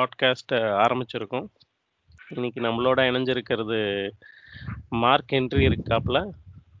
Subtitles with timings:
[0.00, 1.46] Podcast ஆரம்பிச்சிருக்கோம்.
[2.28, 4.10] இன்னைக்கு நம்மளோட இணைஞ்சிருக்கிறது
[4.88, 6.18] மார்க் என்ட்ரி இருக்காப்ல.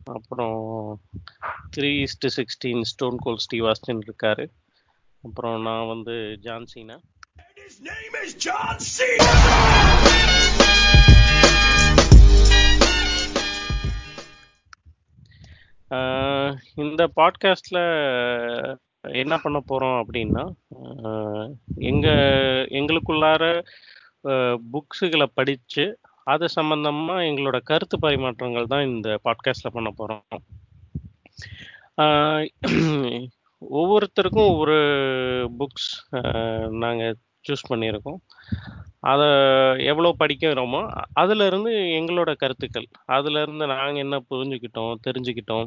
[0.04, 0.56] அப்புறம்
[1.76, 4.46] three is to sixteen Stone Cold Steve Austin இருக்காரு.
[5.22, 6.98] அப்புறம் நான் வந்து ஜான்சீனா
[16.74, 17.78] இந்த பாட்காஸ்ட்ல
[19.12, 20.44] என்ன பண்ண போறோம் அப்படின்னா
[21.02, 22.08] ஆஹ் எங்க
[22.70, 23.62] எங்களுக்குள்ளார
[24.72, 30.42] புக்ஸுகளை படிச்சு அது சம்பந்தமா எங்களோட கருத்து பரிமாற்றங்கள் தான் இந்த பாட்காஸ்ட்ல பண்ண போறோம்.
[31.96, 32.46] ஆஹ்
[33.70, 34.78] ஒவ்வொருத்தருக்கும் ஒவ்வொரு
[35.58, 35.90] புக்ஸ்
[36.68, 37.16] நாங்கள்
[37.48, 38.18] சூஸ் பண்ணியிருக்கோம்.
[39.00, 39.26] அதை
[39.86, 45.66] எவ்வளோ படிக்கிறோமோ அதுல இருந்து எங்களோட கருத்துக்கள் அதுல இருந்து நாங்கள் என்ன புரிஞ்சுக்கிட்டோம் தெரிஞ்சுக்கிட்டோம்.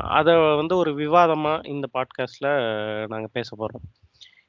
[0.00, 2.48] அதை வந்து ஒரு விவாதமா இந்த பாட்காஸ்ட்ல
[3.06, 4.04] நாங்கள் பேச போறோம்.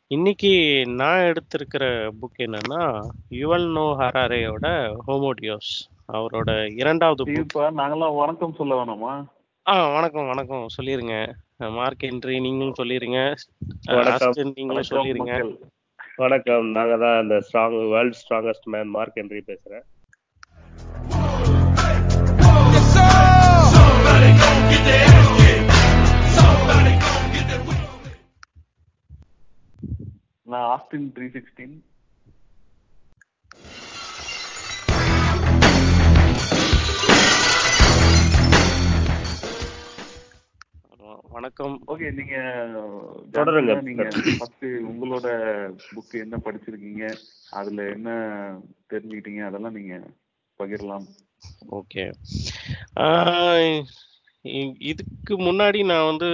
[0.08, 5.72] இன்னைக்கு நான் எடுத்திருக்கிற புக் என்னன்னா யுவல் நோ ஹராரேயோட ஹோமோடியோஸ்
[6.14, 7.26] அவரோட இரண்டாவது
[7.58, 9.26] நாங்கெல்லாம் வணக்கம் சொல்ல வேணாமா?
[9.68, 10.66] ஆ வணக்கம் வணக்கம்.
[10.82, 11.34] சொல்லிருங்க.
[11.58, 13.36] மார்க் என்ட்ரி நீங்களும் சொல்லிருங்க.
[14.56, 15.58] நீங்களும் சொல்லிருங்க.
[16.16, 16.66] வணக்கம்.
[16.66, 19.84] நாங்க தான் இந்த strong world strongest man Mark Henry பேசுறேன்.
[30.52, 31.76] நான் ஆஸ்டின் த்ரீ சிக்ஸ்டீன்
[41.36, 41.76] வணக்கம்.
[41.94, 42.36] ஓகே நீங்க
[43.36, 43.74] தொடருங்க.
[43.88, 44.04] நீங்க
[44.38, 45.28] ஃபர்ஸ்ட் உங்களோட
[45.96, 47.06] புக் என்ன படிச்சிருக்கீங்க?
[47.60, 48.10] அதுல என்ன
[48.94, 49.44] தெரிஞ்சுக்கிட்டீங்க?
[49.50, 49.96] அதெல்லாம் நீங்க
[50.60, 51.08] பகிரலாம்.
[51.80, 52.06] ஓகே
[54.92, 56.30] இதுக்கு முன்னாடி நான் வந்து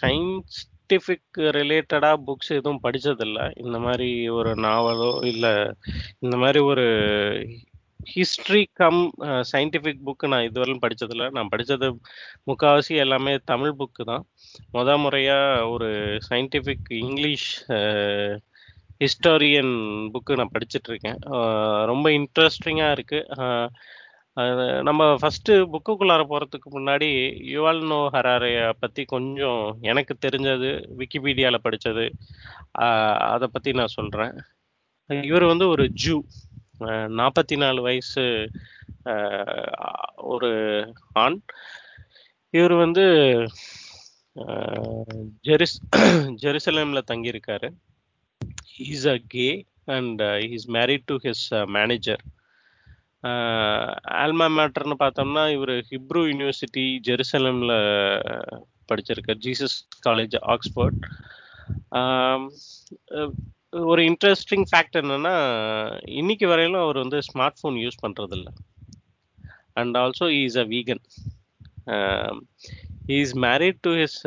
[0.00, 3.38] சயின்டிஃபிக் ரிலேட்டடா புக்ஸ் எதுவும் படிச்சதில்ல.
[3.64, 5.54] இந்த மாதிரி ஒரு நாவலோ இல்லை
[6.24, 6.86] இந்த மாதிரி ஒரு
[8.14, 9.00] ஹிஸ்ட்ரி கம்
[9.52, 11.24] சயின்டிஃபிக் புக்கு நான் இதுவரையும் படிச்சதில்ல.
[11.36, 11.86] நான் படிச்சது
[12.48, 14.24] முக்காவாசி எல்லாமே தமிழ் புக்கு தான்.
[14.76, 15.38] மொத முறையா
[15.74, 15.88] ஒரு
[16.28, 17.50] சயின்டிஃபிக் இங்கிலீஷ்
[19.02, 19.74] ஹிஸ்டாரியன்
[20.14, 21.18] புக்கு நான் படிச்சிட்டு இருக்கேன்.
[21.90, 23.20] ரொம்ப இன்ட்ரெஸ்டிங்காக இருக்கு.
[24.42, 27.08] அது நம்ம ஃபர்ஸ்ட் புக்குக்குள்ளார போறதுக்கு முன்னாடி
[27.54, 32.04] யுவல் நோ ஹராரைய பத்தி கொஞ்சம் எனக்கு தெரிஞ்சது விக்கிபீடியால படிச்சது
[33.32, 34.34] அதை பத்தி நான் சொல்றேன்.
[35.30, 36.16] இவர் வந்து ஒரு ஜூ
[37.18, 38.24] நாற்பத்தி நாலு வயசு
[40.30, 40.50] ஒரு
[41.24, 41.38] ஆண்.
[42.54, 43.04] இவர் வந்து
[45.48, 45.78] ஜெருஸ்
[46.42, 47.68] ஜெருசலேம்ல தங்கியிருக்காரு.
[48.92, 49.48] Is a gay
[49.96, 50.22] and
[50.56, 51.46] is married to his
[51.78, 52.22] manager
[54.22, 57.72] alma மேட்டர்னு பார்த்தோம்னா இவர் ஹிப்ரூ யூனிவர்சிட்டி ஜெருசலம்ல
[58.90, 59.40] படிச்சிருக்கார்.
[59.46, 61.00] ஜீசஸ் காலேஜ் ஆக்ஸ்போர்ட்
[63.88, 65.34] ஒரு இன்ட்ரெஸ்டிங் ஃபேக்ட் என்னன்னா
[66.10, 68.48] இன்னைக்கு வரையிலும் அவர் வந்து ஸ்மார்ட் ஃபோன் யூஸ் பண்ணுறதில்ல
[69.74, 71.02] and also is a vegan
[73.18, 74.20] is married to his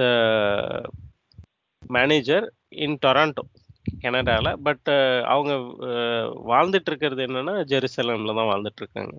[1.90, 2.46] manager
[2.86, 3.46] in Toronto
[4.02, 4.56] கனடால.
[4.64, 4.90] பட்
[5.28, 5.54] அவங்க
[5.90, 9.16] அஹ், வாழ்ந்துட்டு இருக்கிறது என்னன்னா ஜெருசலம்ல தான் வாழ்ந்துட்டு இருக்காங்க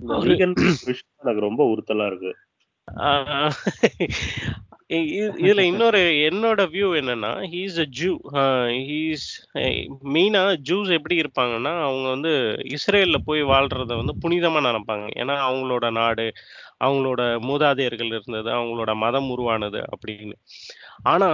[0.00, 0.52] இந்த ஒரு- vegan
[0.86, 2.32] விஷயம் எனக்கு ரொம்ப உறுத்தலா இருக்கு.
[2.88, 3.52] ஆஹ்
[4.90, 8.10] இ- இ- இதுல இன்னொரு என்னோட வியூ என்னன்னா ஹீஸ் அ ஜூ
[8.88, 9.26] ஹீஸ்
[10.14, 12.32] மெயினா ஜூஸ் எப்படி இருப்பாங்கன்னா அவங்க வந்து
[12.76, 15.06] இஸ்ரேல்ல போய் வாழ்றத வந்து புனிதமா நினைப்பாங்க.
[15.16, 16.26] ஏன்னா அவங்களோட நாடு
[16.84, 20.36] அவங்களோட மூதாதையர்கள் இருந்தது அவங்களோட மதம் உருவானது அப்படின்னு.
[21.10, 21.28] ஆனா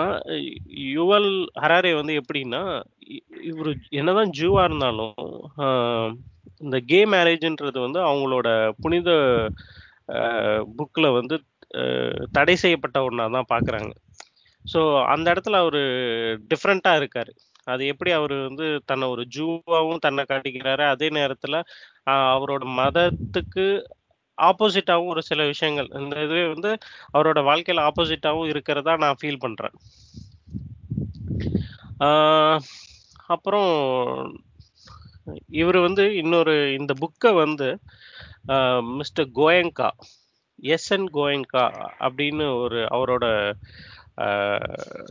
[0.94, 2.62] யுவல் ஹராரே வந்து எப்படின்னா
[3.10, 5.16] இ- இவரு என்னதான் ஜூவா இருந்தாலும்
[5.64, 6.12] ஆஹ்
[6.60, 8.48] இந்த கே மேரேஜ்ன்றது வந்து அவங்களோட
[8.80, 9.10] புனித
[10.76, 11.36] புக்ல வந்து
[11.74, 13.90] அஹ், தடை செய்யப்பட்ட ஒன்றா தான் பார்க்குறாங்க
[14.64, 14.80] ஸோ
[15.12, 15.82] அந்த இடத்துல அவர்
[16.50, 17.32] டிஃப்ரெண்ட்டாக இருக்காரு.
[17.66, 21.56] அது எப்படி அவர் வந்து தன்னை ஒரு ஜூவாவும் தன்னை காட்டிக்கிறாரு அதே நேரத்தில்
[22.32, 23.66] அவரோட மதத்துக்கு
[24.38, 25.88] ஆப்போசிட்டாகவும் ஒரு சில விஷயங்கள்.
[26.00, 26.70] இந்த இதுவே வந்து
[27.12, 29.76] அவரோட வாழ்க்கையில் ஆப்போசிட்டாகவும் இருக்கிறதா நான் ஃபீல் பண்ணுறேன்
[33.26, 33.72] அப்புறம்
[35.50, 37.68] இவர் வந்து இன்னொரு இந்த புக்கை வந்து
[38.98, 39.88] மிஸ்டர் கோயங்கா
[40.58, 41.64] எஸ்என் கோயங்கா
[42.00, 43.26] அப்படின்னு ஒரு அவரோட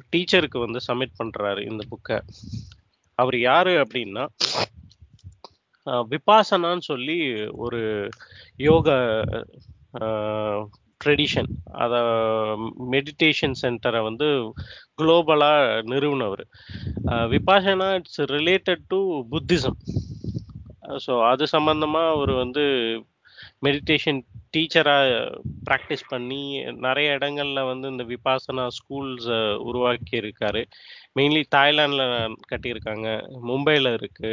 [0.10, 2.18] டீச்சருக்கு வந்து சப்மிட் பண்ணுறாரு இந்த புக்கை
[3.16, 4.26] அவர் யாரு அப்படின்னா
[6.12, 7.18] விபாசனான்னு சொல்லி
[7.66, 7.82] ஒரு
[8.60, 8.88] யோக
[11.02, 11.50] ட்ரெடிஷன்
[11.84, 11.96] அத
[12.94, 14.28] மெடிடேஷன் சென்டரை வந்து
[15.00, 15.52] குளோபலா
[15.92, 16.44] நிறுவனவர்.
[17.34, 19.00] Vipassana it's related to
[19.34, 19.78] Buddhism
[21.06, 22.64] so அது சம்பந்தமா அவர் வந்து
[23.66, 24.20] மெடிடேஷன்
[24.54, 24.96] டீச்சரா
[25.68, 26.42] ப்ராக்டிஸ் பண்ணி
[26.86, 29.28] நிறைய இடங்கள்ல வந்து இந்த விபாசனா ஸ்கூல்ஸ்
[29.70, 30.62] உருவாக்கி இருக்காரு
[31.16, 32.04] மெயின்லி தாய்லாந்துல
[32.52, 33.08] கட்டியிருக்காங்க
[33.50, 34.32] மும்பையில் இருக்கு.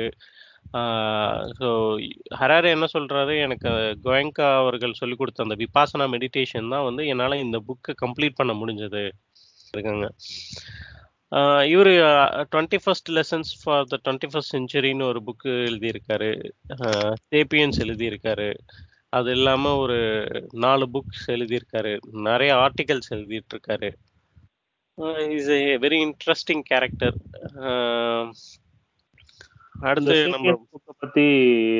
[1.59, 1.69] ஸோ
[2.41, 3.71] ஹராரே என்ன சொல்கிறாரு எனக்கு
[4.05, 9.05] கோயங்கா அவர்கள் சொல்லிக் கொடுத்த அந்த விபாசனா மெடிடேஷன் தான் வந்து என்னால இந்த புக்கை கம்ப்ளீட் பண்ண முடிஞ்சது.
[9.75, 10.07] இருக்காங்க.
[11.73, 11.93] இவர்
[12.53, 16.31] twenty first lessons for the twenty first செஞ்சுரின்னு ஒரு புக்கு எழுதியிருக்காரு.
[17.33, 18.49] சேப்பியன்ஸ் எழுதியிருக்காரு.
[19.09, 19.99] அது இல்லாம ஒரு
[20.65, 21.93] நாலு புக்ஸ் எழுதியிருக்காரு.
[22.29, 23.91] நிறைய ஆர்டிகல்ஸ் எழுதிட்டு இருக்காரு
[25.37, 27.17] is a very interesting character
[29.81, 30.53] அடுத்து நம்ம
[31.03, 31.25] பத்தி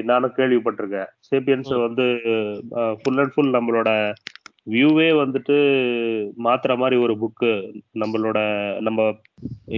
[0.03, 1.11] நானும் கேள்விப்பட்டிருக்கேன்.
[1.31, 2.07] சேப்பியன்ஸ் வந்து
[3.01, 3.91] ஃபுல் அண்ட் ஃபுல் நம்மளோட
[4.73, 5.57] வியூவே வந்துட்டு
[6.45, 7.51] மாத்துற மாதிரி ஒரு புக்கு
[8.03, 8.39] நம்மளோட
[8.81, 9.09] நம்ம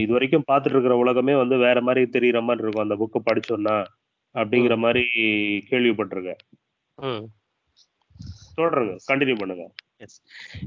[0.02, 2.86] இது வரைக்கும் பார்த்துட்டு இருக்கிற உலகமே வந்து வேற மாதிரி தெரியுற மாதிரி இருக்கும்.
[2.86, 3.76] அந்த புக்கு படிச்சோம்னா
[4.34, 5.04] அப்படிங்கிற மாதிரி
[5.70, 6.40] கேள்விப்பட்டிருக்கேன்.
[8.58, 8.94] தொடருங்க.
[9.10, 9.66] கண்டினியூ பண்ணுங்க.
[10.04, 10.20] எஸ்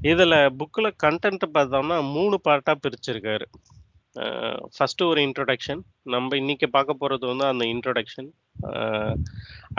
[0.03, 3.47] இதுல புக்ல கண்டென்ட் பார்த்தோம்னா மூணு பார்ட்டா பிரிச்சிருக்காரு.
[4.75, 5.81] ஃபஸ்ட்டு ஒரு இன்ட்ரொடக்ஷன்
[6.13, 8.29] நம்ம இன்னைக்கு பார்க்க போகிறது வந்து அந்த இன்ட்ரொடக்ஷன்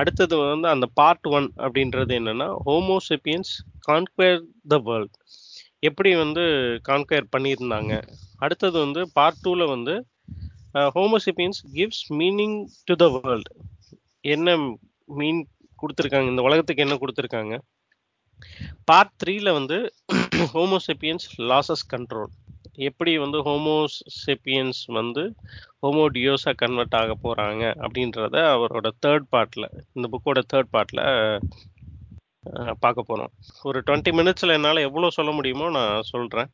[0.00, 3.52] அடுத்தது வந்து அந்த பார்ட் ஒன் அப்படின்றது என்னென்னா ஹோமோசெப்பியன்ஸ்
[3.88, 4.40] கான்குயர்
[4.72, 5.16] த வேர்ல்ட்
[5.88, 6.42] எப்படி வந்து
[6.88, 7.92] கான்குயர் பண்ணியிருந்தாங்க?
[8.44, 9.94] அடுத்தது வந்து பார்ட் டூவில் வந்து
[10.96, 12.56] homo sapiens gives meaning
[12.88, 13.50] to the world
[14.34, 14.56] என்ன
[15.20, 15.40] மீன்
[15.82, 16.28] கொடுத்துருக்காங்க?
[16.32, 17.54] இந்த உலகத்துக்கு என்ன கொடுத்துருக்காங்க?
[18.88, 19.78] பார்ட் த்ரீல வந்து
[20.54, 22.30] ஹோமோசெப்பியன்ஸ் லாசஸ் கண்ட்ரோல்
[22.80, 25.22] எப்படி வந்து ஹோமோசெப்பியன்ஸ் வந்து
[25.82, 31.04] ஹோமோடியோஸாக கன்வெர்ட் ஆக போகிறாங்க அப்படின்றத அவரோட தேர்ட் பார்ட்டில் இந்த புக்கோட தேர்ட் பார்ட்டில்
[32.80, 33.32] பார்க்க போகிறோம்
[33.62, 36.50] ஒரு டுவெண்ட்டி மினிட்ஸில் என்னால் எவ்வளோ சொல்ல முடியுமோ நான் சொல்கிறேன்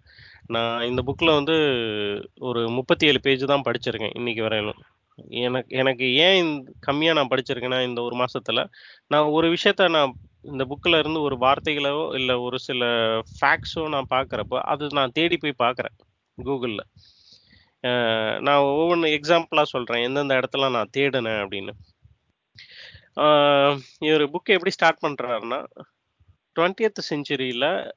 [0.46, 1.56] நான் இந்த புக்கில் வந்து
[2.40, 4.80] ஒரு முப்பத்தி ஏழு பேஜ் தான் படிச்சிருக்கேன் இன்றைக்கி வரையிலும்.
[5.42, 8.60] எனக்கு எனக்கு ஏன் இந்த- கம்மியாக நான் படிச்சிருக்கேன்னா இந்த ஒரு மாதத்தில்
[9.06, 10.12] நான் ஒரு விஷயத்த நான்
[10.42, 12.82] இந்த புக்கில் இருந்து ஒரு வார்த்தைகளோ இல்லை ஒரு சில
[13.36, 15.96] ஃபேக்ட்ஸோ நான் பார்க்குறப்போ அது நான் தேடி போய் பார்க்குறேன்.
[16.44, 16.78] கூகுள்ல.
[18.40, 20.02] நான் ஒவ்வொன்று எக்ஸாம்பிளா சொல்றேன்.
[20.02, 21.72] எந்தெந்த இடத்துல நான் தேடினேன் அப்படின்னு.
[23.16, 25.64] ஆஹ் இவர் புக் எப்படி ஸ்டார்ட் பண்றாருன்னா
[26.58, 27.90] டுவெண்ட்டியத் செஞ்சுரியில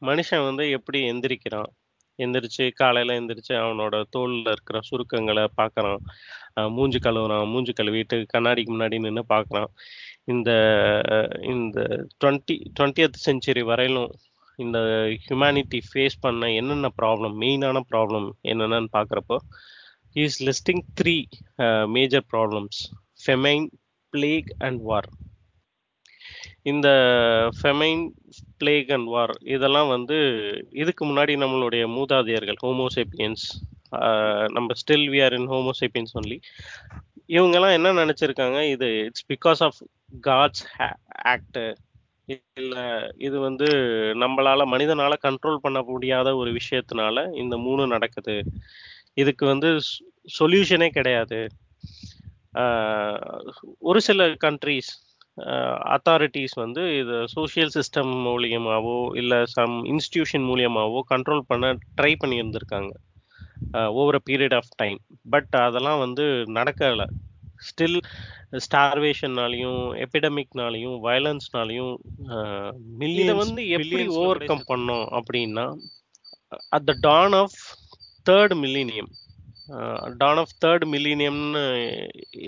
[0.00, 1.70] மனுஷன் வந்து எப்படி எந்திரிக்கிறான்?
[2.18, 5.96] எந்திரிச்சு காலையில எந்திரிச்சு அவனோட தோல்ல இருக்கிற சுருக்கங்களை பார்க்குறான்.
[6.70, 9.70] மூஞ்சி கழுவுறான் மூஞ்சி கழுவிட்டு கண்ணாடிக்கு முன்னாடி நின்று பார்க்குறான்.
[10.24, 10.50] இந்த
[11.42, 14.14] இந்த டுவெண்ட்டி டுவெண்ட்டியத் செஞ்சுரி வரையிலும்
[14.58, 14.78] இந்த
[15.24, 19.38] ஹியூமனிட்டி ஃபேஸ் பண்ண என்னென்ன ப்ராப்ளம் மெயினான ப்ராப்ளம் என்னென்னு பார்க்குறப்போ
[20.16, 21.16] is listing three
[21.88, 22.80] major problems
[23.24, 23.68] famine
[24.12, 25.08] plague and war
[26.62, 26.88] இந்த
[27.58, 28.04] ஃபெமைன்
[28.60, 30.18] பிளேக் அண்ட் வார் இதெல்லாம் வந்து
[30.72, 33.46] இதுக்கு முன்னாடி நம்மளுடைய மூதாதையர்கள் ஹோமோசேப்பியன்ஸ்
[33.98, 36.38] uh, நம்ம still we are in homo sapiens only
[37.28, 38.58] இவங்கெல்லாம் என்ன நினச்சிருக்காங்க?
[38.74, 39.78] இது it's because of
[40.22, 40.64] god's
[41.32, 41.58] act
[42.28, 42.74] இல்ல
[43.26, 43.66] இது வந்து
[44.22, 47.10] நம்மளால மனிதனால கண்ட்ரோல் பண்ண முடியாத ஒரு விஷயத்தினால
[47.42, 48.36] இந்த மூணு நடக்குது.
[49.16, 49.70] இதுக்கு வந்து
[50.30, 51.40] சொல்யூஷனே கிடையாது.
[52.62, 53.18] ஆஹ்
[53.84, 54.90] ஒரு சில கண்ட்ரீஸ்
[55.94, 61.66] அத்தாரிட்டிஸ் வந்து இது சோஷியல் சிஸ்டம் மூலியமாவோ இல்லை சம் இன்ஸ்டிடியூஷன் மூலியமாவோ கண்ட்ரோல் பண்ண
[61.98, 62.92] try பண்ணியிருந்திருக்காங்க.
[63.98, 64.98] Over a period of time
[65.30, 67.06] but அதெல்லாம் வந்து நடக்கலை.
[67.64, 67.98] ஸ்டில்
[68.64, 71.94] ஸ்டார்வேஷன்னாலையும் எபிடமிக்னாலையும் வயலன்ஸ்னாலையும்
[73.14, 75.66] இதை வந்து எப்படி ஓவர் கம் பண்ணோம் அப்படின்னா
[76.72, 77.58] at the dawn of
[78.26, 79.10] third millennium
[80.18, 81.62] dawn of third மில்லினியம்னு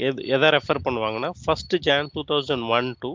[0.00, 3.10] எது எதை ரெஃபர் பண்ணுவாங்கன்னா first Jan two thousand one to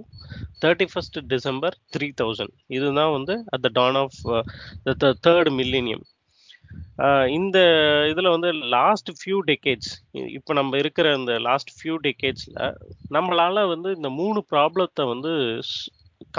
[0.62, 4.18] thirty first December three thousand இதுதான் வந்து at the dawn of
[5.04, 6.04] the third millennium
[7.38, 7.58] இந்த
[8.12, 9.92] இதில் வந்து லாஸ்ட் ஃபியூ டெக்கேட்ஸ்
[10.38, 12.60] இப்போ நம்ம இருக்கிற இந்த லாஸ்ட் ஃபியூ டெக்கேட்ஸில்
[13.18, 15.32] நம்மளால வந்து இந்த மூணு ப்ராப்ளத்தை வந்து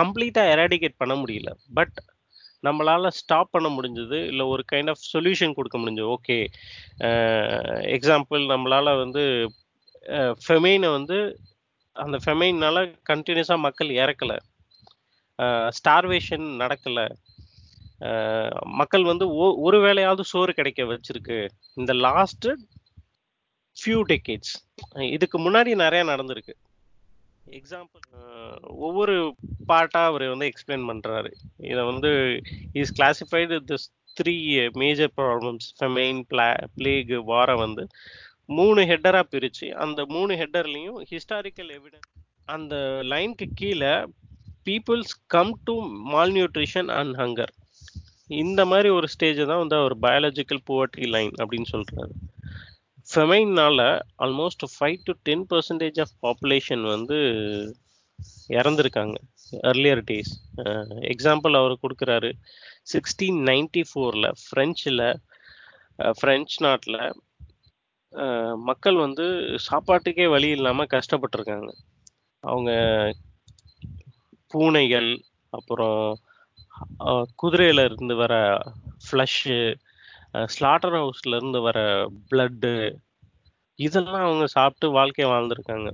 [0.00, 1.50] கம்ப்ளீட்டாக எராடிகேட் பண்ண முடியல.
[1.78, 1.96] பட்
[2.66, 6.08] நம்மளால ஸ்டாப் பண்ண முடிஞ்சது இல்லை ஒரு கைண்ட் ஆஃப் சொல்யூஷன் கொடுக்க முடிஞ்சது.
[6.16, 6.38] ஓகே
[7.96, 9.24] எக்ஸாம்பிள் நம்மளால வந்து
[10.46, 11.18] ஃபெமைனை வந்து
[11.96, 12.76] அந்த ஃபெமைனால
[13.10, 14.38] கண்டினியூஸாக மக்கள் இறக்கலை.
[15.78, 17.06] ஸ்டார்வேஷன் நடக்கலை.
[18.80, 19.26] மக்கள் வந்து
[19.66, 21.38] ஒரு வேளையாவது சோறு கிடைக்க வச்சிருக்கு.
[21.80, 22.49] இந்த லாஸ்ட்
[23.76, 24.54] ஃபியூ டெக்கேட்ஸ்
[25.14, 26.54] இதுக்கு முன்னாடி நிறைய நடந்திருக்கு.
[27.59, 28.02] எக்ஸாம்பிள்
[28.87, 29.14] ஒவ்வொரு
[29.71, 31.30] பார்ட்டாக அவர் வந்து எக்ஸ்பிளைன் பண்ணுறாரு
[31.71, 32.11] இதை வந்து
[32.80, 34.35] is classified this three
[34.82, 37.85] major problems famine blah plague வாரம் வந்து
[38.59, 42.11] மூணு ஹெட்டராக பிரித்து அந்த மூணு ஹெட்டர்லேயும் ஹிஸ்டாரிக்கல் எவிடன்ஸ்
[42.54, 42.75] அந்த
[43.12, 43.92] லைனுக்கு கீழே
[44.68, 45.75] peoples come to
[46.32, 47.52] malnutrition and hunger
[48.40, 52.14] இந்த மாதிரி ஒரு ஸ்டேஜ் தான் வந்து அவர் பயாலஜிக்கல் புவர்ட்டி லைன் அப்படின்னு சொல்கிறாரு
[53.10, 53.84] ஃபெமைனால்
[54.18, 57.18] almost five to ten percentage of population வந்து
[58.48, 59.16] இறந்துருக்காங்க.
[59.62, 60.32] earlier டேஸ்
[61.12, 62.30] எக்ஸாம்பிள் அவர் கொடுக்குறாரு.
[62.92, 65.02] சிக்ஸ்டீன் நைன்டி ஃபோரில் ஃப்ரெஞ்சில்
[66.20, 67.00] ஃப்ரெஞ்ச் நாட்டில்
[68.60, 69.26] மக்கள் வந்து
[69.66, 71.70] சாப்பாட்டுக்கே வழி இல்லாமல் கஷ்டப்பட்டிருக்காங்க.
[72.44, 72.70] அவங்க
[74.52, 75.10] பூனைகள்
[75.50, 76.18] அப்புறம்
[77.43, 78.35] குதிரையில இருந்து வர
[79.07, 79.59] ஃப்ளஷ்ஷு
[80.55, 81.79] ஸ்லாட்டர் ஹவுஸ்ல இருந்து வர
[82.31, 82.73] பிளட்டு
[83.79, 85.91] இதெல்லாம் அவங்க சாப்பிட்டு வாழ்க்கையை வாழ்ந்திருக்காங்க.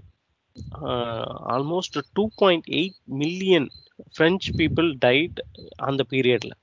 [1.55, 3.69] Almost two point eight million
[4.15, 5.39] French people died
[5.89, 6.55] அந்த பீரியட்ல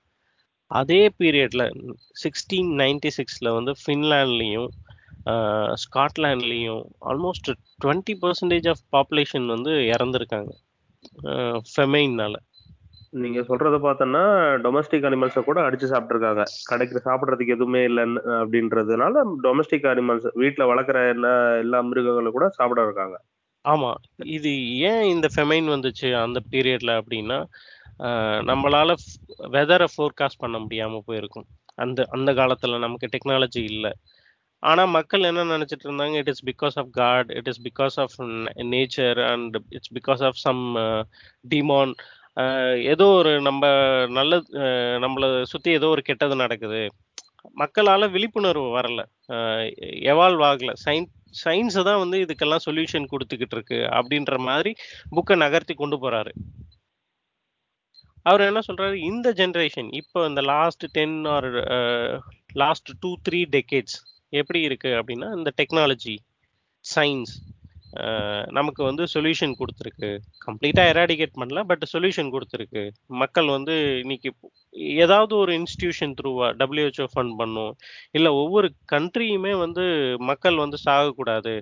[0.72, 1.64] அதே பீரியட்ல
[2.24, 4.70] சிக்ஸ்டீன் நைன்டி சிக்ஸ்ல வந்து ஃபின்லாண்ட்லேயும்
[5.84, 7.50] ஸ்காட்லாண்ட்லேயும் almost
[7.84, 10.52] twenty percentage of population வந்து இறந்துருக்காங்க.
[11.72, 12.36] ஃபெமைன்னால
[13.16, 14.22] நீங்க சொல்றத பார்த்தோன்னா
[14.64, 21.34] டொமஸ்டிக் அனிமல்ஸை கூட அடிச்சு சாப்பிட்ருக்காங்க கிடைக்கிற சாப்பிட்றதுக்கு எதுவுமே இல்லைன்னு அப்படின்றதுனால டொமஸ்டிக் அனிமல்ஸ் வீட்டில் வளர்க்குற எல்லா
[21.58, 23.16] எல்லா மிருகங்களும் கூட சாப்பிட இருக்காங்க.
[23.66, 23.92] ஆமா.
[24.38, 24.52] இது
[24.90, 27.40] ஏன் இந்த ஃபெமைன் வந்துச்சு அந்த பீரியட்ல அப்படின்னா
[28.00, 28.94] ஆஹ் நம்மளால
[29.52, 31.48] வெதரை ஃபோர்காஸ்ட் பண்ண முடியாம போயிருக்கும்.
[31.76, 33.94] அந்த அந்த காலத்துல நமக்கு டெக்னாலஜி இல்லை.
[34.64, 38.16] ஆனா மக்கள் என்ன நினைச்சிட்டு இருந்தாங்க it is because of god it is because of
[38.74, 40.62] nature and it's because of some
[41.48, 41.94] demon
[42.94, 43.66] ஏதோ ஒரு நம்ம
[44.18, 44.40] நல்ல
[45.04, 46.82] நம்மளை நம்மள சுத்தி ஏதோ ஒரு கெட்டது நடக்குது.
[47.62, 49.02] மக்களால விழிப்புணர்வு வரல.
[50.12, 50.72] எவால்வ் ஆகல.
[50.86, 51.08] சயின்
[51.44, 54.72] சயின்ஸ் தான் வந்து இதுக்கெல்லாம் சொல்யூஷன் கொடுத்துக்கிட்டு இருக்கு அப்படின்ற மாதிரி
[55.16, 56.34] புக்கை நகர்த்தி கொண்டு போறாரு.
[58.26, 58.96] அவர் என்ன சொல்றாரு?
[59.10, 61.50] இந்த ஜென்ரேஷன் இப்போ இந்த last ten or
[62.54, 63.98] last two three decades
[64.34, 66.16] எப்படி இருக்கு அப்படின்னா இந்த டெக்னாலஜி
[66.86, 67.34] சயின்ஸ்
[68.58, 70.10] நமக்கு வந்து சொல்யூஷன் கொடுத்துருக்கு.
[70.46, 72.84] கம்ப்ளீட்டாக எராடிகேட் பண்ணல பட் சொல்யூஷன் கொடுத்துருக்கு.
[73.24, 74.32] மக்கள் வந்து இன்னைக்கு
[75.04, 77.74] ஏதாவது ஒரு இன்ஸ்டிடியூஷன் த்ரூவா டபிள்யூஹெச்ஓ ஃபண்ட் பண்ணும்.
[78.12, 79.86] இல்லை ஒவ்வொரு கண்ட்ரியுமே வந்து
[80.32, 81.56] மக்கள் வந்து சாகக்கூடாது.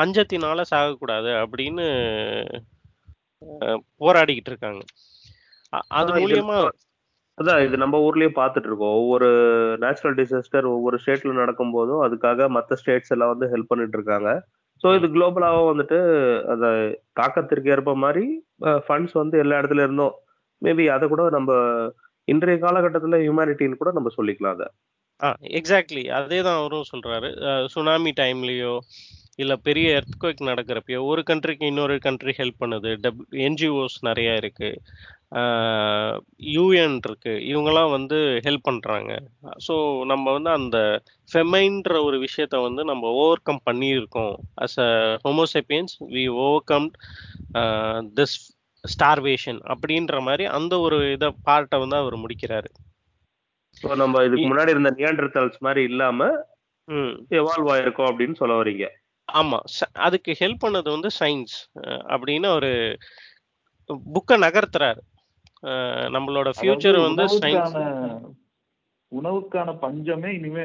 [0.00, 1.86] பஞ்சத்தினால சாகக்கூடாது அப்படின்னு
[4.02, 4.82] போராடிக்கிட்டு இருக்காங்க.
[6.00, 6.58] அது மூலியமா
[7.38, 8.94] அதான் இது நம்ம ஊர்லயே பார்த்துட்டு இருக்கோம்.
[9.00, 9.26] ஒவ்வொரு
[9.82, 14.30] நேச்சுரல் டிசாஸ்டர் ஒவ்வொரு ஸ்டேட்ல நடக்கும் போதும் அதுக்காக மற்ற ஸ்டேட்ஸ் எல்லாம் வந்து ஹெல்ப் பண்ணிட்டு இருக்காங்க.
[14.84, 15.98] ஸோ இது குளோபலாகவும் வந்துட்டு
[16.52, 16.66] அந்த
[17.20, 18.24] தாக்கத்திற்கு ஏற்ப மாதிரி
[18.86, 20.14] ஃபண்ட்ஸ் வந்து எல்லா இடத்துல இருந்தோம்
[20.62, 21.52] மேபி அதை கூட நம்ம
[22.28, 24.66] இன்றைய காலகட்டத்தில் ஹியூமனிட்டின்னு கூட நம்ம சொல்லிக்கலாம் அதை.
[25.20, 25.28] ஆ
[25.58, 27.28] எக்ஸாக்ட்லி அதே தான் அவரும் சொல்றாரு.
[27.74, 28.72] சுனாமி டைம்லயோ
[29.38, 34.70] இல்ல பெரிய எர்த்குவேக் நடக்கிறப்பயோ ஒரு கண்ட்ரிக்கு இன்னொரு கண்ட்ரி ஹெல்ப் பண்ணுது டப் என்ஜிஓஸ் நிறைய இருக்கு.
[36.56, 37.32] யூஎன் இருக்கு.
[37.50, 39.12] இவங்கெல்லாம் வந்து ஹெல்ப் பண்றாங்க.
[39.66, 39.74] ஸோ
[40.12, 40.78] நம்ம வந்து அந்த
[41.30, 44.90] ஃபெமைன்ற ஒரு விஷயத்த வந்து நம்ம ஓவர் கம் பண்ணியிருக்கோம் as a
[45.26, 46.24] homo sapiens we
[46.72, 46.88] overcome
[48.18, 48.36] this
[48.84, 52.68] starvation அப்படின்ற மாதிரி அந்த ஒரு இதை பார்ட்டை வந்து அவர் முடிக்கிறாரு.
[53.76, 56.28] ஸோ நம்ம இதுக்கு முன்னாடி இருந்த நியாண்டர்தல்ஸ் மாதிரி இல்லாம
[57.38, 58.86] எவால்வ் ஆயிருக்கோம் அப்படின்னு சொல்ல வரீங்க
[59.28, 59.58] ஆமா.
[59.72, 61.54] ச- அதுக்கு ஹெல்ப் பண்ணது வந்து சயின்ஸ்
[62.08, 62.70] அப்படின்னு ஒரு
[64.10, 65.00] புக்கை நகர்த்துறாரு.
[66.14, 67.76] நம்மளோட ஃபியூச்சர் அதாவது வந்து சயின்ஸ்
[69.12, 70.64] உணவுக்கான பஞ்சமே இனிமே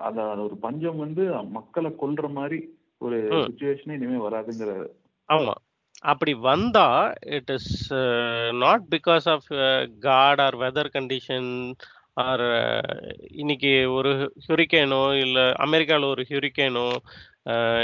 [0.00, 2.58] அத ஒரு பஞ்சம் வந்து மக்களை கொல்ற மாதிரி
[3.00, 3.42] ஒரு ம்.
[3.44, 4.72] சுச்சுவேஷனே இனிமே வராதுங்கிற
[5.28, 5.54] ஆமா.
[6.04, 6.86] அப்படி வந்தா
[7.32, 7.72] it is
[8.62, 9.48] not because of
[10.02, 11.50] god or weather condition
[12.22, 12.44] or
[13.34, 14.12] இன்னைக்கு ஒரு
[14.46, 16.86] ஹுரிக்கேனோ இல்ல அமெரிக்கால ஒரு ஹுரிக்கேனோ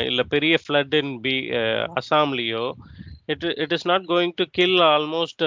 [0.06, 1.34] இல்ல பெரிய ஃப்ளட் இன் பி
[2.00, 2.64] அசாம்லயோ
[3.26, 5.44] it it is not going to kill almost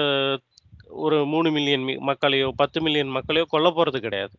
[1.04, 4.34] ஒரு மூணு மில்லியன் மக்களையோ பத்து மில்லியன் மக்களையோ கொல்ல போறது கிடையாது.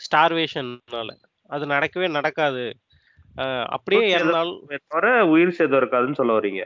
[0.00, 1.10] ஸ்டார்வேஷன்னால
[1.50, 2.64] அது நடக்கவே நடக்காது.
[3.66, 6.62] அப்படியே இறந்தாலும் தவிர உயிர் சேதம் இருக்காதுன்னு சொல்ல வரீங்க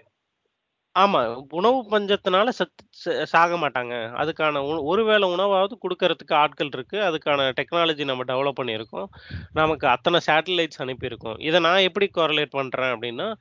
[0.98, 1.44] ஆமா.
[1.50, 3.94] உணவு பஞ்சத்தினால சத் ச- சாக மாட்டாங்க.
[4.12, 6.98] அதுக்கான உண- ஒருவேளை உணவாவது கொடுக்கறதுக்கு ஆட்கள் இருக்கு.
[6.98, 9.04] அதுக்கான டெக்னாலஜி நம்ம டெவலப் பண்ணியிருக்கோம்.
[9.52, 11.42] நமக்கு அத்தனை சேட்டலைட்ஸ் அனுப்பியிருக்கோம்.
[11.42, 13.34] இதை நான் எப்படி கோரலேட் பண்றேன் அப்படின்னா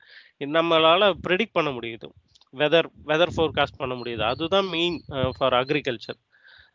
[0.44, 2.08] நம்மளால ப்ரெடிக்ட் பண்ண முடியுது.
[2.56, 4.20] வெதர் வெதர் ஃபோர்காஸ்ட் பண்ண முடியுது.
[4.20, 6.22] அதுதான் மெயின் ஃபார் அக்ரிகல்ச்சர்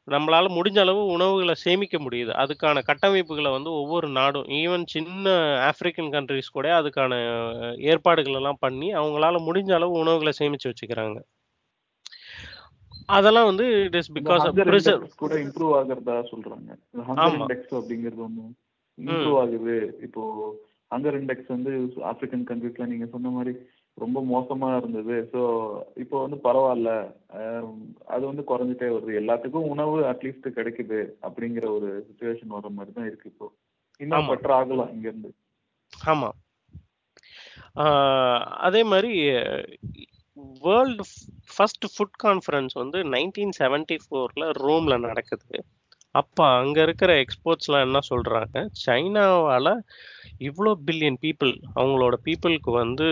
[0.10, 2.32] நம்மளால முடிஞ்ச அளவு உணவுகளை சேமிக்க முடியுது.
[2.44, 5.34] அதுக்கான கட்டமைப்புகளை வந்து ஒவ்வொரு நாடும் ஈவன் சின்ன
[5.70, 7.14] ஆப்பிரிக்கன் கண்ட்ரிஸ் கூட அதுக்கான
[7.92, 11.20] ஏற்பாடுகள் எல்லாம் பண்ணி அவங்களால முடிஞ்ச அளவு உணவுகளை சேமிச்சு வச்சுக்கிறாங்க.
[13.18, 16.70] அதெல்லாம் வந்து it is because of hunger preserve index கூட இம்ப்ரூவ் ஆகுறதா சொல்றாங்க.
[17.10, 17.40] ஹங்கர் ஆமா.
[17.40, 18.46] இண்டெக்ஸ் அப்படிங்கிறது ஒண்ணு
[18.98, 19.76] இம்ப்ரூவ் ஆகுது.
[20.08, 20.24] இப்போ
[20.92, 21.72] ஹங்கர் இண்டெக்ஸ் வந்து
[22.12, 23.54] ஆப்பிரிக்கன் கண்ட்ரீஸ்ல நீங்க சொன்ன மாதிரி
[24.00, 25.16] ரொம்ப மோசமா இருந்தது.
[25.34, 25.42] ஸோ
[25.96, 26.92] இப்போ வந்து பரவாயில்ல.
[28.06, 29.12] அது வந்து குறைஞ்சிட்டே வருது.
[29.22, 33.48] எல்லாத்துக்கும் உணவு அட்லீஸ்ட் கிடைக்குது அப்படிங்கிற ஒரு சுச்சுவேஷன் வர மாதிரி தான் இருக்கு இப்போ.
[34.00, 34.30] இன்னும்.
[34.30, 35.32] பெட்டர் ஆகலாம் இங்க இருந்து
[36.06, 36.30] ஆமா.
[37.76, 39.14] ஆஹ் அதே மாதிரி
[40.62, 41.04] வேர்ல்டு
[41.56, 45.58] ஃபர்ஸ்ட் ஃபுட் கான்ஃபரன்ஸ் வந்து நைன்டீன் செவன்டி ஃபோரில் ரோமில் நடக்குது.
[46.16, 49.72] அப்போ அங்கே இருக்கிற எக்ஸ்போர்ட்ஸ்லாம் என்ன சொல்கிறாங்க சைனாவால்
[50.42, 53.08] இவ்வளோ பில்லியன் பீப்புள் அவங்களோட பீப்புளுக்கு வந்து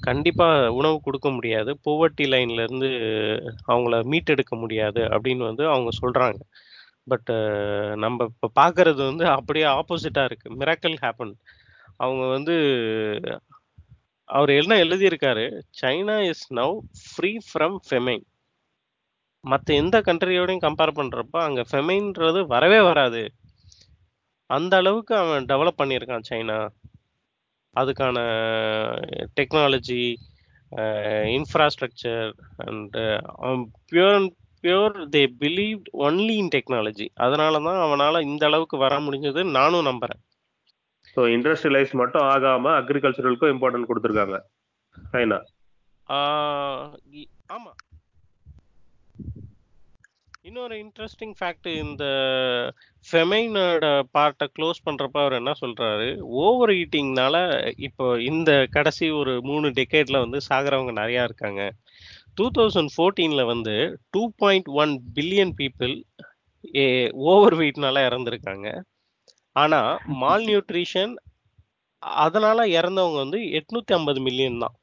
[0.00, 1.70] கண்டிப்பா உணவு கொடுக்க முடியாது.
[1.86, 2.90] போவர்ட்டி லைன்ல இருந்து
[3.68, 6.40] அவங்கள மீட்டெடுக்க முடியாது அப்படின்னு வந்து அவங்க சொல்றாங்க.
[7.06, 7.30] பட்
[7.96, 10.48] நம்ம இப்போ பார்க்கறது வந்து அப்படியே ஆப்போசிட்டா இருக்கு.
[10.56, 11.34] Miracle happen.
[11.98, 12.56] அவங்க வந்து
[14.28, 15.44] அவர் என்ன எழுதியிருக்காரு,
[15.80, 16.74] "China is now
[17.06, 18.24] free from famine."
[19.50, 23.32] மத்த எந்த கண்ட்ரியோடையும் கம்பேர் பண்றப்ப அங்க ஃபெமைன்றது வரவே வராது.
[24.46, 26.68] அந்த அளவுக்கு அவன் டெவலப் பண்ணியிருக்கான் சைனா.
[27.76, 28.18] அதுக்கான
[29.40, 30.14] technology,
[30.78, 30.82] uh
[31.24, 32.96] infrastructure and
[33.92, 37.08] pure and pure they believed only in technology.
[37.14, 40.20] அதனால தான் அவனால இந்த அளவுக்கு வர முடிஞ்சதுன்னு நானும் நம்புறேன்.
[41.16, 44.40] ஸோ இண்டஸ்ட்ரியலைஸ் மட்டும் ஆகாம அக்ரிகல்ச்சரலுக்கும் இம்பார்ட்டன்ட் கொடுத்துருக்காங்க
[45.12, 45.40] சைனா
[46.10, 46.18] ஆ,
[47.12, 47.72] இ- ஆமா.
[50.48, 52.04] இன்னொரு இன்ட்ரெஸ்டிங் ஃபேக்ட் இந்த
[53.08, 53.86] ஃபெமைனோட
[54.16, 56.06] பார்ட்டை க்ளோஸ் பண்றப்ப அவர் என்ன சொல்றாரு?
[56.42, 57.36] ஓவர் ஈட்டிங்னால
[57.86, 61.62] இப்போ இந்த கடைசி ஒரு மூணு டெக்கேட்ல வந்து சாகிறவங்க நிறையா இருக்காங்க.
[62.36, 63.74] டூ தௌசண்ட் ஃபோர்டீனில் வந்து
[64.14, 65.94] two point one billion people
[67.32, 68.68] over வெயிட்னால இறந்துருக்காங்க.
[69.62, 71.14] ஆனால் மால் நியூட்ரிஷன்
[72.24, 74.76] அதனால இறந்தவங்க வந்து எட்நூத்தி ஐம்பது மில்லியன் தான்.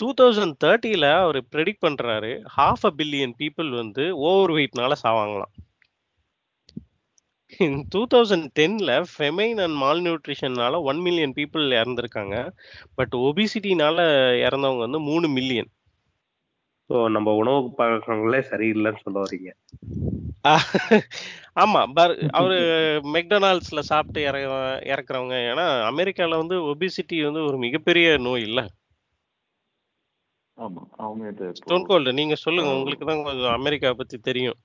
[0.00, 5.52] டூ தௌசண்ட் தேர்ட்டியில் அவர் ப்ரெடிக்ட் பண்ணுறாரு ஹாஃப் அ பில்லியன் பீப்புள் வந்து ஓவர் வெயிட்னால சாவாங்களாம்.
[7.92, 12.36] டூ தௌசண்ட் டென்னில் ஃபெமைன் அண்ட் மால் நியூட்ரிஷன்னால ஒன் மில்லியன் பீப்புள் இறந்துருக்காங்க.
[12.98, 13.98] பட் ஒபிசிட்டினால
[14.46, 15.70] இறந்தவங்க வந்து மூணு மில்லியன்
[16.90, 19.50] ஸோ நம்ம உணவு பழக்கங்களே சரியில்லைன்னு சொல்ல வரீங்க
[21.62, 22.56] ஆமா பர் அவரு
[23.14, 24.36] மெக்டொனால்ட்ஸ்ல சாப்பிட்டு இற
[24.92, 25.36] இறக்குறவங்க.
[25.50, 28.60] ஏன்னா அமெரிக்கால வந்து ஒபிசிட்டி வந்து ஒரு மிகப்பெரிய நோய் இல்ல.
[30.60, 32.70] ஆமா அவங்க இது ஸ்டோன் கோல்டு நீங்க சொல்லுங்க.
[32.76, 34.58] உங்களுக்கு தான் கொஞ்சம் அமெரிக்கா பத்தி தெரியும்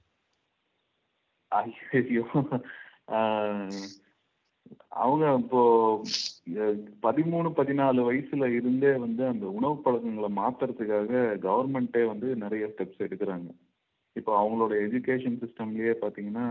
[1.51, 2.23] ஐயோ
[4.99, 5.61] அவங்க இப்போ
[7.03, 11.11] பதிமூணு பதினாலு வயசுல இருந்தே வந்து அந்த உணவு பழக்கங்களை மாத்துறதுக்காக
[11.45, 13.49] கவர்மெண்ட்டே வந்து நிறைய ஸ்டெப்ஸ் எடுக்கிறாங்க
[14.15, 16.45] இப்போ அவங்களோட எஜுகேஷன் சிஸ்டம்லயே பாத்தீங்கன்னா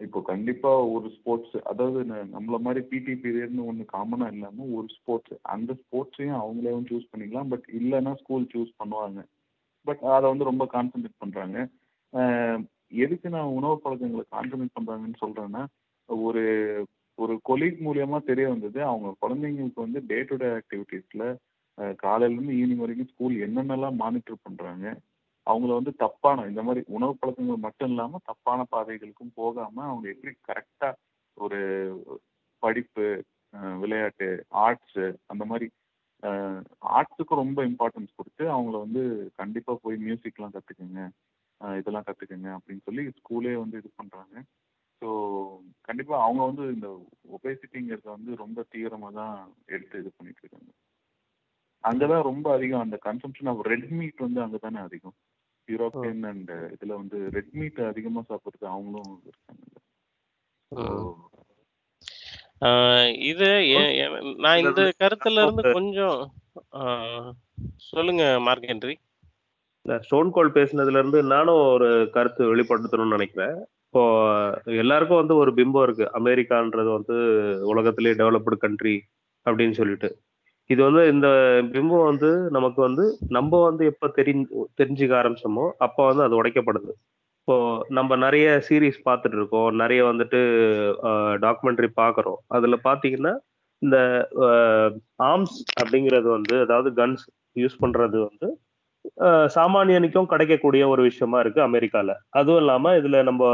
[0.00, 5.34] இப்போ கண்டிப்பா ஒரு ஸ்போர்ட்ஸ் அதாவது ந- நம்மள மாதிரி பிடி பீரியட்னு ஒன்று காமனா இல்லாமல் ஒரு ஸ்போர்ட்ஸ்
[5.48, 7.48] அந்த ஸ்போர்ட்ஸையும் அவங்களே சூஸ் பண்ணிக்கலாம்.
[7.48, 9.20] பட் இல்லைன்னா ஸ்கூல் சூஸ் பண்ணுவாங்க.
[9.86, 11.58] பட் அதை வந்து ரொம்ப கான்சென்ட்ரேட் பண்றாங்க.
[13.00, 15.62] எதுக்கு நான் உணவு பழக்கங்களை கான்சென்ட்ரேட் பண்றாங்கன்னு சொல்றேன்னா
[16.08, 16.42] ஒரு
[17.18, 21.24] ஒரு கொலீக் மூலியமா தெரிய வந்தது அவங்க குழந்தைங்களுக்கு வந்து டே டு டே ஆக்டிவிட்டீஸ்ல
[21.98, 24.86] காலையில இருந்து ஈவினிங் வரைக்கும் ஸ்கூல் என்னென்னலாம் மானிட்டர் பண்றாங்க
[25.48, 30.90] அவங்கள வந்து தப்பான இந்த மாதிரி உணவு பழக்கங்கள் மட்டும் இல்லாம தப்பான பாதைகளுக்கும் போகாம அவங்க எப்படி கரெக்டா
[31.36, 31.60] ஒரு
[32.62, 33.06] படிப்பு
[33.82, 34.28] விளையாட்டு
[34.64, 35.66] ஆர்ட்ஸ் அந்த மாதிரி
[36.96, 39.02] ஆர்ட்ஸுக்கும் ரொம்ப இம்பார்ட்டன்ஸ் கொடுத்து அவங்கள வந்து
[39.34, 41.02] கண்டிப்பா போய் மியூசிக்லாம் கற்றுக்குங்க
[41.60, 44.36] இதெல்லாம் கத்துக்குங்க அப்படின்னு சொல்லி ஸ்கூலே வந்து இது பண்றாங்க.
[45.02, 45.08] ஸோ
[45.80, 46.88] கண்டிப்பா அவங்க வந்து இந்த
[47.36, 49.34] ஒபேசிட்டிங்கிறத வந்து ரொம்ப தீவிரமா தான்
[49.66, 50.70] எடுத்து இது பண்ணிட்டு இருக்காங்க.
[51.84, 55.16] அங்கதான் ரொம்ப அதிகம் அந்த கன்சம்ஷன் ஆஃப் ரெட் மீட் வந்து அங்கதானே அதிகம்.
[55.72, 59.64] யூரோப்பியன் அண்ட் இதுல வந்து ரெட் மீட் அதிகமா சாப்பிடுறது அவங்களும் இருக்காங்க.
[63.30, 63.48] இது
[64.44, 66.18] நான் இந்த கருத்துல இருந்து கொஞ்சம்
[66.80, 67.30] ஆஹ்
[67.90, 68.94] சொல்லுங்க மார்க் ஹென்றி.
[69.84, 73.58] இந்த ஸ்டோன் கோல் பேசுனதுல இருந்து நானும் ஒரு கருத்து வெளிப்படுத்தணும்னு நினைக்கிறேன்.
[73.86, 74.02] இப்போ
[74.82, 76.06] எல்லாருக்கும் வந்து ஒரு பிம்பம் இருக்கு.
[76.20, 77.16] அமெரிக்கான்றது வந்து
[77.72, 78.96] உலகத்திலேயே டெவலப்டு கண்ட்ரி
[79.46, 80.10] அப்படின்னு சொல்லிட்டு.
[80.70, 81.28] இது வந்து இந்த
[81.74, 83.04] பிம்பம் வந்து நமக்கு வந்து
[83.36, 84.32] நம்ம வந்து எப்ப தெரி
[84.80, 86.92] தெரிஞ்சுக்க ஆரம்பிச்சோமோ அப்போ வந்து அது உடைக்கப்படுது.
[87.42, 87.56] இப்போ
[87.98, 89.70] நம்ம நிறைய சீரீஸ் பார்த்துட்டு இருக்கோம்.
[89.82, 90.40] நிறைய வந்துட்டு
[91.46, 92.40] டாக்குமெண்ட்ரி பார்க்குறோம்.
[92.56, 93.34] அதுல பார்த்தீங்கன்னா
[93.82, 93.98] இந்த
[95.30, 97.24] ஆர்ம்ஸ் அப்படிங்கிறது வந்து அதாவது கன்ஸ்
[97.56, 98.48] யூஸ் பண்றது வந்து
[99.56, 102.10] சாமானியனுக்கும் கிடைக்கக்கூடிய ஒரு விஷயமா இருக்கு அமெரிக்கால.
[102.40, 103.44] அதுவும் இல்லாம இதுல நம்ம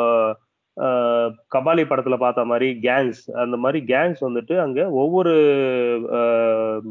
[0.76, 5.30] கபாலி படத்துல பார்த்த மாதிரி கேங்ஸ் அந்த மாதிரி கேங்ஸ் வந்துட்டு அங்க ஒவ்வொரு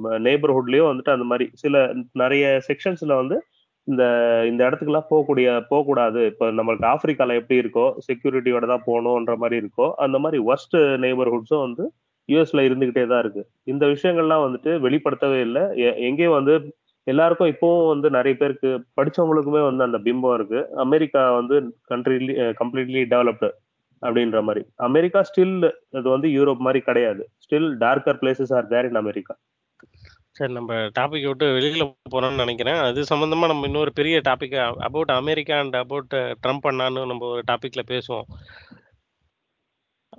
[0.03, 3.43] நெய்பர்ஹுட்லயும் வந்துட்டு அந்த மாதிரி சில நிறைய செக்ஷன்ஸ்ல வந்து
[3.85, 4.03] இந்த
[4.47, 6.25] இந்த இடத்துக்குலாம் போகக்கூடிய போகக்கூடாது.
[6.25, 11.91] இப்போ நம்மளுக்கு ஆப்பிரிக்கால எப்படி இருக்கோ செக்யூரிட்டியோட தான் போகணுன்ற மாதிரி இருக்கோ அந்த மாதிரி ஒர்ஸ்ட் நெய்பர்ஹுட்ஸும் வந்து
[12.27, 13.47] யூஎஸ்ல இருந்துகிட்டே தான் இருக்கு.
[13.63, 15.61] இந்த விஷயங்கள்லாம் வந்துட்டு வெளிப்படுத்தவே இல்லை.
[15.61, 20.67] எ- எங்கேயும் வந்து எல்லாருக்கும் இப்போவும் வந்து நிறைய பேருக்கு படிச்சவங்களுக்குமே வந்து அந்த பிம்பம் இருக்கு.
[20.75, 23.49] அமெரிக்கா வந்து கண்ட்ரிலி கம்ப்ளீட்லி டெவலப்டு
[24.03, 24.65] அப்படின்ற மாதிரி.
[24.75, 27.29] அமெரிக்கா ஸ்டில் இது வந்து யூரோப் மாதிரி கிடையாது.
[27.37, 29.37] Still darker places are there in America
[30.31, 32.75] சரி நம்ம டாபிக் விட்டு வெளியில போறோம்னு நினைக்கிறேன்.
[32.75, 37.81] அது சம்பந்தமா நம்ம இன்னொரு பெரிய topic about America and about Trump அண்ணான்னு நம்ம ஒரு டாபிக்ல
[37.87, 38.27] பேசுவோம்.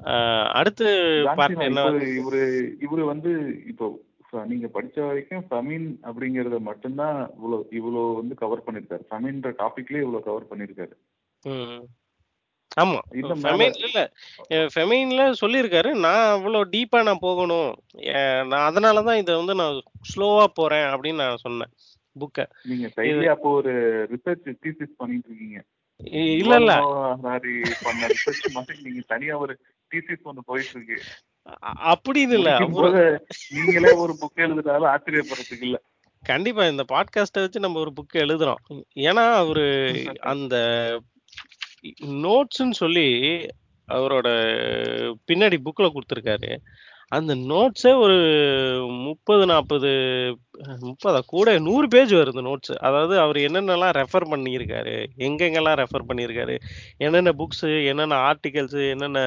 [0.05, 1.91] ஆஹ் அடுத்து நான் என்ன?
[1.91, 4.03] இவரு இவரு வந்து இப்போ
[4.47, 9.03] நீங்க படிச்ச வரைக்கும் ஃபமீன் அப்படிங்கறத மட்டும்தான் இவ்வளவு இவ்வளவு வந்து கவர் பண்ணிருக்காரு.
[9.11, 10.93] ஃபமீன்ற டாபிக்லயே இவ்வளவு கவர் பண்ணிருக்காரு.
[11.43, 11.85] ம்.
[12.81, 12.99] ஆமா.
[13.11, 14.13] மேல ஃபெமைன் இல்ல.
[14.49, 15.99] ஃபெமைன்ல சொல்லியிருக்காரு.
[15.99, 17.75] நான் அவ்வளவு டீப்பா நான் போகணும்.
[17.97, 19.83] அஹ் நான் அதனாலதான் இதை வந்து நான்
[20.15, 21.71] ஸ்லோவா போறேன் அப்படின்னு நான் சொன்னேன்.
[22.21, 23.73] புக்கை நீங்க சைட்லயே அப்போ ஒரு
[24.05, 25.63] ரிசர்ச் தீசிஸ் பண்ணிட்டு இருக்கீங்க.
[26.37, 26.73] இல்ல இல்ல.
[27.23, 29.59] ஹாரி பண்ண ரிசர்ச் மாதிரி நீங்க தனியா ஒரு
[29.95, 31.03] தீசிஸ் ஒண்ணு போயிட்டு இருக்கு
[31.65, 32.59] அ- அப்படின்னு இல்ல.
[32.73, 35.83] போது நீங்களே ஒரு புக் எழுதுனாலும் ஆச்சரியப்படுறதுக்கு இல்ல.
[36.23, 38.83] கண்டிப்பா இந்த பாட்காஸ்ட்டை வச்சு நம்ம ஒரு புக் எழுதுறோம்.
[38.95, 39.65] ஏன்னா அவரு
[40.33, 40.55] அந்த
[42.25, 43.09] நோட்ஸ்ன்னு சொல்லி
[43.89, 44.29] அவரோட
[45.29, 46.51] பின்னாடி புக்கில் கொடுத்துருக்காரு.
[47.09, 48.17] அந்த நோட்ஸே ஒரு
[49.07, 49.91] முப்பது நாற்பது
[50.87, 51.21] முப்பதா?
[51.27, 54.95] கூட நூறு பேஜ் வருது நோட்ஸ் அதாவது அவர் என்னென்னலாம் ரெஃபர் பண்ணியிருக்காரு
[55.27, 56.57] எங்கெங்கெல்லாம் ரெஃபர் பண்ணியிருக்காரு
[56.97, 59.21] என்னென்ன புக்ஸு என்னென்ன ஆர்டிகல்ஸு என்னென்ன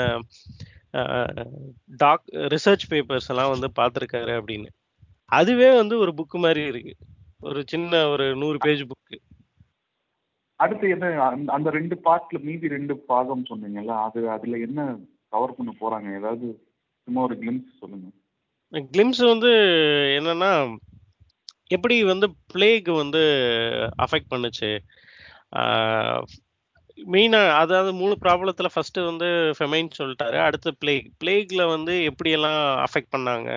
[1.98, 4.70] டாக் ரிசர்ச் பேப்பர்ஸ் எல்லாம் வந்து பார்த்துருக்காரு அப்படின்னு.
[5.32, 6.94] அதுவே வந்து ஒரு புக்கு மாதிரி இருக்கு.
[7.40, 9.18] ஒரு சின்ன ஒரு நூறு பேஜ் புக்கு
[10.60, 14.82] அடுத்து என்ன அந்த- அந்த ரெண்டு பார்ட்ல மீதி ரெண்டு பாகம் சொன்னீங்கல்ல அது அதுல என்ன
[15.30, 16.18] கவர் பண்ண போறாங்க?
[16.18, 16.48] ஏதாவது
[17.08, 18.08] சும்மா ஒரு கிளிம்ஸ் சொல்லுங்க.
[18.94, 19.52] கிளிம்ஸ் வந்து
[20.18, 20.52] என்னன்னா
[21.68, 23.22] எப்படி வந்து பிளேக் வந்து
[24.04, 24.72] அஃபெக்ட் பண்ணுச்சு?
[27.08, 33.50] மெயினா அதாவது மூணு ப்ராப்ளத்துல ஃபர்ஸ்ட் வந்து ஃபெமைன் சொல்லிட்டாரு அடுத்து பிளேக் பிளேக்ல வந்து எப்படியெல்லாம் அஃபெக்ட் பண்ணாங்க?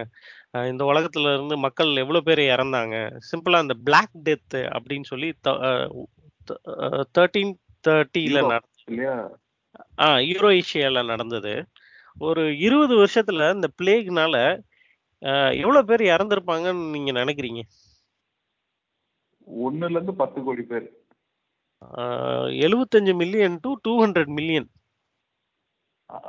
[0.68, 2.96] இந்த உலகத்துல இருந்து மக்கள் எவ்வளவு பேர் இறந்தாங்க?
[3.28, 5.50] சிம்பிளா அந்த பிளாக் டெத் அப்படின்னு சொல்லி த
[7.16, 7.52] தேர்ட்டீன்
[7.84, 9.16] தேர்ட்டில யூரோப் இல்லையா?
[10.04, 11.54] ஆ யூரோ ஏஷியால நடந்தது.
[12.16, 14.36] ஒரு இருபது வருஷத்துல இந்த பிளேக்னால
[15.62, 17.62] எவ்வளவு பேர் இறந்திருப்பாங்கன்னு நீங்க நினைக்கிறீங்க?
[19.66, 20.88] ஒண்ணுல இருந்து பத்து கோடி பேர்.
[22.64, 24.68] எழுபத்தஞ்சு million to two hundred million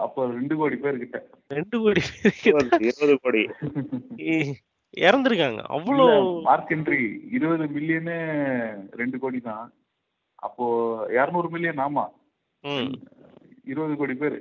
[0.03, 1.17] அப்போ ரெண்டு கோடி பேர் கிட்ட.
[1.49, 2.35] ரெண்டு கோடி பேர்
[2.87, 3.43] இருபது கோடி.
[4.97, 5.61] இறந்திருக்காங்க.
[5.75, 6.05] அவ்வளோ
[6.47, 6.99] மார்க் என்ட்ரி
[7.37, 8.17] இருபது மில்லியனு
[9.01, 9.67] ரெண்டு கோடி தான்.
[10.43, 10.65] அப்போ
[11.13, 12.05] இருநூறு மில்லியன் ஆமா.
[13.65, 14.37] இருபது கோடி பேர்.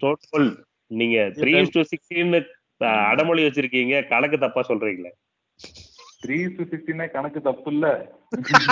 [0.00, 0.48] டோட்டல்
[0.90, 2.34] நீங்க த்ரீ டு சிக்ஸ்டீன்
[3.10, 5.12] அடமொழி வச்சிருக்கீங்க கணக்கு தப்பா சொல்றீங்களே.
[6.22, 7.86] த்ரீ டு சிக்ஸ்டினே கணக்கு தப்பு இல்ல.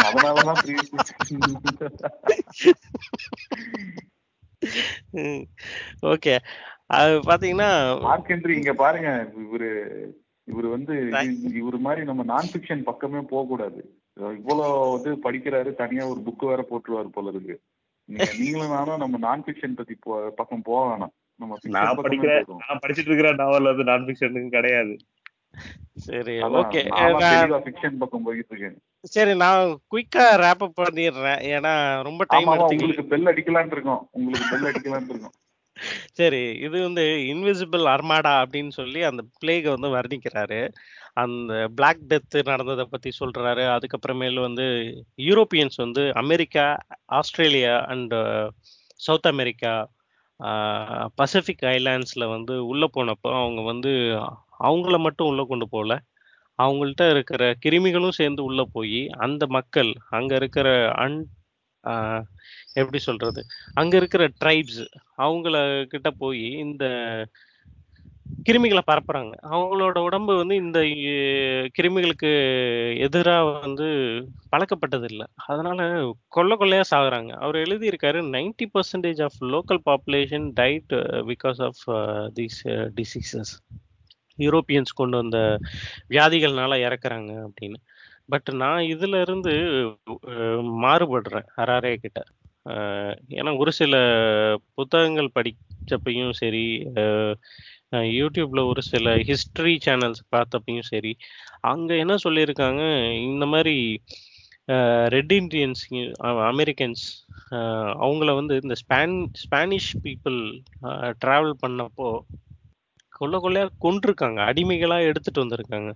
[0.06, 0.74] அதனாலதான் த்ரீ
[6.12, 6.34] ஓகே.
[6.96, 7.70] அது பாத்தீங்கன்னா
[8.04, 9.10] மார்க் என்ட்ரி இங்க பாருங்க
[9.44, 9.70] இவரு
[10.48, 10.94] இவரு வந்து
[11.60, 13.80] இவரு மாதிரி நம்ம நான் ஃபிக்ஷன் பக்கமே போக கூடாது
[14.14, 17.60] இவ்வளவு இது படிக்கிறாரு தனியா ஒரு புக் வேற போட்டுருவாரு போல இருக்கு.
[18.04, 21.30] நீங்க நீங்களும் நானும் நம்ம நான் ஃபிக்ஷன் பத்தி போ- பக்கம் போக வேணாம்.
[21.36, 22.44] நம்ம நான் படிக்கிற.
[22.46, 24.96] நான் படிச்சிட்டு இருக்கிற நாவல் வந்து நான் ஃபிக்ஷனுக்கு கிடையாது.
[25.94, 26.88] சரி ஓகே
[27.64, 31.42] fiction பக்கம் போயிட்டு இருக்கேன் சரி நான் குயிக்கா ரேப் அப் பண்ணிடுறேன்.
[31.42, 34.08] ஏன்னா ரொம்ப டைம் உங்களுக்கு பெல் அடிக்கலாம்னு இருக்கோம்.
[34.12, 35.32] உங்களுக்கு பெல் அடிக்கலாம்னு இருக்கோம்.
[36.12, 40.60] சரி இது வந்து இன்விசிபிள் அர்மாடா அப்படின்னு சொல்லி அந்த பிளேக வந்து வர்ணிக்கிறாரு.
[41.14, 43.64] அந்த பிளாக் டெத் நடந்ததை பத்தி சொல்றாரு.
[43.74, 44.66] அதுக்கப்புறமேலு வந்து
[45.22, 46.66] யூரோப்பியன்ஸ் வந்து America
[47.18, 48.14] Australia and
[49.00, 49.74] south America
[51.16, 53.92] Pacific ஐலேண்ட்ஸ்ல வந்து உள்ள போனப்போ அவங்க வந்து
[54.66, 55.94] அவங்கள மட்டும் உள்ள கொண்டு போகல.
[56.58, 60.68] அவங்கள்ட்ட இருக்கிற கிருமிகளும் சேர்ந்து உள்ள போய் அந்த மக்கள் அங்க இருக்கிற
[61.04, 61.18] அன்
[61.84, 62.24] ஆஹ்
[62.74, 63.40] எப்படி சொல்றது?
[63.74, 64.82] அங்க இருக்கிற ட்ரைப்ஸ்
[65.18, 65.56] அவங்கள
[65.92, 66.84] கிட்ட போய் இந்த
[68.48, 69.32] கிருமிகளை பரப்புறாங்க.
[69.54, 70.80] அவங்களோட உடம்பு வந்து இந்த
[71.78, 72.30] கிருமிகளுக்கு
[73.06, 73.86] எதிராக வந்து
[74.52, 75.80] பழக்கப்பட்டது இல்லை அதனால
[76.28, 77.32] கொள்ள கொள்ளையா சாகுறாங்க.
[77.44, 80.94] அவர் எழுதியிருக்காரு ninety percentage of local population died
[81.30, 81.82] because of
[82.38, 82.60] these
[82.98, 83.52] diseases
[84.38, 85.38] Europeans கொண்டு வந்த
[86.10, 87.80] வியாதிகள்னால இறக்குறாங்க அப்படின்னு.
[88.32, 89.52] பட் நான் இதுல இருந்து
[90.84, 92.20] மாறுபடுறேன் ஹராரே கிட்ட.
[93.36, 93.94] ஏன்னா ஒரு சில
[94.76, 96.64] புத்தகங்கள் படிச்சப்பயும் சரி
[97.02, 97.34] அஹ்,
[98.16, 101.12] யூடியூப்ல ஒரு சில ஹிஸ்டரி சேனல்ஸ் பார்த்தப்பையும் சரி
[101.64, 102.82] அங்க என்ன சொல்லியிருக்காங்க
[103.28, 103.76] இந்த மாதிரி
[105.14, 105.82] ரெட் இண்டியன்ஸ்
[106.48, 107.04] அமெரிக்கன்ஸ்
[108.02, 110.38] அவங்கள வந்து இந்த ஸ்பான் ஸ்பானிஷ் பீப்புள்
[111.22, 112.08] ட்ராவல் பண்ணப்போ
[113.12, 115.90] கொள்ள கொள்ளையா கொண்டிருக்காங்க அடிமைகளா எடுத்துட்டு வந்திருக்காங்க.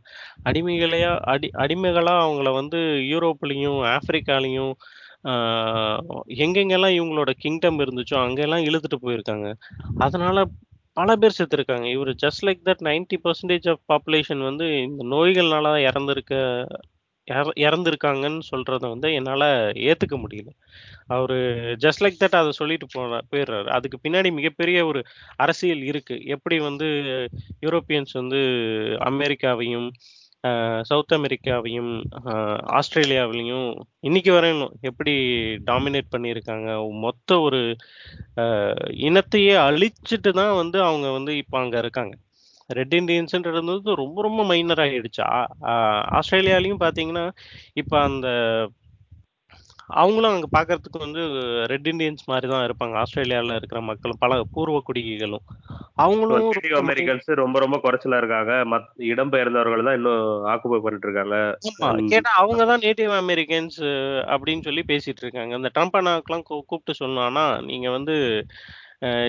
[0.44, 4.72] அடிமைகளையா அடி அடிமைகளா அவங்கள வந்து யூரோப்லயும் ஆப்பிரிக்காலையும்
[6.29, 9.55] எங்கெங்கெல்லாம் இவங்களோட கிங்டம் இருந்துச்சோ அங்கெல்லாம் இழுத்துட்டு போயிருக்காங்க.
[9.99, 10.45] அதனால
[10.93, 11.91] பல பேர் செத்துருக்காங்க.
[11.91, 16.67] இவர் just like that 90% percentage of population வந்து இந்த நோய்கள்னால தான் இறந்திருக்க
[17.25, 20.47] இற- இறந்திருக்காங்கன்னு சொல்றத வந்து என்னால ஏத்துக்க முடியல.
[21.07, 21.37] அவரு
[21.81, 23.67] ஜஸ்ட் லைக் தட் அதை சொல்லிட்டு போன போயிடுறாரு.
[23.67, 25.03] அதுக்கு பின்னாடி மிகப்பெரிய ஒரு
[25.37, 26.25] அரசியல் இருக்கு.
[26.25, 26.85] எப்படி வந்து
[27.67, 28.37] யூரோப்பியன்ஸ் வந்து
[29.01, 29.91] அமெரிக்காவையும்
[30.83, 31.93] சவுத் அமெரிக்காவையும்
[32.25, 33.67] ஆஹ் ஆஸ்திரேலியாவிலையும்
[34.01, 35.15] இன்னைக்கு வரையும் எப்படி
[35.67, 36.69] டாமினேட் பண்ணியிருக்காங்க?
[37.01, 37.61] மொத்த ஒரு
[38.37, 42.15] ஆஹ் இனத்தையே அழிச்சிட்டு தான் வந்து அவங்க வந்து இப்போ அங்க இருக்காங்க.
[42.71, 45.23] ரெட் இண்டியன்ஸ்ன்றது வந்து ரொம்ப ரொம்ப மைனர் ஆயிடுச்சு.
[45.61, 47.25] ஆஹ் ஆஸ்திரேலியாலையும் பாத்தீங்கன்னா
[47.75, 48.29] இப்போ அந்த
[49.88, 51.22] அவங்களும் அங்க பார்க்கறதுக்கு வந்து
[51.72, 52.94] ரெட் இண்டியன்ஸ் மாதிரி தான் இருப்பாங்க.
[53.03, 55.44] ஆஸ்திரேலியால இருக்கிற மக்களும், பல பூர்வ குடிகளும்.
[56.05, 56.49] அவங்களும்
[56.81, 58.53] அமெரிக்கன்ஸ் ரொம்ப ரொம்ப குறைச்சலா இருக்காங்க.
[58.72, 61.37] மத் இடம்பெயர்ந்தவர்கள் தான் இன்னும் ஆக்குபை பண்ணிட்டு இருக்காங்க.
[62.14, 63.81] கேட்டா அவங்க தான் நேட்டிவ் அமெரிக்கன்ஸ்
[64.35, 65.53] அப்படின்னு சொல்லி பேசிட்டு இருக்காங்க.
[65.61, 68.16] இந்த ட்ரம்ப் அண்ணாக்கெல்லாம் கூப்பிட்டு சொன்னான்னா, நீங்க வந்து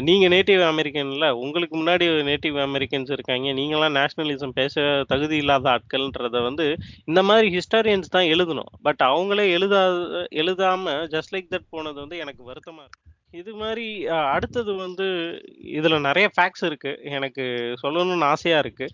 [0.01, 3.51] நீங்க நேட்டிவ் அமெரிக்கன்ல, உங்களுக்கு முன்னாடி நேட்டிவ் அமெரிக்கன்ஸ் இருக்காய்ங்க.
[3.59, 4.75] நீங்கலாம் நேஷனலிசம் பேச
[5.07, 6.67] தகுதி இல்லாத ஆட்கள்ன்றத வந்து,
[7.05, 8.71] இந்த மாதிரி ஹிஸ்டாரியன்ஸ் தான் எழுதணும்.
[8.81, 9.93] பட் அவங்களே எழுதாத
[10.43, 13.03] எழுதாம ஜஸ்ட் லைக் தட் போனது வந்து எனக்கு வருத்தமா இருக்கு.
[13.37, 15.05] இது மாதிரி அ அடுத்தது வந்து
[15.77, 16.91] இதுல நெறைய ஃபேக்ட்ஸ் இருக்கு.
[17.11, 17.43] எனக்கு
[17.83, 18.85] சொல்லணும்னு ஆசையா இருக்கு.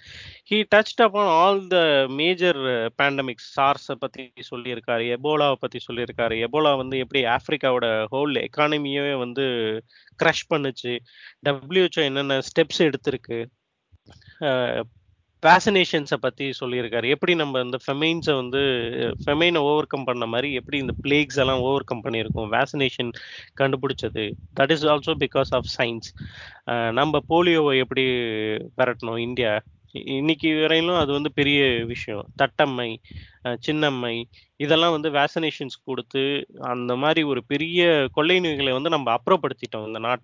[0.50, 1.78] He touched upon all the
[2.20, 2.60] major
[3.00, 3.50] pandemics.
[3.58, 5.06] சார்ஸை பத்தி சொல்லியிருக்காரு.
[5.18, 6.38] எபோலாவ பத்தி சொல்லியிருக்காரு.
[6.48, 9.46] எபோலா வந்து எப்படி ஆஃப்ரிக்காவோட ஹோல் எக்கானமியவே வந்து
[10.20, 10.94] கிரஷ் பண்ணுச்சு.
[11.50, 13.40] WHO என்னென்ன ஸ்டெப்ஸ் எடுத்திருக்கு.
[14.44, 14.52] அ
[15.46, 17.08] வேக்சினேஷன்ஸ பற்றி சொல்லியிருக்காரு.
[17.16, 18.62] எப்படி நம்ம இந்த ஃபெமைன்ஸை வந்து
[19.24, 22.50] ஃபெமைனை ஓவர் கம் பண்ண மாதிரி எப்படி இந்த பிளேக்ஸ் எல்லாம் ஓவர் கம் பண்ணியிருக்கோம்.
[22.56, 23.12] வேக்சினேஷன்
[23.62, 24.26] கண்டுபிடிச்சது.
[24.60, 26.10] That is also because of science
[27.00, 28.06] நம்ம போலியோவை எப்படி
[28.82, 29.54] விரட்டணும் இந்தியா.
[30.18, 31.60] இன்னைக்கு வரையிலும் அது வந்து பெரிய
[31.92, 32.24] விஷயம்.
[32.42, 32.88] தட்டம்மை,
[33.66, 34.16] சின்னம்மை
[34.64, 36.24] இதெல்லாம் வந்து வேக்சினேஷன்ஸ் கொடுத்து
[36.72, 37.82] அந்த மாதிரி ஒரு பெரிய
[38.16, 39.86] கொள்ளை நோய்களை வந்து நம்ம அப்புறப்படுத்திட்டோம்.
[39.90, 40.24] இந்த நாட்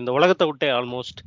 [0.00, 1.22] இந்த உலகத்தை விட்டே ஆல்மோஸ்ட்.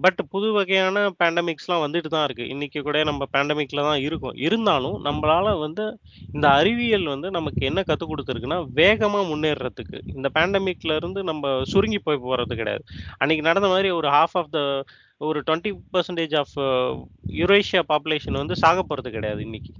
[0.00, 2.48] பட் புது வகையான பேண்டமிக்ஸ்லாம் வந்துட்டு தான் இருக்கு.
[2.48, 4.34] இன்னைக்கு கூட நம்ம பேண்டமிக்ல தான் இருக்கோம்.
[4.38, 5.84] இருந்தாலும் நம்மளால வந்து
[6.34, 9.98] இந்த அறிவியல் வந்து நமக்கு என்ன கத்துக் கொடுத்துருக்குன்னா, வேகமா முன்னேறுறதுக்கு.
[10.14, 12.84] இந்த பேண்டமிக்ல இருந்து நம்ம சுருங்கி போய் போறது கிடையாது.
[13.18, 14.60] அன்னைக்கு நடந்த மாரி ஒரு ஹால்ஃப் ஆஃப் த
[15.20, 16.56] ஒரு 20% ஆஃப்
[17.36, 19.72] யுரேஷியா பாப்புலேஷன் வந்து சாகப் போறது கிடையாது இன்னைக்கு.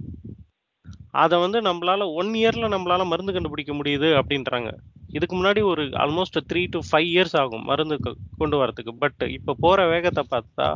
[1.23, 4.69] அதை வந்து நம்மளால ஒன் இயர்ல நம்மளால் மருந்து கண்டுபிடிக்க முடியுது அப்படின்றாங்க.
[5.09, 7.95] இதுக்கு முன்னாடி ஒரு almost three to five years ஆகும் மருந்து
[8.41, 8.93] கொண்டு வரதுக்கு.
[8.99, 10.67] பட் இப்போ போகிற வேகத்தை பார்த்தா,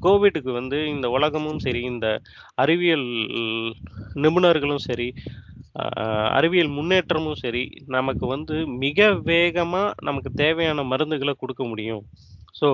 [0.00, 2.06] கோவிடுக்கு வந்து இந்த உலகமும் சரி, இந்த
[2.54, 3.06] அறிவியல்
[4.24, 5.08] நிபுணர்களும் சரி,
[6.38, 12.02] அறிவியல் முன்னேற்றமும் சரி, நமக்கு வந்து மிக வேகமாக நமக்கு தேவையான மருந்துகளை கொடுக்க முடியும்.
[12.60, 12.68] ஸோ,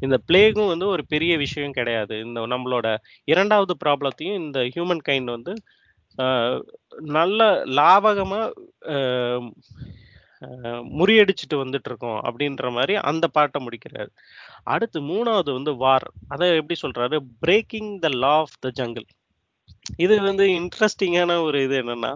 [0.00, 2.14] இந்த பிளேகும் வந்து ஒரு பெரிய விஷயம் கிடையாது.
[2.26, 2.86] இந்த நம்மளோட
[3.24, 5.52] இரண்டாவது ப்ராப்ளத்தையும் இந்த ஹியூமன் கைண்ட் வந்து
[7.14, 7.40] நல்ல
[7.78, 8.40] லாவகமா
[8.92, 8.96] அ
[10.98, 14.10] முறியடிச்சுட்டு வந்துட்டு இருக்கோம் அப்படின்ற மாதிரி அந்த பாட்டை முடிக்கிறாரு.
[14.66, 16.06] அடுத்து மூணாவது வந்து வார்.
[16.28, 17.16] அதை எப்படி சொல்றாரு?
[17.44, 19.06] Breaking the law of the jungle.
[19.98, 22.12] இது வந்து இன்ட்ரெஸ்டிங்கான ஒரு இது என்னன்னா,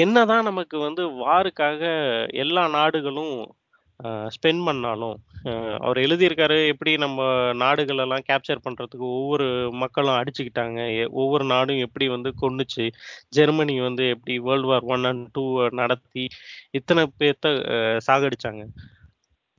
[0.00, 1.82] என்னதான் நமக்கு வந்து வாருக்காக
[2.44, 3.34] எல்லா நாடுகளும்
[4.34, 7.20] ஸ்பெண்ட் பண்ணாலும், அ அவர் எழுதியிருக்காரு எப்படி நம்ம
[7.60, 9.46] நாடுகளெல்லாம் கேப்சர் பண்றதுக்கு ஒவ்வொரு
[9.82, 10.78] மக்களும் அடிச்சுக்கிட்டாங்க.
[10.96, 12.86] எ ஒவ்வொரு நாடும் எப்படி வந்து கொன்னுச்சு.
[13.32, 15.44] ஜெர்மனி வந்து எப்படி வேர்ல்ட் வார் 1 அண்ட் 2
[15.80, 16.24] நடத்தி
[16.74, 17.78] இத்தன பேத்த அ
[18.08, 18.62] சாகடிச்சாங்க.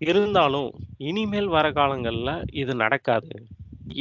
[0.01, 0.69] இருந்தாலும்,
[1.07, 3.31] இனிமேல் வர காலங்கள்ல இது நடக்காது.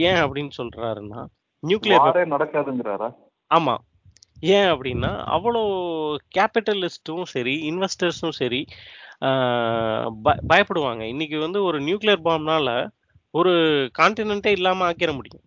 [0.06, 1.22] ஏன் அப்படின்னு சொல்றாருன்னா,
[1.62, 3.08] நியூக்ளியர் வாரே நடக்காதுங்கிறாரா?
[3.50, 3.74] ஆமா.
[4.50, 5.62] ஏன் அப்படின்னா, அவ்வளோ
[6.34, 8.60] கேபிட்டலிஸ்ட்டும் சரி, இன்வெஸ்டர்ஸும் சரி,
[10.24, 11.02] ப பயப்படுவாங்க.
[11.12, 12.68] இன்னைக்கு வந்து ஒரு நியூக்ளியர் பாம்ப்னால
[13.34, 13.52] ஒரு
[13.98, 15.44] கான்டினென்ட்டே இல்லாம ஆக்கிற முடியும்.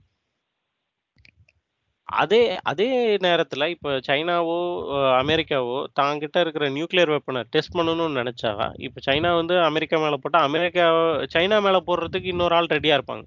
[2.07, 2.39] அதே
[2.71, 2.87] அதே
[3.25, 4.57] நேரத்துல இப்ப சைனாவோ,
[4.95, 8.51] அ அமெரிக்காவோ தாங்கிட்ட இருக்கிற நியூக்ளியர் வெப்பன டெஸ்ட் பண்ணணும்னு நெனச்சா,
[8.87, 10.87] இப்ப சைனா வந்து அமெரிக்கா மேல போட்டா, அமெரிக்கா
[11.35, 13.25] சைனா மேல போடுறதுக்கு இன்னொரு ஆள் ரெடியா இருப்பாங்க.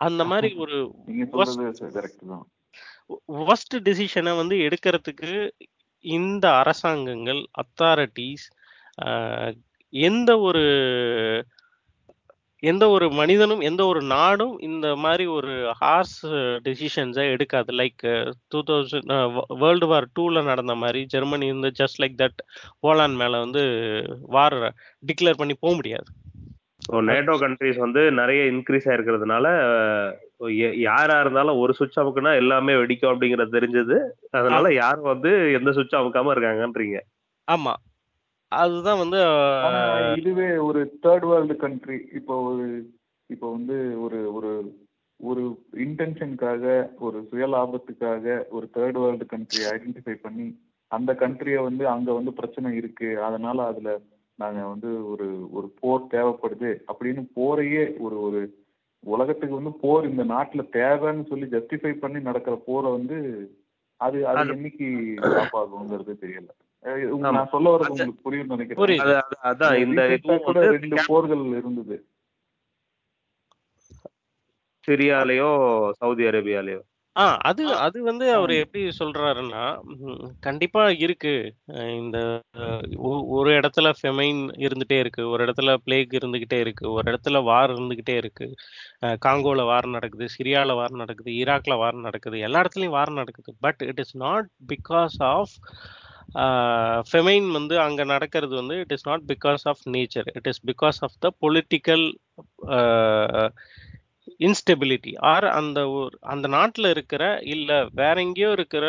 [0.00, 0.76] அந்த மாரி ஒரு
[1.08, 2.44] நீங்க வொர்ஸ்ட் சொல்றது கரெக்ட் தான்.
[3.40, 5.30] வொர்ஸ்ட் டிசிஷன வந்து எடுக்கறதுக்கு
[6.04, 8.46] இந்த அரசாங்கங்கள், அத்தாரிட்டிஸ்
[9.92, 10.64] எந்த ஒரு
[12.62, 16.16] எந்த ஒரு மனிதனும், எந்த ஒரு நாடும் இந்த மாதிரி ஒரு ஹார்ஸ்
[16.66, 17.70] டிசிஷன்ஸை எடுக்காது.
[17.72, 18.04] லைக்
[18.48, 19.12] டூ தௌசண்ட்
[19.60, 22.40] வ வார் டூவில் நடந்த மாதிரி ஜெர்மனி வந்து ஜஸ்ட் லைக் தட்
[22.86, 23.62] போலாந்து மேலே வந்து
[24.36, 24.58] வார்
[25.02, 26.08] டிக்ளேர் பண்ணி போக முடியாது.
[26.88, 29.46] ஸோ நேட்டோ கண்ட்ரீஸ் வந்து நிறைய இன்க்ரீஸ் ஆயிருக்கிறதுனால,
[30.82, 33.96] யாரா இருந்தாலும் ஒரு சுவிட்ச் அமுக்குனா எல்லாமே வெடிக்கும் அப்படிங்கிறது தெரிஞ்சது.
[34.32, 34.78] அதனால ஆமா.
[34.78, 36.98] யாரும் வந்து எந்த சுவிட்சும் அமுக்காம இருக்காங்கன்றீங்க.
[37.48, 37.74] ஆமா.
[38.52, 39.18] அதுதான் வந்து
[39.60, 42.66] ஆனா அ இதுவே ஒரு தேர்ட் வேர்ல்டு கண்ட்ரி இப்போ ஒரு
[43.30, 44.50] இப்போ வந்து ஒரு ஒரு
[45.20, 45.42] ஒரு
[45.84, 46.64] இன்டென்ஷனுக்காக
[47.00, 50.46] ஒரு சுய லாபத்துக்காக ஒரு தேர்ட் வேர்ல்டு கண்ட்ரி ஐடென்டிஃபை பண்ணி
[50.90, 53.90] அந்த கண்ட்ரியை வந்து அங்க வந்து பிரச்சனை இருக்கு அதனால அதுல
[54.38, 58.40] நாங்க வந்து ஒரு ஒரு போர் தேவைப்படுது அப்படின்னு போரையே ஒரு ஒரு
[59.00, 63.16] உலகத்துக்கு வந்து போர் இந்த நாட்டுல தேவைன்னு சொல்லி ஜஸ்டிஃபை பண்ணி நடக்கிற போரை வந்து
[63.96, 64.88] அது அது என்னைக்கு
[65.40, 66.48] ஸ்டாப் ஆகுங்கிறது தெரியல.
[67.32, 68.76] நான் சொல்ல வர்றது அது- உங்களுக்கு புரியும்னு நினைக்கிறேன்
[69.76, 70.02] இந்த
[70.44, 71.96] கூட ரெண்டு போர்கள் இருந்தது
[74.88, 75.50] சிரியாலயோ,
[75.90, 76.80] சவுதி அரேபியாலயோ.
[77.18, 78.54] ஆ அது அது வந்து அவரு.
[78.64, 79.62] எப்படி சொல்றாருன்னா,
[80.02, 81.32] ம் கண்டிப்பா இருக்கு.
[81.74, 82.18] அ இந்த
[83.08, 85.22] ஒ ஒரு இடத்துல ஃபெமைன் இருந்துட்டே இருக்கு.
[85.32, 86.84] ஒரு இடத்துல பிளேக் இருந்துகிட்டே இருக்கு.
[86.92, 88.46] ஒரு இடத்துல வார் இருந்துகிட்டே இருக்கு.
[89.02, 90.28] அ காங்கோல வார் நடக்குது.
[90.36, 91.32] சிரியால வார் நடக்குது.
[91.40, 92.38] ஈராக்ல வார் நடக்குது.
[92.48, 93.36] எல்லா இடத்துலயும் வார் நடக்குது.
[93.62, 95.56] But it is not because of
[97.08, 101.16] famine வந்து அங்க நடக்கிறது வந்து it is not because of nature it is because of
[101.20, 102.06] the political
[104.40, 107.22] instability or அந்த ஒரு அந்த நாட்டில் இருக்கிற
[107.54, 108.84] இல்லை வேற எங்கேயோ இருக்கிற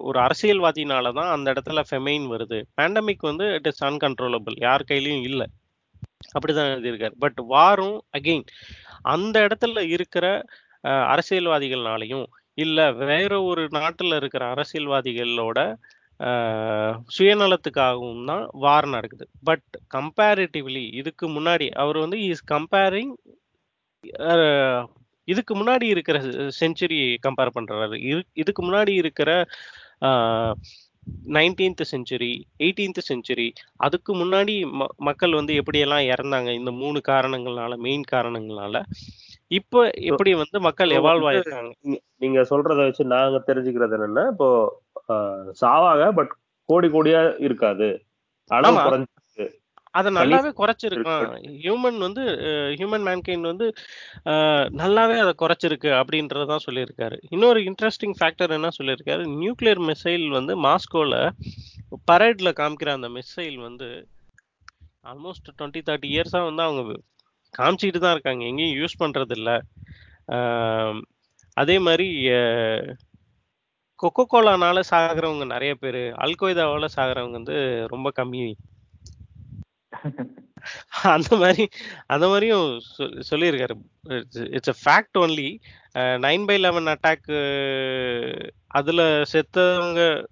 [0.00, 2.58] ஒரு அரசியல்வாதினால தான் அந்த இடத்துல ஃபெமெயின் வருது.
[2.80, 5.46] பேண்டமிக் வந்து இட் இஸ் அன்கன்ட்ரோலபிள் யார் கையிலையும் இல்லை.
[6.34, 7.16] அப்படிதான் எழுதியிருக்காரு.
[7.18, 8.44] பட் வாரும் அகெயின்
[9.14, 10.26] அந்த இடத்துல இருக்கிற
[11.12, 12.26] அரசியல்வாதிகள்னாலையும்
[12.58, 15.58] இல்லை வேற ஒரு நாட்டில் இருக்கிற அரசியல்வாதிகளோட
[17.16, 19.24] சுயநலத்துக்காகவும் தான் வார் நடக்குது.
[19.44, 23.14] பட் கம்பேரிட்டிவ்லி இதுக்கு முன்னாடி அவர் வந்து இஸ் கம்பேரிங்
[25.24, 26.20] இதுக்கு முன்னாடி இருக்கிற
[26.60, 28.22] செஞ்சுரி கம்பேர் பண்றாரு.
[28.32, 29.46] இதுக்கு முன்னாடி இருக்கிற
[31.26, 36.52] நைன்டீன்த் செஞ்சுரி எயிட்டீன்த் செஞ்சுரி அதுக்கு முன்னாடி ம- மக்கள் வந்து எப்படியெல்லாம் இறந்தாங்க?
[36.52, 38.82] இந்த மூணு காரணங்களால மெயின் காரணங்களால
[39.48, 41.98] இப்போ எப்படி வந்து மக்கள் எவால்வ் ஆயிருக்காங்க?
[42.16, 44.80] நீங்க- சொல்றத வச்சு நாங்க தெரிஞ்சுக்கிறது என்னன்னா இப்போ
[45.60, 46.32] சாவாக பட்
[46.64, 48.04] கோடி கோடியா இருக்காது.
[48.46, 48.78] அளவு.
[48.78, 49.11] குறைஞ்சு
[49.94, 51.24] அதை நல்லாவே குறைச்சிருக்கான்
[51.62, 52.22] ஹியூமன் வந்து
[52.78, 53.66] ஹியூமன் மேன்கைண்ட் வந்து
[54.80, 57.16] நல்லாவே அதை குறைச்சிருக்கு அப்படின்றதான் சொல்லியிருக்காரு.
[57.34, 59.24] இன்னொரு இன்ட்ரெஸ்டிங் ஃபேக்டர் என்ன சொல்லியிருக்காரு?
[59.42, 61.16] நியூக்ளியர் மிசைல் வந்து மாஸ்கோல
[62.10, 63.88] பரேட்ல காமிக்கிற அந்த மிசைல் வந்து
[65.10, 66.82] ஆல்மோஸ்ட் டுவெண்ட்டி தேர்ட்டி இயர்ஸாக வந்து அவங்க
[67.54, 68.42] காமிச்சிட்டு தான் இருக்காங்க.
[68.50, 69.50] எங்கேயும் யூஸ் பண்றது இல்ல
[70.34, 71.00] ஆம்,
[71.56, 72.08] அதே மாதிரி
[74.00, 77.56] கொக்கோ கோலானால சாகுறவங்க நிறைய பேர் அல்கொய்தாவால சாகுறவங்க வந்து
[77.92, 78.44] ரொம்ப கம்மி.
[81.02, 81.68] அந்த மாதிரி
[82.06, 82.80] அந்த மாதிரியும்
[83.30, 83.74] சொல்லியிருக்காரு.
[84.50, 85.48] It's a fact only
[85.96, 90.24] nine by eleven attack அதுல செத்தவங்க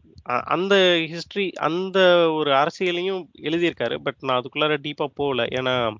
[0.46, 0.74] அந்த
[1.10, 1.98] ஹிஸ்டரி அந்த
[2.32, 3.96] ஒரு அரசியலையும் எழுதியிருக்காரு.
[4.02, 5.44] பட் நான் அதுக்குள்ளார டீப்பா போகல.
[5.44, 5.94] ஏன்னா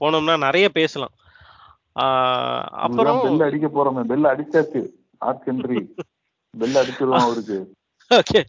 [0.00, 1.14] போனோம்னா நிறைய பேசலாம்.
[2.00, 4.04] ஆஹ் அப்புறம் பெல் அடிக்க போறோமே.
[4.04, 4.82] பெல் அடிச்சாச்சு.
[5.18, 5.94] ஆர்க் ஹென்றி
[6.58, 7.58] பெல் அடிச்சிருவோம் அவருக்கு.
[8.14, 8.40] ஓகே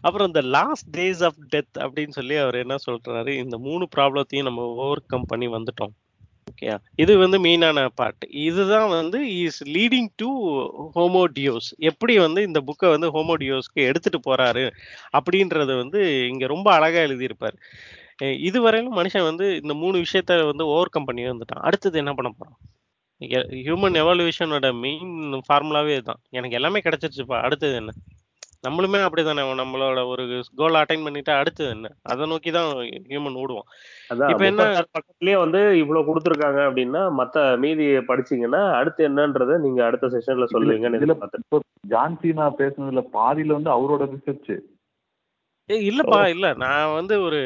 [0.00, 3.32] அப்புறம் இந்த லாஸ்ட் டேஸ் ஆஃப் டெத் அப்படின்னு சொல்லி அவர் என்ன சொல்றாரு?
[3.42, 5.92] இந்த மூணு ப்ராப்ளத்தையும் நம்ம ஓவர் கம் பண்ணி வந்துட்டோம்.
[6.50, 10.28] ஓகே இது வந்து மெயினான பார்ட் இதுதான் வந்து இஸ் லீடிங் டு
[10.94, 14.64] ஹோமோடியோஸ் எப்படி வந்து இந்த புக்கை வந்து ஹோமோடியோஸ்க்கு எடுத்துட்டு போறாரு?
[15.18, 17.58] அப்படின்றது வந்து இங்க ரொம்ப அழகா எழுதியிருப்பாரு.
[18.48, 21.64] இதுவரையிலும் மனுஷன் வந்து இந்த மூணு விஷயத்த வந்து ஓவர் கம் பண்ணி வந்துட்டான்.
[21.68, 22.58] அடுத்தது என்ன பண்ண போறான்?
[23.64, 26.20] ஹியூமன் எவல்யூஷனோட மெயின் ஃபார்முலாவே இதுதான்.
[26.30, 27.40] எனக்கு எல்லாமே கிடைச்சிருச்சுப்பா.
[27.48, 27.92] அடுத்தது என்ன?
[28.64, 30.24] நம்மளுமே அப்படிதானே நம்மளோட ஒரு
[30.56, 31.88] கோல் அட்டைன் பண்ணிட்டு அடுத்தது என்ன?
[32.04, 32.68] அதை நோக்கி தான்
[33.08, 33.66] ஹியூமன் ஓடுவோம்
[34.30, 40.46] இப்ப என்ன- பக்கத்துலயே வந்து இவ்வளவு கொடுத்துருக்காங்க அப்படின்னா மத்த மீதி படிச்சீங்கன்னா அடுத்து என்னன்றதை நீங்க அடுத்த செஷன்ல
[40.52, 41.44] சொல்லுவீங்கன்னு இதுல எதிர்பார்த்தேன்.
[41.44, 44.52] இப்போ ஜான் சீனா பேசுனதுல பாதியில வந்து அவரோட ரிசர்ச்
[45.70, 46.46] ஏய், இல்லப்பா இல்ல.
[46.60, 47.38] நான் வந்து ஒரு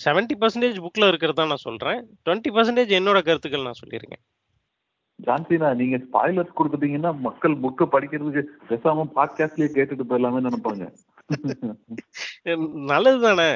[0.00, 1.98] 70% பர்சன்டேஜ் புக்ல இருக்கிறதா நான் சொல்றேன்.
[2.26, 4.22] 20% பர்சன்டேஜ் என்னோட கருத்துக்கள் நான் சொல்லியிருக்கேன்.
[5.18, 10.84] ஜான்சினா நீங்க ஸ்பாய்லர்ஸ் கொடுத்துட்டீங்கன்னா மக்கள் புக்கு படிக்கிறதுக்கு பேசாம பாட்காஸ்ட்லயே கேட்டுட்டு போயிடலாமே நினைப்பாங்க.
[12.92, 13.48] நல்லது தானே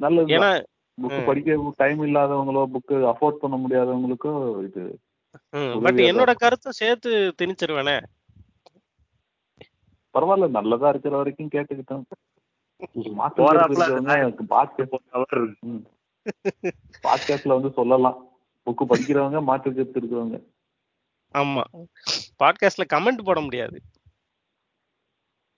[0.00, 0.50] நல்லது ஏன்னா
[0.98, 1.24] ம்.
[1.26, 4.32] படிக்க டைம் இல்லாதவங்களோ புக்கு அஃபோர்ட் பண்ண முடியாதவங்களுக்கோ
[4.64, 4.82] இது
[5.82, 7.10] பட் என்னோட கருத்தை சேர்த்து
[7.42, 7.96] திணிச்சிருவேனே.
[10.14, 12.04] பரவாயில்ல நல்லதா இருக்கிற வரைக்கும் கேட்டுக்கிட்டோம்.
[17.04, 18.18] பாட்காஸ்ட்ல வந்து சொல்லலாம்.
[18.64, 20.36] புக்கு படிக்கிறவங்க மாற்று கருத்து இருக்கிறவங்க.
[21.34, 21.62] ஆமா.
[22.44, 23.82] பாட்காஸ்ட்ல கமெண்ட் போட முடியாது.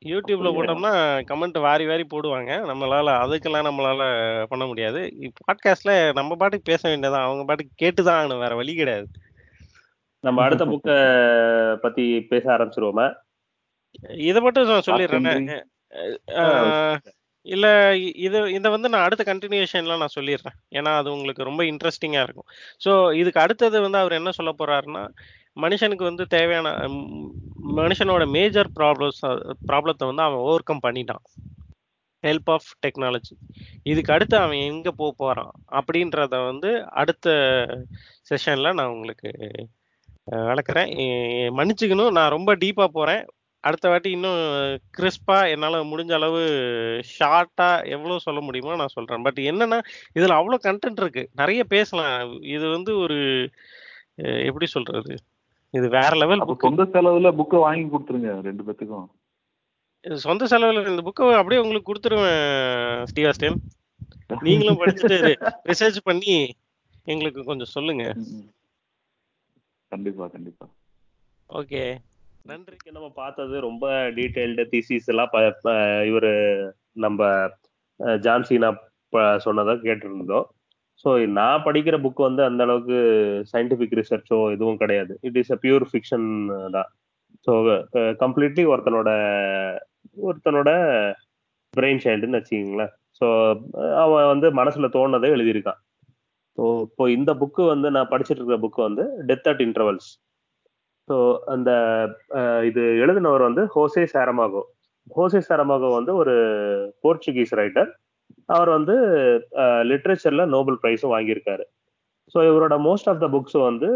[0.04, 0.48] யூடியூப்ல?
[0.52, 0.92] போட்டோம்னா
[1.28, 2.50] கமெண்ட் வாரி வாரி போடுவாங்க.
[2.70, 4.02] நம்மளால அதுக்கெல்லாம் நம்மளால
[4.46, 5.00] பண்ண முடியாது.
[5.46, 8.38] பாட்காஸ்ட்ல நம்ம பாட்டுக்கு பேச வேண்டியதான் அவங்க பாட்டுக்கு கேட்டுதான் ஆகணும்.
[8.38, 9.06] வேற வழி கிடையாது.
[10.20, 13.14] நம்ம அடுத்த புக்க பத்தி பேச ஆரம்பிச்சிருவோமா?
[14.10, 15.62] இதை மட்டும் நான் சொல்லிடுறேன்.
[17.46, 20.56] இல்ல இ- இது இதை வந்து நான் அடுத்த கண்டினியூஷன்ல நான் சொல்லிடுறேன்.
[20.72, 22.48] ஏன்னா அது உங்களுக்கு ரொம்ப இன்ட்ரெஸ்டிங்காக இருக்கும்.
[22.84, 25.02] ஸோ இதுக்கு அடுத்தது வந்து அவர் என்ன சொல்ல போறாருன்னா
[25.56, 27.30] மனுஷனுக்கு வந்து தேவையான ம்,
[27.76, 29.22] மனுஷனோட மேஜர் ப்ராப்ளம்ஸ்
[29.68, 31.24] ப்ராப்ளத்தை வந்து அவன் ஓவர் கம் பண்ணிட்டான்.
[32.24, 33.34] ஹெல்ப் ஆஃப் டெக்னாலஜி
[33.84, 36.70] இதுக்கு அடுத்து அவன் எங்க போக போகிறான் அப்படின்றத வந்து
[37.02, 37.28] அடுத்த
[38.30, 39.30] செஷன்ல நான் உங்களுக்கு
[40.28, 40.90] வளர்க்குறேன் விளக்குறேன்.
[41.04, 42.12] எ- மன்னிச்சுக்கணும்.
[42.18, 43.24] நான் ரொம்ப டீப்பா போறேன்.
[43.66, 44.40] அடுத்த வாட்டி இன்னும்
[44.96, 46.40] கிறிஸ்பா என்னால முடிஞ்ச அளவு
[47.16, 49.24] ஷார்ட்டா எவ்வளவு சொல்ல முடியுமோ நான் சொல்றேன்.
[49.26, 49.78] பட் என்னன்னா
[50.18, 51.22] இதுல அவ்வளவு கண்டென்ட் இருக்கு.
[51.40, 52.32] நிறைய பேசலாம்.
[52.54, 53.18] இது வந்து ஒரு
[54.48, 55.14] எப்படி சொல்றது?
[55.78, 59.06] இது வேற லெவல் சொந்த செலவுல புக்கை வாங்கி கொடுத்துருங்க ரெண்டு பேத்துக்கும்.
[60.26, 63.58] சொந்த செலவுல இந்த புக்கை அப்படியே உங்களுக்கு கொடுத்துருவேன் ஸ்டீவாஸ்டன்
[64.46, 65.18] நீங்களும் படிச்சுட்டு
[65.70, 66.34] ரிசர்ச் பண்ணி
[67.12, 68.04] எங்களுக்கு கொஞ்சம் சொல்லுங்க.
[69.92, 70.66] கண்டிப்பா கண்டிப்பா.
[71.50, 71.82] ஓகே
[72.44, 73.84] நன்றிக்கு நம்ம பார்த்தது ரொம்ப
[74.16, 75.76] டீடைல்டு திசிஸ் எல்லாம் இவர்
[76.08, 76.32] இவரு
[77.04, 77.28] நம்ம
[78.26, 78.70] ஜான்சினா ஜான்சீனா
[79.44, 80.46] சொன்னதை கேட்டிருந்தோம்.
[81.04, 82.98] ஸோ நான் படிக்கிற புக் வந்து அந்த அளவுக்கு
[83.52, 85.12] சயின்டிஃபிக் ரிசர்ச்சோ எதுவும் கிடையாது.
[85.28, 86.26] It is a pure fiction
[86.76, 86.90] தான்.
[87.46, 87.52] ஸோ
[88.24, 89.10] கம்ப்ளீட்லி ஒருத்தனோட
[90.28, 90.70] ஒருத்தனோட
[91.74, 92.92] பிரெயின் சைல்டுன்னு வச்சுக்கிங்களேன்.
[93.20, 93.26] ஸோ
[94.04, 95.80] அவன் வந்து மனசுல தோணதை எழுதியிருக்கான்.
[96.58, 100.10] ஸோ இப்போ இந்த புக்கு வந்து நான் படிச்சிட்டு இருக்கிற புக்கு வந்து டெத் அட் இன்டர்வல்ஸ்
[101.08, 101.16] ஸோ
[101.54, 101.70] அந்த
[102.68, 104.62] இது எழுதினவர் வந்து ஹோசே சாரமாகோ.
[105.16, 106.34] ஹோசே சாரமாகோ வந்து ஒரு
[107.04, 107.90] போர்ச்சுகீஸ் ரைட்டர்.
[108.48, 108.94] அவர் வந்து
[109.90, 111.64] லிட்ரேச்சர்ல நோபல் ப்ரைஸும் வாங்கியிருக்காரு.
[112.34, 113.88] ஸோ இவரோட மோஸ்ட் ஆஃப் த புக்ஸ் வந்து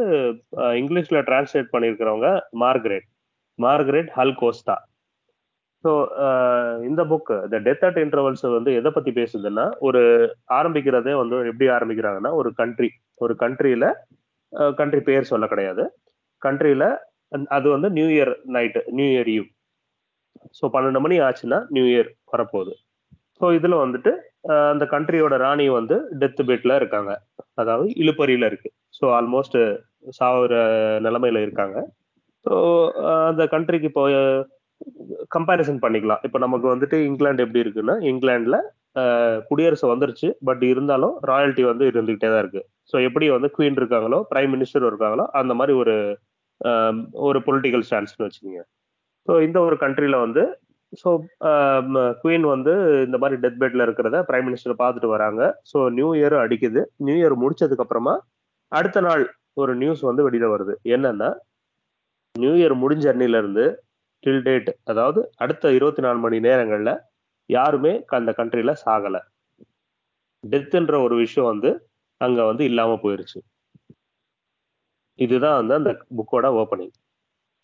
[0.80, 2.28] இங்கிலீஷ்ல translate பண்ணியிருக்கிறவங்க
[2.64, 3.06] Margaret.
[3.58, 4.76] Margaret Hull Costa
[5.84, 5.90] so
[6.88, 10.00] இந்த book the death at intervals வந்து எதை பத்தி பேசுதுன்னா ஒரு
[10.58, 12.88] ஆரம்பிக்கிறதே வந்து எப்படி ஆரம்பிக்கிறாங்கன்னா ஒரு கண்ட்ரி
[13.20, 13.86] ஒரு கண்ட்ரியில
[14.80, 15.84] கண்ட்ரி பேர் சொல்ல கிடையாது.
[16.46, 16.84] கண்ட்ரியில
[17.56, 19.46] அது வந்து new year night new year eve.
[20.58, 22.72] So பன்னெண்டு மணி ஆச்சுன்னா நியூ இயர் வரப்போகுது.
[23.40, 24.12] ஸோ இதில் வந்துட்டு
[24.72, 27.12] அந்த கண்ட்ரியோட ராணி வந்து டெத்து பெட்டில் இருக்காங்க.
[27.60, 28.70] அதாவது இழுப்பறியில் இருக்கு.
[28.98, 29.58] ஸோ ஆல்மோஸ்ட்
[30.18, 30.54] சாவுற
[31.06, 31.78] நிலமையில இருக்காங்க.
[32.46, 32.54] ஸோ
[33.30, 34.04] அந்த கண்ட்ரிக்கு இப்போ
[35.36, 36.22] கம்பேரிசன் பண்ணிக்கலாம்.
[36.26, 38.58] இப்போ நமக்கு வந்துட்டு இங்கிலாந்து எப்படி இருக்குன்னா இங்கிலாண்டில்
[39.48, 40.28] குடியரசு வந்துருச்சு.
[40.48, 42.62] பட் இருந்தாலும் ராயல்ட்டி வந்து இருந்துகிட்டே தான் இருக்கு.
[42.90, 45.94] ஸோ எப்படி வந்து குவீன் இருக்காங்களோ பிரைம் மினிஸ்டர் இருக்காங்களோ அந்த மாதிரி ஒரு
[47.28, 48.62] ஒரு பொலிட்டிக்கல் ஸ்டான்ஸ்னு வச்சுக்கோங்க.
[49.28, 50.42] ஸோ இந்த ஒரு கண்ட்ரியில் வந்து
[51.00, 51.08] ஸோ
[52.22, 52.72] குவீன் வந்து
[53.06, 55.42] இந்த மாதிரி டெத் பெட்ல இருக்கிறத பிரைம் மினிஸ்டர் பார்த்துட்டு வராங்க.
[55.70, 56.82] ஸோ நியூ இயர் அடிக்குது.
[57.06, 58.14] நியூ இயர் முடிச்சதுக்கு அப்புறமா
[58.72, 59.24] அடுத்த நாள்
[59.62, 60.74] ஒரு நியூஸ் வந்து வெளியில வருது.
[60.94, 61.28] என்னன்னா
[62.34, 63.66] நியூ இயர் முடிஞ்ச அன்னில இருந்து
[64.24, 66.90] டில் டேட் அதாவது அடுத்த இருபத்தி நாலு மணி நேரங்கள்ல
[67.50, 69.16] யாருமே அந்த கண்ட்ரியில சாகல.
[70.44, 71.70] டெத்துன்ற ஒரு விஷயம் வந்து
[72.20, 73.38] அங்க வந்து இல்லாம போயிருச்சு.
[75.18, 76.94] இதுதான் வந்து அந்த புக்கோட ஓப்பனிங்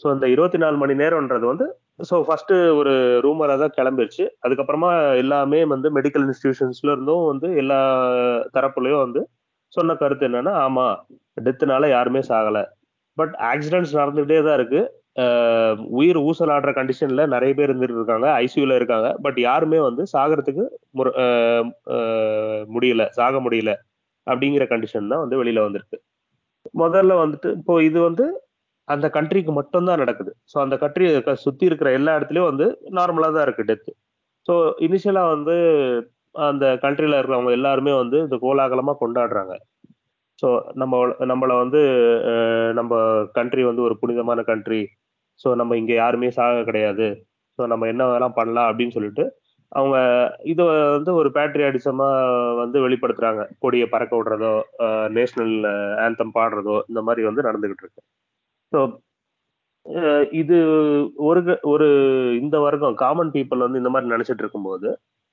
[0.01, 1.67] ஸோ அந்த இருபத்தி நாலு மணி நேரம்ன்றது வந்து
[2.09, 2.93] ஸோ ஃபர்ஸ்ட் ஒரு
[3.27, 4.25] ரூமராக தான் கிளம்பிருச்சு.
[4.45, 7.79] அதுக்கப்புறமா எல்லாமே வந்து மெடிக்கல் இன்ஸ்டிடியூஷன்ஸ்ல இருந்தும் வந்து எல்லா
[8.55, 9.21] தரப்புலையும் வந்து
[9.73, 10.87] சொன்ன கருத்து என்னன்னா ஆமா
[11.47, 12.59] டெத்துனால யாருமே சாகல.
[13.17, 14.81] பட் ஆக்சிடென்ட்ஸ் நடந்துகிட்டே தான் இருக்கு.
[15.99, 18.27] உயிர் ஊசலாடுற கண்டிஷன்ல நிறைய பேர் இருந்துட்டு இருக்காங்க.
[18.45, 19.09] ஐசியூல இருக்காங்க.
[19.25, 20.65] பட் யாருமே வந்து சாகிறதுக்கு
[22.77, 23.73] முடியல சாக முடியல
[24.27, 25.99] அப்படிங்கிற கண்டிஷன் தான் வந்து வெளியில வந்திருக்கு.
[26.83, 28.27] முதல்ல வந்துட்டு இப்போ இது வந்து
[28.89, 30.33] அந்த கண்ட்ரிக்கு மட்டும்தான் நடக்குது.
[30.53, 31.07] ஸோ அந்த கண்ட்ரி
[31.45, 32.67] சுத்தி இருக்கிற எல்லா இடத்துலயும் வந்து
[32.99, 33.93] நார்மலா தான் இருக்கு டெத்து
[34.47, 34.55] ஸோ
[34.87, 35.55] இனிஷியலா வந்து
[36.49, 39.55] அந்த கண்ட்ரியில் இருக்கிறவங்க எல்லாருமே வந்து இந்த கோலாகலமா கொண்டாடுறாங்க.
[40.39, 40.49] ஸோ
[40.81, 40.95] நம்ம
[41.31, 41.81] நம்மளை வந்து
[42.79, 42.95] நம்ம
[43.39, 44.81] கண்ட்ரி வந்து ஒரு புனிதமான கண்ட்ரி
[45.41, 47.07] ஸோ நம்ம இங்க யாருமே சாக கிடையாது.
[47.59, 49.25] ஸோ நம்ம என்ன வேணாம் பண்ணலாம் அப்படின்னு சொல்லிட்டு
[49.73, 49.97] அவங்க
[50.53, 50.65] இதை
[50.97, 53.43] வந்து ஒரு பேட்ரியாடிசமாக வந்து வெளிப்படுத்துறாங்க.
[53.63, 54.53] கொடியை பறக்க விடுறதோ
[55.17, 55.57] நேஷனல்
[56.05, 58.03] ஆந்தம் பாடுறதோ இந்த மாதிரி வந்து நடந்துகிட்டு இருக்கு.
[58.73, 58.81] ஸோ
[60.43, 60.59] இது
[61.29, 61.41] ஒரு
[61.73, 61.87] ஒரு
[62.43, 64.89] இந்த வர்க்கம் காமன் பீப்புள் வந்து இந்த மாதிரி நினைச்சிட்டு இருக்கும்போது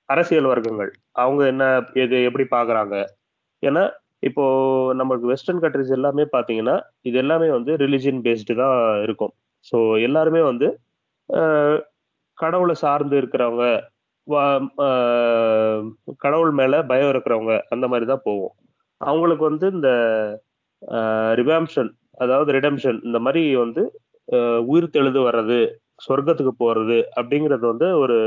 [0.10, 0.92] அரசியல் வர்க்கங்கள்
[1.24, 1.64] அவங்க என்ன
[2.04, 2.96] இது எப்படி பாக்குறாங்க?
[3.64, 3.84] ஏன்னா
[4.30, 4.44] இப்போ
[5.02, 6.76] நமக்கு வெஸ்டர்ன் கண்ட்ரிஸ் எல்லாமே பாத்தீங்கன்னா
[7.10, 8.76] இது எல்லாமே வந்து ரிலிஜியன் பேஸ்டு தான்
[9.06, 9.34] இருக்கும்.
[9.72, 10.68] ஸோ எல்லாருமே வந்து
[12.38, 13.66] கடவுளை சார்ந்து இருக்கிறவங்க
[16.24, 18.54] கடவுள் மேலே பயம் இருக்கிறவங்க அந்த மாதிரி தான் போவோம்.
[19.02, 19.90] அவங்களுக்கு வந்து இந்த
[21.40, 23.84] ரிவாம்ஷன் அதாவது ரிடம்ஷன் இந்த மாதிரி வந்து
[24.72, 25.60] உயிர் தெழுது வர்றது
[26.06, 28.18] சொர்க்கத்துக்கு போகிறது அப்படிங்கிறது வந்து ஒரு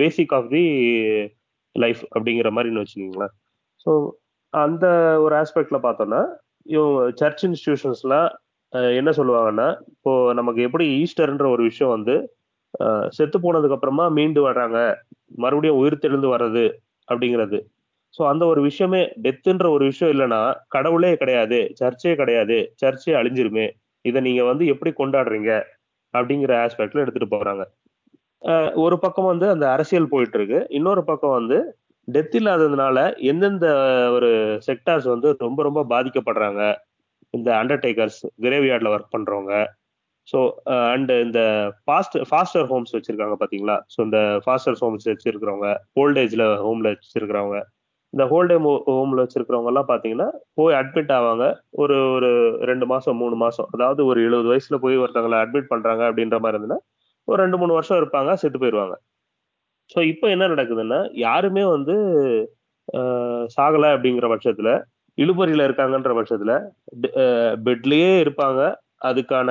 [0.00, 0.64] பேசிக் ஆஃப் தி
[1.76, 3.34] லைஃப் அப்படிங்கிற மாதிரின்னு வச்சுக்கோங்களேன்.
[3.86, 3.90] ஸோ
[4.54, 4.86] அந்த
[5.24, 6.22] ஒரு ஆஸ்பெக்ட்ல பார்த்தோன்னா
[6.66, 8.30] இவங்க சர்ச் இன்ஸ்டிடியூஷன்ஸ்லாம்
[8.98, 12.14] என்ன சொல்லுவாங்கன்னா இப்போ நமக்கு எப்படி ஈஸ்டர்ன்ற ஒரு விஷயம் வந்து
[13.16, 14.78] செத்து போனதுக்கு அப்புறமா மீண்டு வர்றாங்க.
[15.42, 16.64] மறுபடியும் உயிர் தெழுந்து வர்றது
[17.08, 17.58] அப்படிங்கிறது.
[18.14, 23.66] ஸோ அந்த ஒரு விஷயமே டெத்துன்ற ஒரு விஷயம் இல்லைன்னா கடவுளே கிடையாது சர்ச்சே கிடையாது சர்ச்சே அழிஞ்சிருமே.
[24.04, 25.50] இதை நீங்க வந்து எப்படி கொண்டாடுறீங்க
[26.14, 27.62] அப்படிங்கிற ஆஸ்பெக்ட்ல எடுத்துட்டு போறாங்க.
[28.84, 31.58] ஒரு பக்கம் வந்து அந்த அரசியல் போயிட்டு இருக்கு இன்னொரு பக்கம் வந்து
[32.08, 32.98] டெத் இல்லாததுனால
[33.30, 33.66] எந்தெந்த
[34.16, 34.30] ஒரு
[34.68, 36.62] செக்டார்ஸ் வந்து ரொம்ப ரொம்ப பாதிக்கப்படுறாங்க.
[37.34, 39.54] இந்த அண்டர்டேக்கர்ஸ் கிரேவியார்ட்ல ஒர்க் பண்ணுறவங்க
[40.28, 40.38] ஸோ
[40.92, 41.40] அண்டு இந்த
[41.84, 47.60] ஃபாஸ்ட் ஃபாஸ்டர் ஹோம்ஸ் வச்சுருக்காங்க பார்த்தீங்களா ஸோ இந்த ஃபாஸ்டர் ஹோம்ஸ் வச்சுருக்கிறவங்க ஓல்டேஜ்ல ஹோமில் வச்சுருக்கிறவங்க
[48.12, 48.56] இந்த ஹோல்டே
[48.88, 51.44] ஹோமில் வச்சுருக்கிறவங்கலாம் எல்லாம் போய் அட்மிட் ஆவாங்க.
[51.72, 52.30] ஒரு ஒரு
[52.62, 56.80] ரெண்டு மாதம் மூணு மாதம் அதாவது ஒரு எழுபது வயசில் போய் ஒருத்தவங்களை அட்மிட் பண்ணுறாங்க அப்படின்ற மாதிரி இருந்ததுன்னா
[57.28, 58.96] ஒரு ரெண்டு மூணு வருஷம் இருப்பாங்க செத்து போயிடுவாங்க
[59.90, 61.94] ஸோ இப்போ என்ன நடக்குதுன்னா யாருமே வந்து
[62.88, 64.72] uh, சாகலை அப்படிங்கிற பட்சத்தில்
[65.18, 66.52] இழுபறியில இருக்காங்கன்ற பட்சத்துல
[67.66, 68.60] பெட்லயே இருப்பாங்க.
[69.08, 69.50] அதுக்கான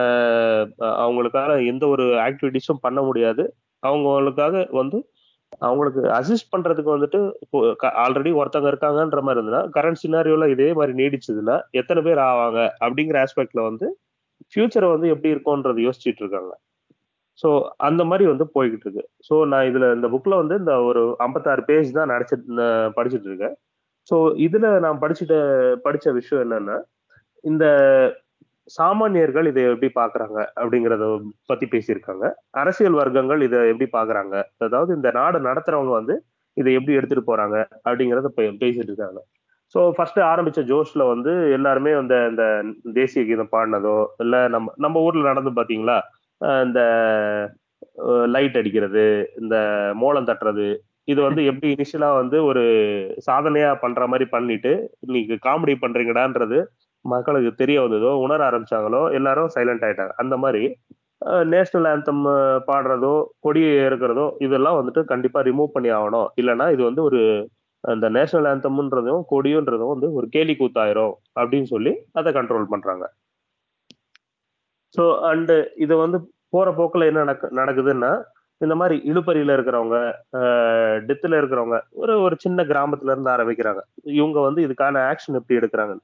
[1.04, 3.44] அவங்களுக்கான எந்த ஒரு ஆக்டிவிட்டிஸும் பண்ண முடியாது.
[3.84, 4.98] அவங்களுக்காக வந்து
[5.68, 7.20] அவங்களுக்கு அசிஸ்ட் பண்றதுக்கு வந்துட்டு
[8.04, 13.64] ஆல்ரெடி ஒருத்தவங்க இருக்காங்கன்ற மாதிரி இருந்ததுன்னா கரண்ட் சினாரியோல இதே மாதிரி நீடிச்சதுன்னா எத்தனை பேர் ஆவாங்க அப்படிங்கிற ஆஸ்பெக்ட்ல
[13.70, 13.88] வந்து
[14.52, 16.52] ஃபியூச்சரை வந்து எப்படி இருக்கும்ன்றது யோசிச்சுட்டு இருக்காங்க.
[17.40, 17.50] ஸோ
[17.88, 19.04] அந்த மாதிரி வந்து போய்கிட்டு இருக்கு.
[19.28, 22.36] ஸோ நான் இதுல இந்த புக்ல வந்து இந்த ஒரு ஐம்பத்தாறு பேஜ் தான் நடிச்சு
[22.98, 23.56] படிச்சுட்டு இருக்கேன்.
[24.10, 25.38] ஸோ இதுல நான் படிச்சுட்டு
[25.86, 26.78] படிச்ச விஷயம் என்னன்னா
[27.44, 27.66] இந்த
[28.72, 31.06] சாமானியர்கள் இதை எப்படி பாக்குறாங்க அப்படிங்கறத
[31.46, 32.26] பத்தி பேசியிருக்காங்க.
[32.54, 36.16] அரசியல் வர்க்கங்கள் இதை எப்படி பாக்குறாங்க அதாவது இந்த நாடு நடத்துறவங்க வந்து
[36.58, 37.56] இதை எப்படி எடுத்துட்டு போறாங்க
[37.86, 39.20] அப்படிங்கறத பே- பேசிட்டு இருக்காங்க.
[39.76, 42.44] ஸோ ஃபர்ஸ்ட் ஆரம்பிச்ச ஜோஷ்ல வந்து எல்லாருமே வந்து இந்த
[42.94, 45.98] தேசிய கீதம் பாடினதோ இல்ல நம்ம நம்ம ஊர்ல நடந்து பாத்தீங்களா?
[46.66, 46.82] இந்த
[48.28, 49.04] லைட் அடிக்கிறது
[49.38, 49.56] இந்த
[49.96, 50.68] மோளம் தட்டுறது
[51.12, 52.64] இது வந்து எப்படி இனிஷியலா வந்து ஒரு
[53.28, 54.72] சாதனையா பண்ற மாதிரி பண்ணிட்டு
[55.06, 56.58] இன்னைக்கு காமெடி பண்றீங்கடான்றது
[57.06, 60.14] மக்களுக்கு தெரிய வந்ததோ உணர ஆரம்பிச்சாங்களோ எல்லாரும் சைலண்ட் ஆயிட்டாங்க.
[60.24, 60.64] அந்த மாதிரி
[61.54, 62.24] நேஷனல் ஆந்தம்
[62.68, 63.14] பாடுறதோ
[63.46, 66.28] கொடி இருக்கிறதோ இதெல்லாம் வந்துட்டு கண்டிப்பா ரிமூவ் பண்ணி ஆகணும்.
[66.42, 67.22] இல்லைன்னா இது வந்து ஒரு
[67.84, 73.06] அந்த நேஷனல் ஆந்தம்ன்றதும் கொடியுன்றதும் வந்து ஒரு கேலி கூத்தாயிரும் அப்படின்னு சொல்லி அதை கண்ட்ரோல் பண்றாங்க.
[74.96, 75.56] ஸோ அண்டு
[75.86, 76.18] இது வந்து
[76.56, 78.12] போற போக்குல என்ன நடக்கு நடக்குதுன்னா
[78.62, 79.98] இந்த மாதிரி இழுப்பறியில இருக்கிறவங்க
[81.10, 83.82] டெத்துல இருக்கிறவங்க ஒரு ஒரு சின்ன கிராமத்துல இருந்து ஆரம்பிக்கிறாங்க.
[84.20, 85.96] இவங்க வந்து இதுக்கான ஆக்ஷன் எப்படி எடுக்கிறாங்க?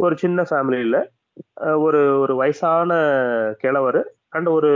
[0.00, 0.96] ஒரு சின்ன ஃபேமிலியில
[1.86, 2.92] ஒரு ஒரு வயசான
[3.62, 4.00] கிழவர்
[4.36, 4.70] அண்ட் ஒரு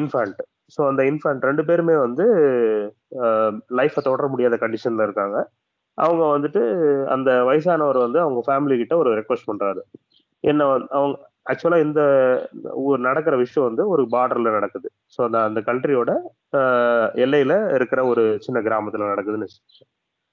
[0.00, 0.40] இன்ஃபான்ட்
[0.74, 2.24] ஸோ அந்த இன்ஃபான்ட் ரெண்டு பேருமே வந்து
[3.78, 5.38] லைஃப்பை தொடர முடியாத கண்டிஷன்ல இருக்காங்க.
[5.98, 6.62] அவங்க வந்துட்டு
[7.14, 9.80] அந்த வயசானவர் வந்து அவங்க ஃபேமிலி கிட்ட ஒரு ரெக்வஸ்ட் பண்றாரு.
[10.44, 11.16] என்ன அவங்க
[11.50, 12.00] ஆக்சுவலா இந்த
[13.08, 14.88] நடக்கிற விஷயம் வந்து ஒரு பார்டர்ல நடக்குது.
[15.14, 16.10] ஸோ அந்த அந்த கண்ட்ரியோட
[17.24, 19.48] எல்லையில இருக்கிற ஒரு சின்ன கிராமத்துல நடக்குதுன்னு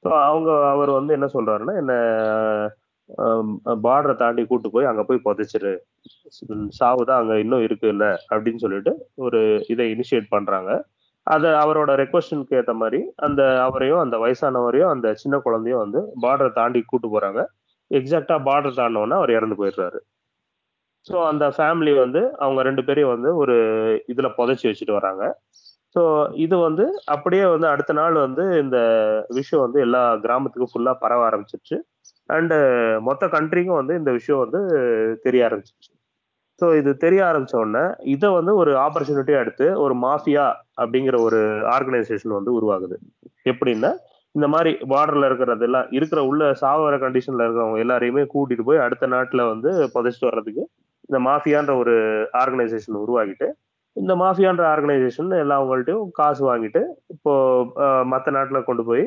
[0.04, 1.94] ஸோ அவங்க அவர் வந்து என்ன சொல்றாருன்னா என்ன
[3.86, 5.72] பார்டரை தாண்டி கூட்டு போய் அங்க போய் புதைச்சிரு.
[6.80, 8.92] சாவு தான் அங்க இன்னும் இருக்கு இல்ல அப்படின்னு சொல்லிட்டு
[9.26, 9.40] ஒரு
[9.74, 10.72] இதை இனிஷியேட் பண்றாங்க.
[11.28, 16.82] அதை அவரோட ரெக்வஸ்டனுக்கு ஏத்த மாதிரி அந்த அவரையும் அந்த வயசானவரையும் அந்த சின்ன குழந்தையும் வந்து பார்டரை தாண்டி
[16.92, 17.42] கூட்டு போறாங்க.
[17.92, 20.00] எக்ஸாக்டா பார்டர் தாண்டினோன்னா அவர் இறந்து போயிடுறாரு.
[21.08, 23.56] ஸோ அந்த ஃபேமிலி வந்து அவங்க ரெண்டு பேரையும் வந்து ஒரு
[24.12, 25.24] இதில் புதைச்சி வச்சுட்டு வராங்க.
[25.96, 26.02] ஸோ
[26.46, 26.86] இது வந்து
[27.16, 28.78] அப்படியே வந்து அடுத்த நாள் வந்து இந்த
[29.30, 31.78] விஷயம் வந்து எல்லா கிராமத்துக்கும் ஃபுல்லாக பரவ ஆரம்பிச்சிருச்சு.
[32.30, 32.58] அண்டு
[33.08, 34.60] மொத்த கண்ட்ரிக்கும் வந்து இந்த விஷயம் வந்து
[35.26, 35.92] தெரிய ஆரம்பிச்சிருச்சு.
[36.62, 37.84] ஸோ இது தெரிய ஆரம்பிச்ச உடனே
[38.14, 40.46] இதை வந்து ஒரு ஆப்பர்ச்சுனிட்டியாக எடுத்து ஒரு மாஃபியா
[40.78, 41.40] அப்படிங்கிற ஒரு
[41.76, 42.96] ஆர்கனைசேஷன் வந்து உருவாகுது.
[43.46, 43.92] எப்படின்னா
[44.36, 49.70] இந்த மாதிரி பார்டர்ல இருக்கிறதெல்லாம் இருக்கிற உள்ள சாவர கண்டிஷன்ல இருக்கிறவங்க எல்லாரையுமே கூட்டிட்டு போய் அடுத்த நாட்டில் வந்து
[49.96, 50.64] புதைச்சிட்டு வர்றதுக்கு
[51.10, 51.96] இந்த மாஃபியான்ற ஒரு
[52.42, 53.48] ஆர்கனைசேஷன் உருவாக்கிட்டு
[53.98, 56.82] இந்த மாஃபியான்ற ஆர்கனைசேஷன் எல்லாம் அவங்கள்ட்டையும் காசு வாங்கிட்டு
[57.14, 57.34] இப்போ
[58.12, 59.04] மற்ற நாட்டில் கொண்டு போய்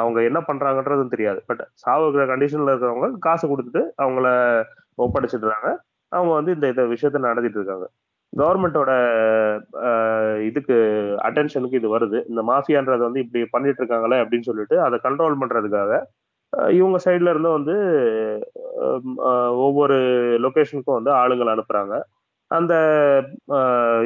[0.00, 1.40] அவங்க என்ன பண்ணுறாங்கன்றதும் தெரியாது.
[1.48, 4.26] பட் சாவுக்கிற கண்டிஷனில் இருக்கிறவங்க காசு கொடுத்துட்டு அவங்கள
[5.04, 5.68] ஒப்படைச்சிடுறாங்க.
[6.12, 7.86] அவங்க வந்து இந்த இந்த விஷயத்த நடத்திட்டு இருக்காங்க.
[8.32, 8.90] கவர்மெண்டோட
[10.48, 10.76] இதுக்கு
[11.28, 12.18] அட்டென்ஷனுக்கு இது வருது.
[12.30, 15.92] இந்த மாஃபியான்றது வந்து இப்படி பண்ணிட்டு இருக்காங்களே அப்படின்னு சொல்லிட்டு அதை கண்ட்ரோல் பண்றதுக்காக
[16.78, 17.76] இவங்க சைட்ல இருந்தும் வந்து
[19.66, 19.96] ஒவ்வொரு
[20.44, 21.94] லொக்கேஷனுக்கும் வந்து ஆளுங்களை அனுப்புறாங்க.
[22.50, 22.74] அந்த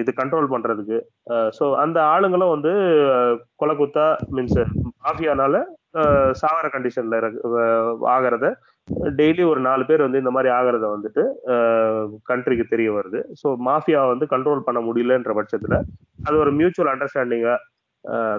[0.01, 0.99] இது கண்ட்ரோல் பண்றதுக்கு.
[1.57, 2.73] ஸோ அந்த ஆளுங்களும் வந்து
[3.61, 4.61] கொலை குத்தா மீன்ஸ்
[5.05, 5.57] மாஃபியானால
[6.41, 7.19] சாகர கண்டிஷன்ல
[8.15, 8.47] ஆகிறத
[9.21, 11.23] டெய்லி ஒரு நாலு பேர் வந்து இந்த மாதிரி ஆகிறத வந்துட்டு
[12.31, 13.21] கண்ட்ரிக்கு தெரிய வருது.
[13.41, 15.79] ஸோ மாஃபியா வந்து கண்ட்ரோல் பண்ண முடியலன்ற பட்சத்துல
[16.27, 17.55] அது ஒரு மியூச்சுவல் அண்டர்ஸ்டாண்டிங்கா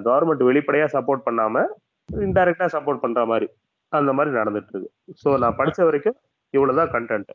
[0.07, 1.65] கவர்மெண்ட் வெளிப்படையா சப்போர்ட் பண்ணாம
[2.09, 3.47] இன்டைரக்டா சப்போர்ட் பண்ற மாதிரி.
[3.91, 6.17] அந்த மாதிரி நடந்துட்டு இருக்கு ஸோ நான் படிச்ச வரைக்கும்
[6.53, 7.31] இவ்வளவுதான் கண்டென்ட்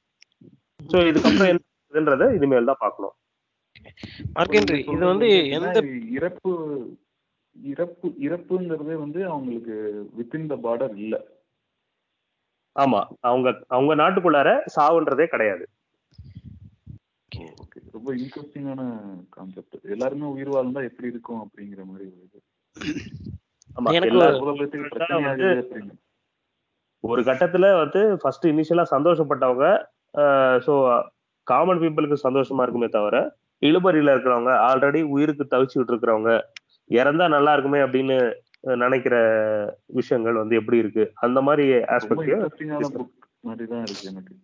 [0.81, 3.15] ஸோ இதுக்கப்புறம் என்ன இதுன்றத இனிமேல் தான் பார்க்கணும்.
[4.93, 5.79] இது வந்து எந்த
[6.17, 6.51] இறப்பு
[7.57, 9.75] இறப்பு இறப்புங்கிறதே வந்து அவங்களுக்கு
[10.19, 11.15] வித்தின் த பார்டர் இல்ல.
[12.77, 15.65] ஆமா அவங்க அவங்க நாட்டுக்குள்ளார சாவுன்றதே கிடையாது.
[17.63, 17.79] ஓகே.
[17.97, 18.83] ரொம்ப இன்ட்ரெஸ்டிங்கான
[19.37, 22.09] கான்செப்ட் எல்லாருமே உயிர் வாழ்ந்தா எப்படி இருக்கும் அப்படிங்கிற மாதிரி
[27.05, 29.67] ஒரு கட்டத்துல வந்து ஃபர்ஸ்ட் இனிஷியலா சந்தோஷப்பட்டவங்க
[30.67, 30.73] ஸோ
[31.47, 33.17] காமன் பீப்புளுக்கு சந்தோஷமா இருக்குமே தவிர
[33.63, 36.33] இழுபறியில இருக்கிறவங்க ஆல்ரெடி உயிருக்கு தவிச்சுக்கிட்டு இருக்கிறவங்க
[36.91, 38.17] இறந்தா நல்லா இருக்குமே அப்படின்னு
[38.83, 39.15] நினைக்கிற
[39.91, 41.05] விஷயங்கள் வந்து எப்படி இருக்கு?
[41.21, 44.35] அந்த மாதிரி ஆஸ்பெக்ட் இன்ட்ரெஸ்டிங்கான புக் மாதிரி தான் இருக்கு எனக்கு.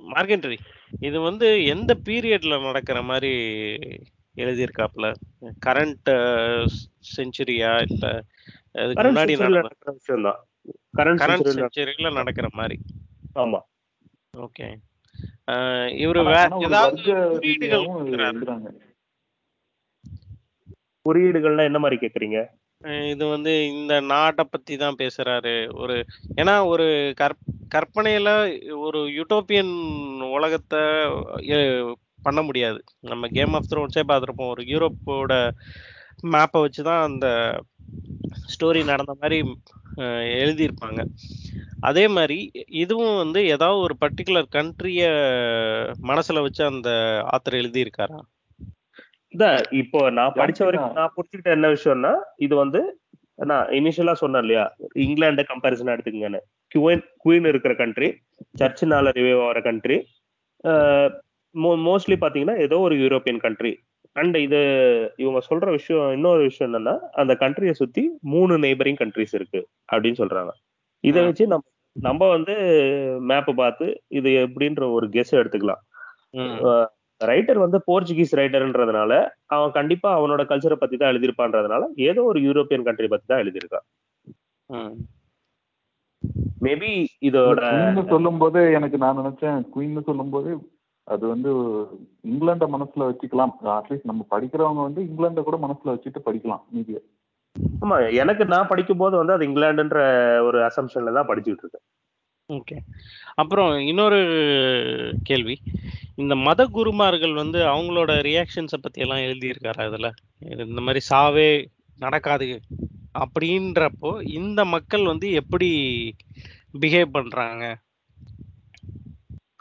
[0.00, 0.58] மார்க்கெண்ட்ரி
[1.02, 3.32] இது வந்து எந்த பீரியட்ல நடக்கிற மாதிரி
[4.36, 5.06] எழுதியிருக்காப்ல
[5.66, 6.10] கரண்ட்
[7.10, 8.06] செஞ்சுரியா இல்ல
[8.76, 10.46] அதுக்கு முன்னாடி நடக்கிற விஷயம் தான்
[10.96, 12.78] கரண்ட் கரண்ட் செஞ்சுரியில செஞ்சுரியில நடக்கிற மாதிரி.
[13.34, 13.60] ஆமா.
[14.36, 14.74] ஓகே
[15.46, 17.02] இவரு ஆனா- வே ஆனா ஒரு ஏதாவது
[21.04, 22.46] குறியீடுகள்னா என்ன மாதிரி கேக்குறீங்க?
[23.10, 25.76] இது வந்து இந்த நாட்டை பத்தி தான் பேசுறாரு.
[25.76, 26.04] ஒரு
[26.36, 27.36] ஏன்னா ஒரு கற்
[27.74, 28.28] கற்பனையில
[28.76, 29.72] ஒரு யூட்டோப்பியன்
[30.30, 30.80] உலகத்தை
[32.22, 32.84] பண்ண முடியாது.
[33.00, 34.48] நம்ம கேம் ஆஃப் த்ரோன்ஸே பார்த்துருப்போம்.
[34.48, 35.50] ஒரு யூரோப்போட
[36.22, 37.26] மேப்பை வச்சு தான் அந்த
[38.52, 39.38] ஸ்டோரி நடந்த மாதிரி
[40.42, 41.00] எழுதியிருப்பாங்க.
[41.88, 42.38] அதே மாதிரி
[42.82, 45.02] இதுவும் வந்து ஏதாவது ஒரு பர்டிகுலர் கண்ட்ரிய
[46.10, 46.90] மனசுல வச்சு அந்த
[47.34, 48.18] ஆத்தர் எழுதியிருக்காரா?
[49.34, 50.96] இதான் இப்போ நான் படிச்ச வரைக்கும்.
[50.98, 52.12] நான் புரிஞ்சுக்கிட்ட என்ன விஷயம்னா
[52.46, 52.80] இது வந்து
[53.50, 54.64] நான் இனிஷியலா சொன்னேன் இல்லையா
[55.04, 56.40] இங்கிலாந்து கம்பேரிசன் எடுத்துக்கங்கன்னு.
[56.74, 58.08] குயின் குயின் இருக்கிற கண்ட்ரி
[58.60, 59.98] சர்ச்சினால ரிவைவ் ஆகிற கண்ட்ரி
[61.88, 63.72] மோஸ்ட்லி பாத்தீங்கன்னா ஏதோ ஒரு யூரோப்பியன் கண்ட்ரி
[64.16, 64.60] அண்ட் இது
[65.16, 69.60] இவங்க சொல்ற விஷயம் இன்னொரு விஷயம் என்னன்னா அந்த கண்ட்ரியை சுத்தி மூணு நெய்பரிங் கண்ட்ரிஸ் இருக்கு
[69.92, 70.52] அப்படின்னு சொல்றாங்க
[71.04, 71.20] இதை.
[71.26, 71.64] வச்சு நம்ம
[71.96, 72.54] நம்ம வந்து
[73.30, 75.82] மேப் பார்த்து இது எப்படின்ற ஒரு கெஸ் எடுத்துக்கலாம்.
[77.20, 79.12] ரைட்டர் வந்து போர்ச்சுகீஸ் ரைட்டர்ன்றதுனால
[79.54, 83.86] அவன் கண்டிப்பா அவனோட கல்ச்சரை பத்தி தான் எழுதியிருப்பான்றதுனால ஏதோ ஒரு யூரோப்பியன் கண்ட்ரி பத்தி தான் எழுதியிருக்கான்.
[86.64, 86.90] மேபி
[87.28, 87.60] இதோட
[88.12, 90.50] சொல்லும் போது எனக்கு நான் நினைச்சேன் குயின் சொல்லும் போது
[91.08, 91.50] அது வந்து
[92.24, 93.52] இங்கிலாண்ட மனசுல வச்சுக்கலாம்.
[93.74, 96.98] அட்லீஸ்ட் நம்ம படிக்கிறவங்க வந்து இங்கிலாண்ட கூட மனசுல வச்சுட்டு படிக்கலாம் மீதிய.
[97.80, 100.00] ஆமா எனக்கு நான் படிக்கும் போது வந்து அது இங்கிலாந்துன்ற
[100.48, 101.86] ஒரு அசம்ஷன்ல தான் படிச்சுட்டு இருக்கேன்
[102.50, 102.76] ஓகே
[103.34, 104.18] அப்புறம் இன்னொரு
[105.22, 105.56] கேள்வி.
[106.16, 110.08] இந்த மத குருமார்கள் வந்து அவங்களோட ரியாக்ஷன்ஸை பத்தி எல்லாம் எழுதியிருக்காரு அதுல
[110.52, 111.48] இது இந்த மாதிரி சாவே
[111.98, 112.48] நடக்காது
[113.14, 115.68] அப்படின்றப்போ இந்த மக்கள் வந்து எப்படி
[116.82, 117.64] பிஹேவ் பண்றாங்க?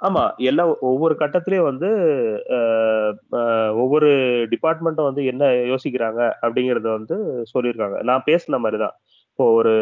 [0.05, 1.89] ஆமா எல்லா ஒவ்வொரு கட்டத்திலயும் வந்து
[3.83, 4.09] ஒவ்வொரு
[4.53, 7.17] டிபார்ட்மெண்ட்டும் வந்து என்ன யோசிக்கிறாங்க அப்படிங்கறத வந்து
[7.53, 7.97] சொல்லியிருக்காங்க.
[8.09, 8.95] நான் பேசின மாதிரி தான்
[9.31, 9.73] இப்போ ஒரு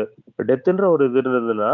[0.50, 1.72] டெத்துன்ற ஒரு இது இருந்ததுன்னா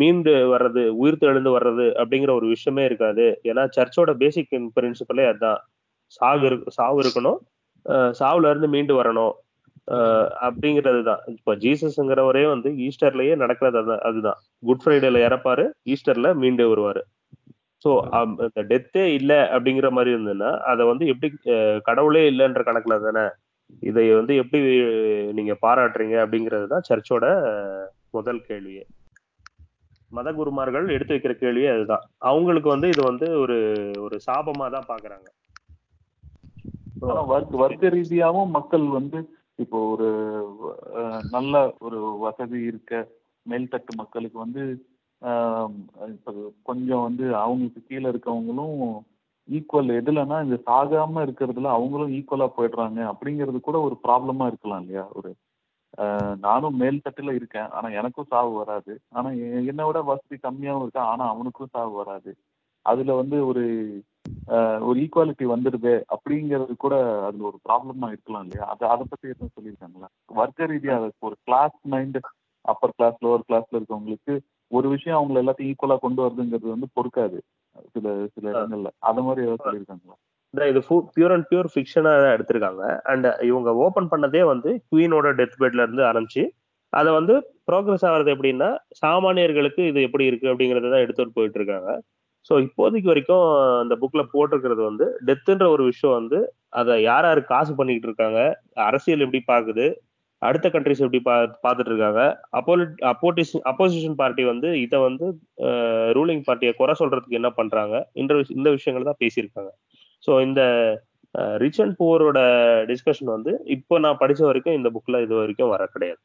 [0.00, 3.26] மீண்டு வர்றது உயிர் தெழுந்து வர்றது அப்படிங்கிற ஒரு விஷயமே இருக்காது.
[3.50, 5.60] ஏன்னா சர்ச்சோட பேசிக் பிரின்சிபலே அதுதான்
[6.12, 7.38] சாகு இருக்கு சாவு இருக்கணும்.
[8.20, 9.34] சாவுல இருந்து மீண்டு வரணும்.
[10.46, 13.78] அப்படிங்கிறது தான் இப்போ ஜீசஸ்ங்கிறவரே வந்து ஈஸ்டர்லயே நடக்கிறது
[14.08, 14.38] அதுதான்.
[14.68, 15.64] குட் ஃப்ரைடேல இறப்பாரு
[15.94, 17.02] ஈஸ்டர்ல மீண்டு வருவாரு.
[17.84, 21.28] ஸோ அந்த டெத்தே இல்லை அப்படிங்கிற மாதிரி இருந்ததுன்னா அதை வந்து எப்படி
[21.88, 23.24] கடவுளே இல்லைன்ற கணக்குல தானே
[23.88, 24.60] இதை வந்து எப்படி
[25.38, 27.26] நீங்க பாராட்டுறீங்க அப்படிங்கிறது தான் சர்ச்சோட
[28.16, 28.84] முதல் கேள்வியே.
[30.12, 32.04] மத குருமார்கள் எடுத்து வைக்கிற கேள்வியே அதுதான்.
[32.30, 33.58] அவங்களுக்கு வந்து இது வந்து ஒரு
[34.06, 35.28] ஒரு சாபமா தான் பாக்குறாங்க
[37.62, 39.18] வர்க்க ரீதியாவும் மக்கள் வந்து
[39.60, 40.08] இப்போ ஒரு
[41.30, 42.92] நல்ல ஒரு வசதி இருக்க
[43.46, 44.62] மேல்தட்டு மக்களுக்கு வந்து
[46.14, 46.32] இப்போ
[46.62, 48.76] கொஞ்சம் வந்து அவங்களுக்கு கீழே இருக்கவங்களும்
[49.48, 55.04] ஈக்குவல் எதுலன்னா இந்த சாகாம இருக்கிறதுல அவங்களும் ஈக்குவலா போயிடுறாங்க அப்படிங்கிறது கூட ஒரு ப்ராப்ளமா இருக்கலாம் இல்லையா?
[55.18, 55.30] ஒரு
[56.44, 57.68] நானும் மேல் தட்டில் இருக்கேன்.
[57.76, 58.94] ஆனா எனக்கும் சாவு வராது.
[59.16, 59.28] ஆனா
[59.70, 62.32] என்னை விட வசதி கம்மியாகவும் இருக்கேன் ஆனா அவனுக்கும் சாவு வராது.
[62.86, 63.64] அதுல வந்து ஒரு
[64.86, 66.94] ஒரு ஈக்குவாலிட்டி வந்துடுது அப்படிங்கிறது கூட
[67.26, 68.64] அதுல ஒரு ப்ராப்ளமா இருக்கலாம் இல்லையா?
[68.72, 70.08] அதை அதை பத்தி எதுவும் சொல்லியிருக்காங்களா
[70.40, 72.18] வர்க்க ரீதியா அது ஒரு class mind
[72.64, 74.34] upper class lower கிளாஸ்ல இருக்கவங்களுக்கு
[74.70, 77.38] ஒரு விஷயம் அவங்களை எல்லாத்தையும் ஈக்குவலா கொண்டு வருதுங்கிறது வந்து பொறுக்காது.
[77.94, 78.90] சில சில இடங்கள்ல.
[79.08, 80.16] அது மாதிரி ஏதாவது சொல்லியிருக்காங்களா?
[80.54, 80.80] இந்த இது
[81.16, 82.82] பியூர் அண்ட் பியூர் ஃபிக்ஷனா தான் எடுத்திருக்காங்க.
[83.04, 86.44] அண்ட் இவங்க ஓபன் பண்ணதே வந்து குவீனோட டெத் பெட்ல இருந்து ஆரம்பிச்சு
[86.92, 87.34] அதை வந்து
[87.68, 88.68] ப்ரோக்ரஸ் ஆகிறது எப்படின்னா
[89.02, 91.90] சாமானியர்களுக்கு இது எப்படி இருக்கு அப்படிங்கறத தான் எடுத்துட்டு போயிட்டு இருக்காங்க.
[92.50, 93.44] ஸோ இப்போதைக்கு வரைக்கும்
[93.82, 96.38] அந்த புக்கில் போட்டிருக்கிறது வந்து டெத்துன்ற ஒரு விஷயம் வந்து
[96.80, 98.40] அதை யார் யார் காசு பண்ணிக்கிட்டு இருக்காங்க
[98.86, 99.84] அரசியல் எப்படி பாக்குது
[100.42, 101.34] அடுத்த கண்ட்ரிஸ் எப்படி பா
[101.64, 102.20] பார்த்துட்டு இருக்காங்க
[102.58, 105.26] அப்போலிட் அப்போட்டிஸ் அப்போசிஷன் பார்ட்டி வந்து இதை வந்து
[106.18, 109.70] ரூலிங் பார்ட்டியை குறை சொல்றதுக்கு என்ன பண்றாங்க இந்த இந்த விஷயங்கள் தான் பேசியிருக்காங்க.
[110.22, 110.62] ஸோ இந்த
[111.62, 112.38] ரிச் அண்ட் புவரோட
[112.90, 116.20] டிஸ்கஷன் வந்து இப்போ நான் படிச்ச வரைக்கும் இந்த புக்கில் இது வரைக்கும் வர கிடையாது.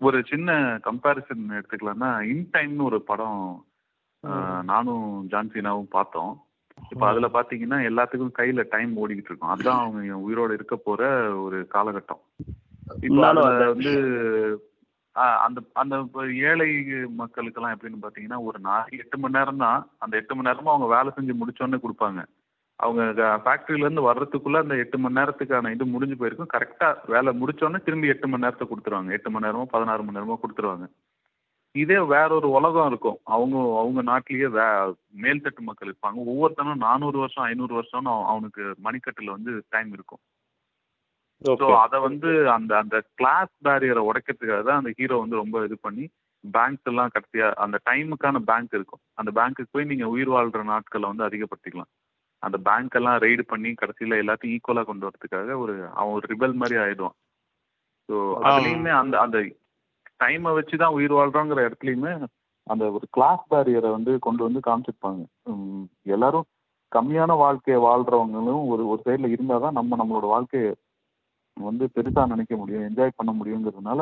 [0.00, 0.50] ஒரு சின்ன
[0.88, 3.40] கம்பேரிசன் எடுத்துக்கலாம்னா இன் டைம்னு ஒரு படம்
[4.62, 6.40] நானும் ஜான்சினாவும் பார்த்தோம்.
[6.90, 9.56] இப்ப அதுல பாத்தீங்கன்னா எல்லாத்துக்கும் கையில டைம் ஓடிக்கிட்டு இருக்கும்.
[9.56, 12.44] அதான் அவங்க உயிரோட இருக்க போற ஒரு காலகட்டம்.
[12.88, 14.70] அதுல அந்த- வந்து
[15.12, 16.04] அந்த அந்த
[16.34, 19.88] ஏழை மக்களுக்கெல்லாம் எப்படின்னு பாத்தீங்கன்னா ஒரு நாளைக்கு எட்டு மணி நேரம் தான்.
[19.98, 22.24] அந்த எட்டு மணி நேரமும் அவங்க வேலை செஞ்சு முடிச்சோன்னே கொடுப்பாங்க.
[22.76, 23.02] அவங்க
[23.44, 26.60] ஃபேக்டரியில இருந்து வர்றதுக்குள்ள அந்த எட்டு மணி நேரத்துக்கான இது முடிஞ்சு போயிருக்கும்.
[26.60, 29.10] கரெக்டா வேலை முடிச்சோன்னே திரும்பி எட்டு மணி நேரத்தை கொடுத்துருவாங்க.
[29.10, 30.86] எட்டு மணி நேரமோ பதினாறு மணி நேரமோ கொடுத்துருவாங்க.
[31.76, 33.18] இதே வேற ஒரு உலகம் இருக்கும்.
[33.24, 34.60] அவங்க அவங்க நாட்டிலேயே வே
[35.20, 36.20] மேல்தட்டு மக்கள் இருப்பாங்க.
[36.26, 40.18] ஒவ்வொருத்தனும் நானூறு வருஷம் ஐநூறு வருஷம்னு அவ- அவனுக்கு மணிக்கட்டுல வந்து டைம் இருக்கும்.
[41.44, 45.78] ஸோ ஓகே அதை வந்து அந்த அந்த கிளாஸ் பேரியரை உடைக்கிறதுக்காக தான் அந்த ஹீரோ வந்து ரொம்ப இது
[45.80, 46.08] பண்ணி
[46.50, 49.00] பேங்க் எல்லாம் கடைசியா அந்த டைமுக்கான பேங்க் இருக்கும்.
[49.14, 51.90] அந்த பேங்க்குக்கு போய் நீங்க உயிர் வாழ்ற நாட்களை வந்து அதிகப்படுத்திக்கலாம்.
[52.38, 56.78] அந்த பேங்க் எல்லாம் ரெய்டு பண்ணி கடைசியில எல்லாத்தையும் ஈக்குவலா கொண்டு வரதுக்காக ஒரு அவன் ஒரு ரிபல் மாதிரி
[56.80, 57.16] ஆயிடுவான்.
[58.08, 59.38] ஸோ அதுலயுமே அந்த அந்த
[60.20, 62.12] டைமை வச்சு தான் உயிர் வாழ்கிறோங்கிற இடத்துலையுமே
[62.66, 65.22] அந்த ஒரு கிளாஸ் பேரியரை வந்து கொண்டு வந்து காமிச்சிருப்பாங்க.
[66.14, 66.46] எல்லாரும்
[66.92, 70.70] கம்மியான வாழ்க்கையை வாழ்கிறவங்களும் ஒரு ஒரு சைடில் இருந்தால் தான் நம்ம நம்மளோட வாழ்க்கையை
[71.56, 74.00] வந்து பெருசாக நினைக்க முடியும் என்ஜாய் பண்ண முடியுங்கிறதுனால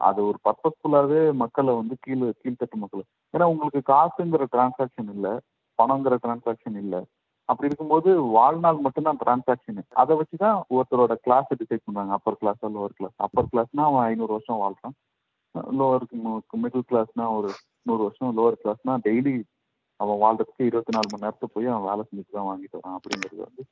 [0.00, 3.04] அது ஒரு பர்பஸ்ஃபுல்லாகவே மக்களை வந்து கீழே கீழ்த்தட்டு மக்களை.
[3.34, 5.32] ஏன்னா உங்களுக்கு காசுங்கிற டிரான்சாக்ஷன் இல்லை
[5.78, 7.00] பணங்கிற டிரான்சாக்ஷன் இல்லை.
[7.48, 12.96] அப்படி இருக்கும்போது வாழ்நாள் மட்டும்தான் டிரான்சாக்ஷன் அதை வச்சு தான் ஒருத்தரோட கிளாஸை டிசைட் பண்ணுறாங்க upper class lower
[12.98, 14.96] class upper கிளாஸ்னா அவன் ஐநூறு வருஷம் வாழ்கிறான்
[15.78, 16.16] லோவருக்கு
[16.62, 17.50] மிடில் கிளாஸ்னா ஒரு
[17.82, 19.34] நூறு வருஷம் லோவர் கிளாஸ்னா டெய்லி
[20.00, 23.64] அவன் வாழ்றதுக்கு இருபத்தி நாலு மணி நேரத்துக்கு போய் அவன் வேலை செஞ்சுட்டு தான் வாங்கிட்டு வரான் அப்படிங்கிறது வந்து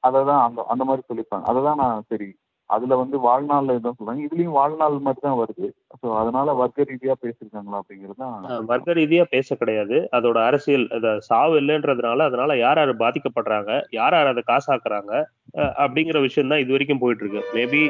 [0.00, 1.46] அதை தான் அந்த அந்த மாதிரி சொல்லியிருப்பாங்க.
[1.50, 2.28] அதை தான் நான் சரி
[2.70, 4.24] அதுல வந்து வாழ்நாள்ல இதான் சொல்றாங்க.
[4.26, 5.66] இதுலயும் வாழ்நாள் மாதிரி தான் வருது.
[6.00, 9.96] ஸோ அதனால வர்க்க ரீதியா பேசியிருக்காங்களா அப்படிங்கிறது தான் வர்க்க ரீதியா பேச கிடையாது.
[10.18, 15.12] அதோட அரசியல் அத சாவு இல்லைன்றதுனால அதனால யார் யார் பாதிக்கப்படுறாங்க யார் யார் அதை காசாக்குறாங்க
[15.82, 17.82] அப்படிங்கிற விஷயம் தான் இது வரைக்கும் போயிட்டு இருக்கு மேபி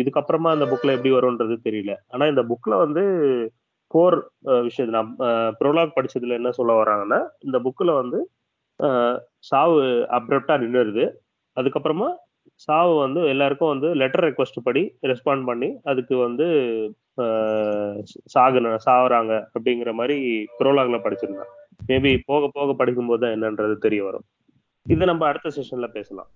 [0.00, 1.92] இதுக்கப்புறமா அந்த புக்ல எப்படி வரும்ன்றது தெரியல.
[2.12, 3.02] ஆனா இந்த புக்ல வந்து
[3.90, 4.16] கோர்
[4.66, 5.10] விஷயம் நான்
[5.58, 8.18] ப்ரோலாக் படிச்சதுல என்ன சொல்ல வராங்கன்னா இந்த புக்கில் வந்து
[9.50, 9.80] சாவு
[10.18, 11.04] அப்ரப்டா நின்னுருது.
[11.56, 12.08] அதுக்கப்புறமா
[12.64, 16.46] சாவு வந்து எல்லாருக்கும் வந்து லெட்டர் ரெக்வஸ்ட் படி ரெஸ்பாண்ட் பண்ணி அதுக்கு வந்து
[18.34, 20.16] சாகுன சாகுறாங்க அப்படிங்கிற மாதிரி
[20.58, 21.50] ப்ரோலாக்ல படிச்சிருந்தேன்.
[21.88, 24.26] மேபி போக போக படிக்கும்போது தான் என்னன்றது தெரிய வரும்.
[24.86, 26.30] இதை நம்ம அடுத்த செஷன்ல பேசலாம்.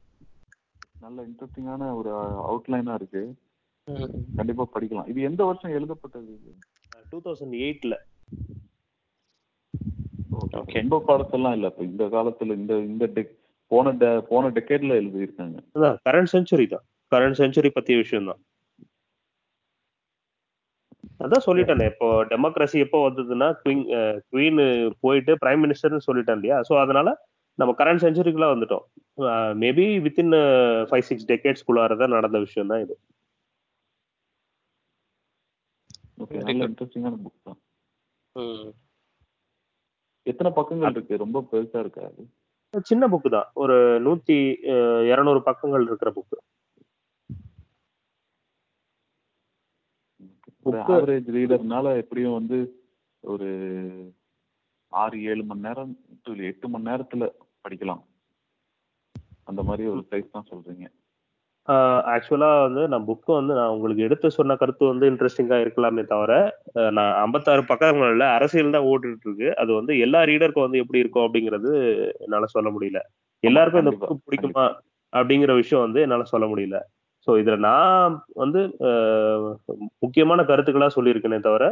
[1.05, 2.11] நல்ல இன்ட்ரெஸ்டிங்கான ஒரு
[2.51, 3.23] அவுட்லைனா இருக்கு.
[4.39, 5.09] கண்டிப்பா படிக்கலாம்.
[5.13, 6.53] இது எந்த வருஷம் எழுதப்பட்டது இது?
[7.11, 7.95] டூ தௌசண்ட் எயிட்ல.
[10.77, 11.67] ரொம்ப படத்தெல்லாம் இல்ல.
[11.73, 13.35] இப்ப இந்த காலத்துல இந்த இந்த டெக்
[13.71, 13.93] போன
[14.31, 15.57] போன டெக்கேட்ல எழுதியிருக்காங்க.
[15.77, 16.85] அதான் கரண்ட் செஞ்சுரி தான்.
[17.13, 18.43] கரண்ட் செஞ்சுரி பத்திய விஷயம் தான்
[21.25, 23.85] அதான் சொல்லிட்டேனே இப்போ டெமோக்ரஸி எப்போ வந்ததுன்னா குவீன்
[24.33, 24.61] குவீன்
[25.05, 26.57] போயிட்டு பிரைம் மினிஸ்டர்னு சொல்லிட்டேன் இல்லையா?
[26.69, 27.09] ஸோ அதனால
[27.59, 28.85] நம்ம கரண்ட் செஞ்சுரிக்குள்ள வந்துட்டோம்.
[29.63, 30.33] மேபி வித்தின்
[30.89, 32.83] ஃபைவ் சிக்ஸ் டெக்கேட்ஸ்குள்ளார தான் நடந்த விஷயம் தான்.
[32.87, 32.97] இது.
[40.27, 41.23] எத்தனை பக்கங்கள் இருக்கு?
[41.25, 42.23] ரொம்ப பெருசா இருக்கா அது
[42.91, 43.49] சின்ன புக்கு தான்.
[43.63, 44.37] ஒரு நூத்தி
[45.11, 46.39] இரநூறு பக்கங்கள் இருக்கிற புக்கு
[50.95, 52.59] ஆவரேஜ் ரீடர்னால எப்படியும் வந்து
[53.25, 53.49] ஒரு
[54.93, 55.93] ஆறு ஏழு மணி நேரம்
[56.51, 57.25] எட்டு மணி நேரத்துல
[57.65, 58.03] படிக்கலாம்.
[59.51, 60.87] அந்த மாதிரி ஒரு சைஸ் தான் சொல்றீங்க.
[62.11, 66.33] ஆக்சுவலா வந்து நான் புக்கு வந்து நான் உங்களுக்கு எடுத்து சொன்ன கருத்து வந்து இன்ட்ரெஸ்டிங்கா இருக்கலாமே தவிர
[66.75, 71.27] அஹ், நான் ஐம்பத்தாறு பக்கங்கள்ல அரசியல் தான் ஓட்டுட்டு இருக்கு அது வந்து எல்லா ரீடருக்கும் வந்து எப்படி இருக்கும்
[71.27, 71.73] அப்படிங்கிறது
[72.25, 73.01] என்னால சொல்ல முடியல.
[73.45, 74.67] எல்லாருக்கும் இந்த புக்கு பிடிக்குமா
[75.13, 76.79] அப்படிங்கிற விஷயம் வந்து என்னால சொல்ல முடியல.
[77.27, 78.61] ஸோ இதுல நான் வந்து
[80.03, 81.65] முக்கியமான கருத்துக்களா சொல்லியிருக்கேனே தவிர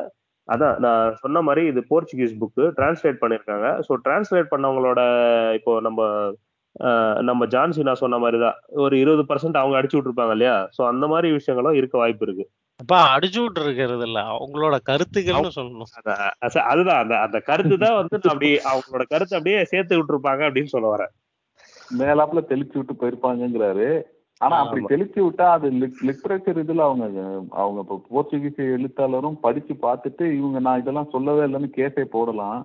[0.49, 3.68] அதான் நான் சொன்ன மாதிரி இது போர்ச்சுகீஸ் புக்கு டிரான்ஸ்லேட் பண்ணியிருக்காங்க.
[3.86, 5.01] ஸோ டிரான்ஸ்லேட் பண்ணவங்களோட
[5.59, 6.01] இப்போ நம்ம
[7.20, 10.57] நம்ம ஜான்சி நான் சொன்ன மாதிரி தான் ஒரு இருபது பர்சன்ட் அவங்க அடிச்சு விட்டுருப்பாங்க இல்லையா?
[10.77, 12.47] ஸோ அந்த மாதிரி விஷயங்களும் இருக்க வாய்ப்பு இருக்கு.
[12.81, 15.91] அப்பா அடிச்சு விட்டு இருக்கிறது இல்ல அவங்களோட கருத்துக்கள்னு சொல்லணும்
[16.70, 17.03] அதுதான்.
[17.03, 21.12] அந்த அந்த கருத்து தான் வந்து நான் அப்படியே அவங்களோட கருத்தை அப்படியே சேர்த்து விட்டுருப்பாங்க அப்படின்னு சொல்ல வரேன்.
[21.99, 23.89] மேலாப்புல தெளிச்சு விட்டு போயிருப்பாங்கங்கிறாரு.
[24.41, 24.81] ஆனா அப்படி.
[24.85, 25.66] தெளிச்சு விட்டா அது
[26.09, 27.05] லிட்ரேச்சர் இதுல அவங்க
[27.53, 32.59] அவங்க இப்போ போர்ச்சுகீஸ் எழுத்தாளரும் படிச்சு பார்த்துட்டு இவங்க நான் இதெல்லாம் சொல்லவே இல்லைன்னு கேஸே போடலாம்.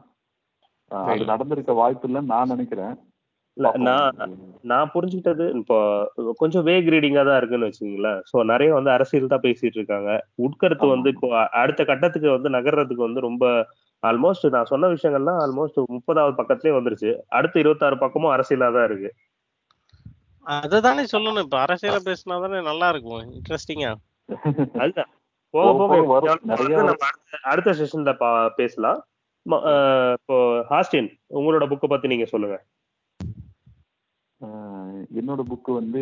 [0.91, 1.25] அது.
[1.25, 2.95] நடந்திருக்க வாய்ப்பு இல்லைன்னு நான் நினைக்கிறேன்.
[3.53, 4.37] இல்ல, நான்.
[4.61, 8.21] நான் புரிஞ்சுக்கிட்டது இப்போ கொஞ்சம் வேக் ரீடிங்கா தான் இருக்குன்னு வச்சுக்கீங்களேன்.
[8.31, 10.25] ஸோ நிறைய வந்து அரசியல் தான் பேசிட்டு இருக்காங்க.
[10.35, 10.87] உட்கருத்து.
[10.87, 13.65] வந்து இப்போ அடுத்த கட்டத்துக்கு வந்து நகர்றதுக்கு வந்து ரொம்ப
[14.07, 17.17] ஆல்மோஸ்ட் நான் சொன்ன விஷயங்கள்லாம் ஆல்மோஸ்ட் முப்பதாவது பக்கத்துலயே வந்துருச்சு.
[17.27, 19.13] அடுத்த இருபத்தாறு பக்கமும் அரசியலா தான் இருக்கு.
[20.47, 21.41] அததானே சொல்லணும்.
[21.41, 23.31] இப்ப அரசியல பேசினா தானே நல்லா இருக்கும்.
[23.31, 23.95] இன்ட்ரெஸ்டிங்கா
[24.77, 25.09] அதுதான்
[25.49, 26.37] போக போக
[27.41, 29.05] அடுத்த- செஷன்ல பேசலாம்.
[30.11, 32.63] இப்போ ஹாஸ்டின் உங்களோட புக்கை பத்தி நீங்க சொல்லுங்க.
[35.19, 36.01] என்னோட புக்கு வந்து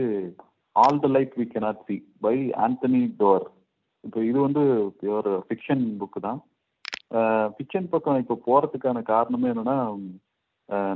[0.75, 2.35] all the light we cannot see by
[2.65, 3.45] Anthony Doerr
[4.03, 4.63] இப்போ இது வந்து
[5.17, 6.39] ஒரு ஃபிக்ஷன் புக்கு தான்.
[7.55, 9.77] ஃபிக்ஷன் பக்கம் இப்போ போகிறதுக்கான காரணமே என்னென்னா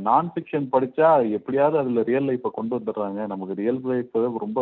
[0.07, 3.19] நான் ஃபிக்ஷன் படித்தா எப்படியாவது அதில் ரியல் லைஃப்பை கொண்டு வந்துடுறாங்க.
[3.33, 4.15] நமக்கு ரியல் லைஃப்
[4.45, 4.61] ரொம்ப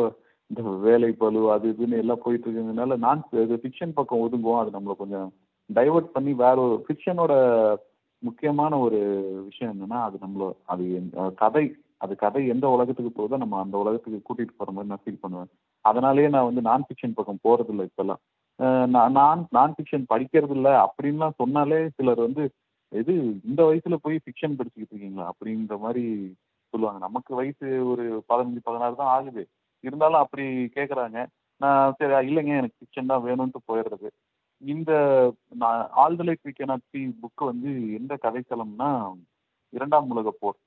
[0.51, 4.61] இந்த வேலை பளு அது இதுன்னு எல்லாம் போயிட்டு இருக்கிறதுனால நான் இது ஃபிக்ஷன் பக்கம் ஒதுங்குவோம்.
[4.61, 5.27] அது நம்மளை கொஞ்சம்
[5.69, 7.33] டைவர்ட் பண்ணி வேற ஒரு ஃபிக்ஷனோட
[8.23, 8.99] முக்கியமான ஒரு
[9.49, 10.85] விஷயம் என்னன்னா அது நம்மள அது
[11.43, 11.65] கதை.
[12.01, 15.51] அது கதை எந்த உலகத்துக்கு போகுதோ நம்ம அந்த உலகத்துக்கு கூட்டிட்டு போற மாதிரி நான் ஃபீல் பண்ணுவேன்.
[15.85, 18.21] அதனாலேயே நான் வந்து நான் ஃபிக்ஷன் பக்கம் போறது இல்லை இப்பெல்லாம்.
[18.93, 22.43] நான் நான் நான் ஃபிக்ஷன் படிக்கிறது இல்லை அப்படின்லாம் சொன்னாலே சிலர் வந்து
[22.91, 23.13] இது
[23.49, 25.25] இந்த வயசுல போய் ஃபிக்ஷன் படிச்சுக்கிட்டு இருக்கீங்களா?
[25.31, 26.03] அப்படின்ற மாதிரி
[26.73, 26.99] சொல்லுவாங்க.
[27.07, 29.43] நமக்கு வயசு ஒரு பதினஞ்சு பதினாறு தான் ஆகுது.
[29.83, 30.45] இருந்தாலும் அப்படி
[30.77, 31.19] கேட்குறாங்க
[31.61, 34.09] நான் சரி இல்லைங்க எனக்கு ஃபிக்ஷன் தான் வேணும்ட்டு போயிடுறது.
[34.61, 34.91] இந்த
[35.61, 37.69] நான் all the light we cannot see book வந்து
[37.99, 38.89] எந்த கதைக்களம்னா
[39.73, 40.57] இரண்டாம் உலக போர்.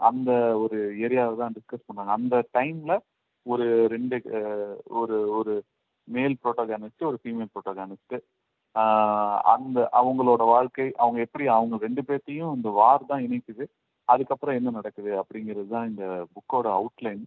[0.00, 0.30] அந்த
[0.62, 2.12] ஒரு ஏரியாவை தான் டிஸ்கஸ் பண்ணாங்க.
[2.18, 2.92] அந்த டைம்ல
[3.46, 4.16] ஒரு ரெண்டு
[5.00, 5.52] ஒரு ஒரு
[6.08, 8.16] மேல் ப்ரோட்டோகானிஸ்ட் ஒரு ஃபீமேல் ப்ரோட்டோகானிஸ்ட்
[9.52, 13.64] அந்த அவங்களோட வாழ்க்கை அவங்க எப்படி அவங்க ரெண்டு பேர்த்தையும் இந்த வார் தான் இணைக்குது
[14.08, 17.24] அதுக்கப்புறம் என்ன நடக்குது அப்படிங்கிறது தான் இந்த புக்கோட அவுட்லைன்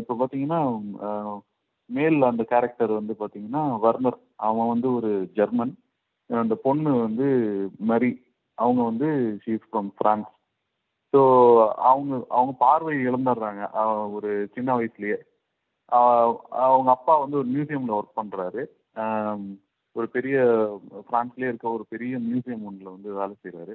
[0.00, 0.60] இப்போ பார்த்தீங்கன்னா
[1.90, 5.74] மேலில் மேல் அந்த கேரக்டர் வந்து பார்த்தீங்கன்னா வர்னர் அவன் வந்து ஒரு ஜெர்மன்
[6.30, 7.26] அந்த பொண்ணு வந்து
[7.84, 8.10] மரி
[8.58, 9.08] அவங்க வந்து
[9.44, 10.30] ஷீஸ் ஃப்ரம் ஃப்ரான்ஸ்
[11.12, 11.20] ஸோ
[11.90, 13.62] அவங்க அவங்க பார்வை இழந்துடுறாங்க.
[14.16, 15.18] ஒரு சின்ன வயசுலயே.
[16.66, 18.62] அவங்க அப்பா வந்து ஒரு மியூசியம்ல ஒர்க் பண்றாரு.
[19.96, 20.36] ஒரு பெரிய
[21.10, 23.74] பிரான்ஸ்லயே இருக்க ஒரு பெரிய மியூசியம் ஒன்றில் வந்து வேலை செய்கிறாரு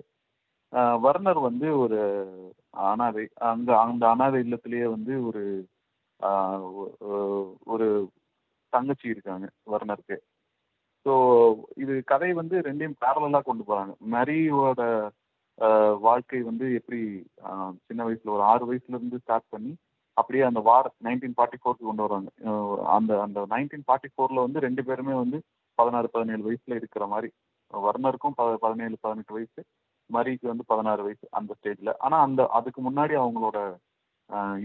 [1.06, 2.00] வர்னர் வந்து ஒரு
[2.90, 3.24] அனாதை.
[3.52, 5.44] அந்த அந்த அனாதை இல்லத்திலேயே வந்து ஒரு
[7.74, 7.88] ஒரு
[8.74, 10.18] தங்கச்சி இருக்காங்க வர்னருக்கு.
[11.06, 11.14] ஸோ
[11.76, 14.82] இது கதை வந்து ரெண்டையும் பேரலாக கொண்டு போகிறாங்க மரியோட
[16.04, 17.00] வாழ்க்கை வந்து எப்படி
[17.88, 19.72] சின்ன வயசுல ஒரு ஆறு வயசுல இருந்து ஸ்டார்ட் பண்ணி
[20.18, 22.30] அப்படியே அந்த வார் நைன்டீன் ஃபார்ட்டி ஃபோர்க்கு கொண்டு வராங்க.
[22.96, 25.38] அந்த அந்த நைன்டீன் ஃபார்ட்டி ஃபோர்ல வந்து ரெண்டு பேருமே வந்து
[25.78, 27.30] பதினாறு பதினேழு வயசுல இருக்கிற மாதிரி
[27.74, 29.62] வர்ணருக்கும் ப பதினேழு பதினெட்டு வயசு
[30.10, 33.58] மரிக்கு வந்து பதினாறு வயசு அந்த ஸ்டேஜ்ல ஆனா அந்த அதுக்கு முன்னாடி அவங்களோட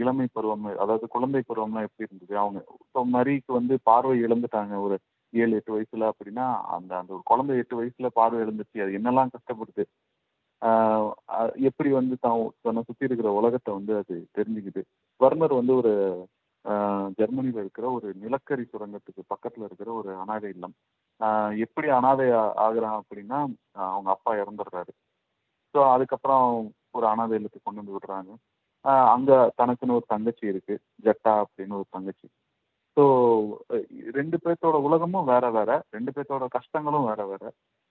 [0.01, 2.35] இளமை பருவம் அதாவது குழந்தை பருவம்லாம் எப்படி இருந்தது?
[2.43, 4.97] அவங்க இப்போ மரிக்கு வந்து பார்வை இழந்துட்டாங்க ஒரு
[5.33, 9.85] ஏழு எட்டு வயசுல அப்படின்னா அந்த அந்த ஒரு குழந்தை எட்டு வயசுல பார்வை இழந்துச்சு அது என்னெல்லாம் கஷ்டப்படுது?
[11.55, 14.83] எப்படி வந்து தான் தன்னை சுத்தி இருக்கிற உலகத்தை வந்து அது தெரிஞ்சுக்குது.
[15.17, 15.93] வர்னர் வந்து ஒரு
[16.65, 20.75] ஆஹ் இருக்கிற ஒரு நிலக்கரி சுரங்கத்துக்கு பக்கத்துல இருக்கிற ஒரு அனாதை இல்லம்.
[21.21, 22.27] ஆஹ் எப்படி அனாதை
[22.67, 24.93] ஆகுறான் அப்படின்னா அவங்க அப்பா இறந்துடுறாரு.
[25.75, 28.37] ஸோ அதுக்கப்புறம் ஒரு அனாதை இல்லத்துக்கு கொண்டு வந்து விடுறாங்க.
[28.81, 32.29] அங்கே அங்க தனக்குன்னு ஒரு தங்கச்சி இருக்கு ஜட்டா அப்படின்னு ஒரு தங்கச்சி.
[32.97, 33.03] ஸோ
[34.17, 37.43] ரெண்டு பேர்த்தோட உலகமும் வேற வேற ரெண்டு பேர்த்தோட கஷ்டங்களும் வேற வேற.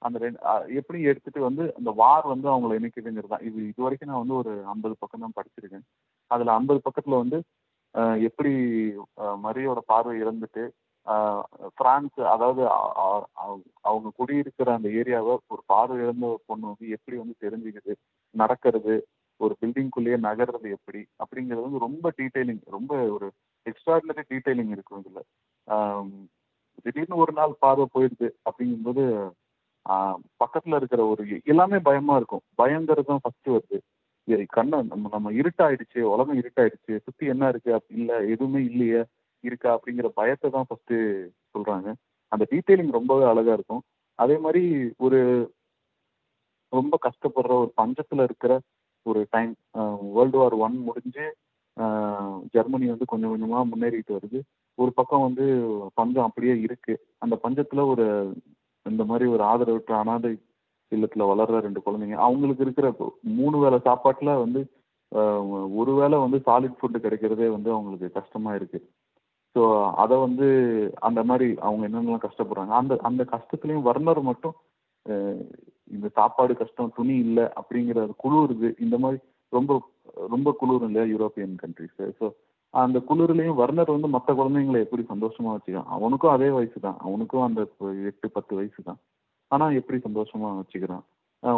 [0.02, 0.40] அந்த ரெண்டு
[0.80, 3.46] எப்படி எடுத்துட்டு வந்து அந்த வார் வந்து அவங்கள இணைக்குதுங்கிறது தான்.
[3.50, 5.86] இது இது வரைக்கும் நான் வந்து ஒரு ஐம்பது பக்கம் தான் படிச்சிருக்கேன்.
[6.32, 7.40] அதுல ஐம்பது பக்கத்துல வந்து
[8.28, 8.52] எப்படி
[9.46, 10.64] மரியோட பார்வை இறந்துட்டு
[11.08, 11.44] அஹ்
[11.80, 12.62] பிரான்ஸ் அதாவது
[13.90, 17.94] அவங்க குடியிருக்கிற அந்த ஏரியாவை ஒரு பார்வை இழந்த ஒரு பொண்ணு வந்து எப்படி வந்து தெரிஞ்சுக்குது?
[18.36, 18.96] நடக்கிறது?
[19.40, 21.02] ஒரு பில்டிங்குள்ளேயே நகர்றது எப்படி?
[21.22, 23.28] அப்படிங்கிறது வந்து ரொம்ப டீட்டெயிலிங் ரொம்ப ஒரு
[23.70, 25.26] எக்ஸ்ட்ராடினரி டீட்டெயிலிங் இருக்கும் இதில்.
[26.86, 29.04] திடீர்னு ஒரு நாள் பார்வை போயிடுது அப்படிங்கும்போது
[30.42, 32.44] பக்கத்தில் இருக்கிற ஒரு எல்லாமே பயமாக இருக்கும்.
[32.60, 33.78] பயங்கிறது தான் ஃபஸ்ட்டு வருது.
[34.58, 39.02] கண்ணை நம்ம நம்ம இருட்டாயிடுச்சு உலகம் இருட்டாயிடுச்சு சுற்றி என்ன இருக்கு அப்படி இல்லை எதுவுமே இல்லையே
[39.44, 40.96] இருக்கா அப்படிங்கிற பயத்தை தான் ஃபஸ்ட்டு
[41.54, 41.90] சொல்கிறாங்க
[42.32, 43.84] அந்த டீட்டெயிலிங் ரொம்பவே அழகாக இருக்கும்.
[44.20, 44.64] அதே மாதிரி
[45.06, 45.20] ஒரு
[46.74, 48.54] ரொம்ப கஷ்டப்படுற ஒரு பஞ்சத்தில் இருக்கிற
[49.06, 49.52] ஒரு டைம்
[50.16, 51.26] வேர்ல்டு வார் ஒன் முடிஞ்சு
[52.54, 54.40] ஜெர்மனி வந்து கொஞ்சம் கொஞ்சமா முன்னேறிட்டு வருது.
[54.78, 55.46] ஒரு பக்கம் வந்து
[55.94, 56.94] பஞ்சம் அப்படியே இருக்கு.
[57.24, 58.06] அந்த பஞ்சத்துல ஒரு
[58.86, 60.32] இந்த மாதிரி ஒரு ஆதரவற்ற அனாதை
[60.92, 62.88] இல்லத்துல வளர்ற ரெண்டு குழந்தைங்க அவங்களுக்கு இருக்கிற
[63.40, 64.62] மூணு வேளை சாப்பாட்டுல வந்து
[65.82, 68.80] ஒரு வேளை வந்து சாலிட் ஃபுட்டு கிடைக்கிறதே வந்து அவங்களுக்கு கஷ்டமா இருக்கு.
[69.56, 69.62] ஸோ
[69.94, 70.48] அதை வந்து
[71.08, 74.56] அந்த மாதிரி அவங்க என்னென்னலாம் கஷ்டப்படுறாங்க அந்த அந்த கஷ்டத்துலையும் வர்ணர் மட்டும்
[75.92, 79.20] இந்த சாப்பாடு கஷ்டம் துணி இல்லை அப்படிங்கிற குளிருது இந்த மாதிரி
[79.54, 79.74] ரொம்ப
[80.34, 82.28] ரொம்ப குளிரும் இல்லையா யூரோப்பியன் கண்ட்ரிஸ் ஸோ
[82.74, 87.62] அந்த குளிர்லையும் வர்ணர் வந்து மற்ற குழந்தைங்களை எப்படி சந்தோஷமா வச்சுக்கிறான் அவனுக்கும் அதே வயசு தான் அவனுக்கும் அந்த
[88.10, 89.00] எட்டு பத்து வயசு தான்
[89.52, 91.04] ஆனால் எப்படி சந்தோஷமா வச்சுக்கிறான்?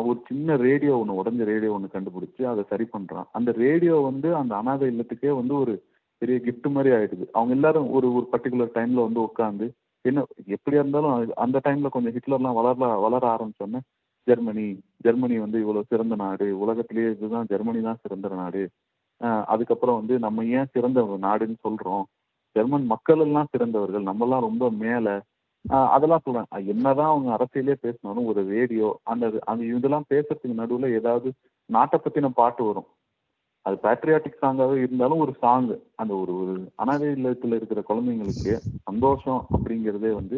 [0.06, 4.54] ஒரு சின்ன ரேடியோ ஒன்று உடஞ்ச ரேடியோ ஒன்று கண்டுபிடிச்சி அதை சரி பண்ணுறான் அந்த ரேடியோ வந்து அந்த
[4.56, 5.74] அனாதை இல்லத்துக்கே வந்து ஒரு
[6.22, 7.26] பெரிய கிஃப்ட் மாதிரி ஆயிடுது.
[7.34, 9.68] அவங்க எல்லாரும் ஒரு ஒரு பர்டிகுலர் டைம்ல வந்து உட்காந்து
[10.06, 10.24] என்ன
[10.56, 12.74] எப்படியா இருந்தாலும் அந்த டைம்ல கொஞ்சம் ஹிட்லர்லாம் வளர
[13.06, 13.82] வளர ஆரம்பிச்சோன்னே
[14.28, 14.66] ஜெர்மனி
[15.06, 16.48] ஜெர்மனி வந்து இவ்வளவு சிறந்த நாடு.
[16.64, 18.64] உலகத்திலேயே இதுதான் ஜெர்மனி தான் சிறந்த நாடு.
[19.54, 22.06] அதுக்கப்புறம் வந்து நம்ம ஏன் சிறந்த நாடுன்னு சொல்றோம்.
[22.56, 24.06] ஜெர்மன் மக்கள் எல்லாம் சிறந்தவர்கள்.
[24.10, 25.08] நம்மலாம் ரொம்ப மேல.
[25.94, 26.50] அதெல்லாம் சொல்றேன்.
[26.74, 31.30] என்னதான் அவங்க அரசியலே பேசினாலும் ஒரு ரேடியோ அந்த அந்த இதெல்லாம் பேசுறதுக்கு நடுவில் ஏதாவது
[31.70, 32.88] நாட்டை பத்தின பாட்டு வரும்.
[33.66, 35.68] அது பேட்ரியாட்டிக் சாங்காகவே இருந்தாலும் ஒரு சாங்
[36.02, 38.54] அந்த ஒரு ஒரு அனாதை இல்லத்தில் இருக்கிற குழந்தைங்களுக்கு
[38.84, 40.38] சந்தோஷம் அப்படிங்கிறதே வந்து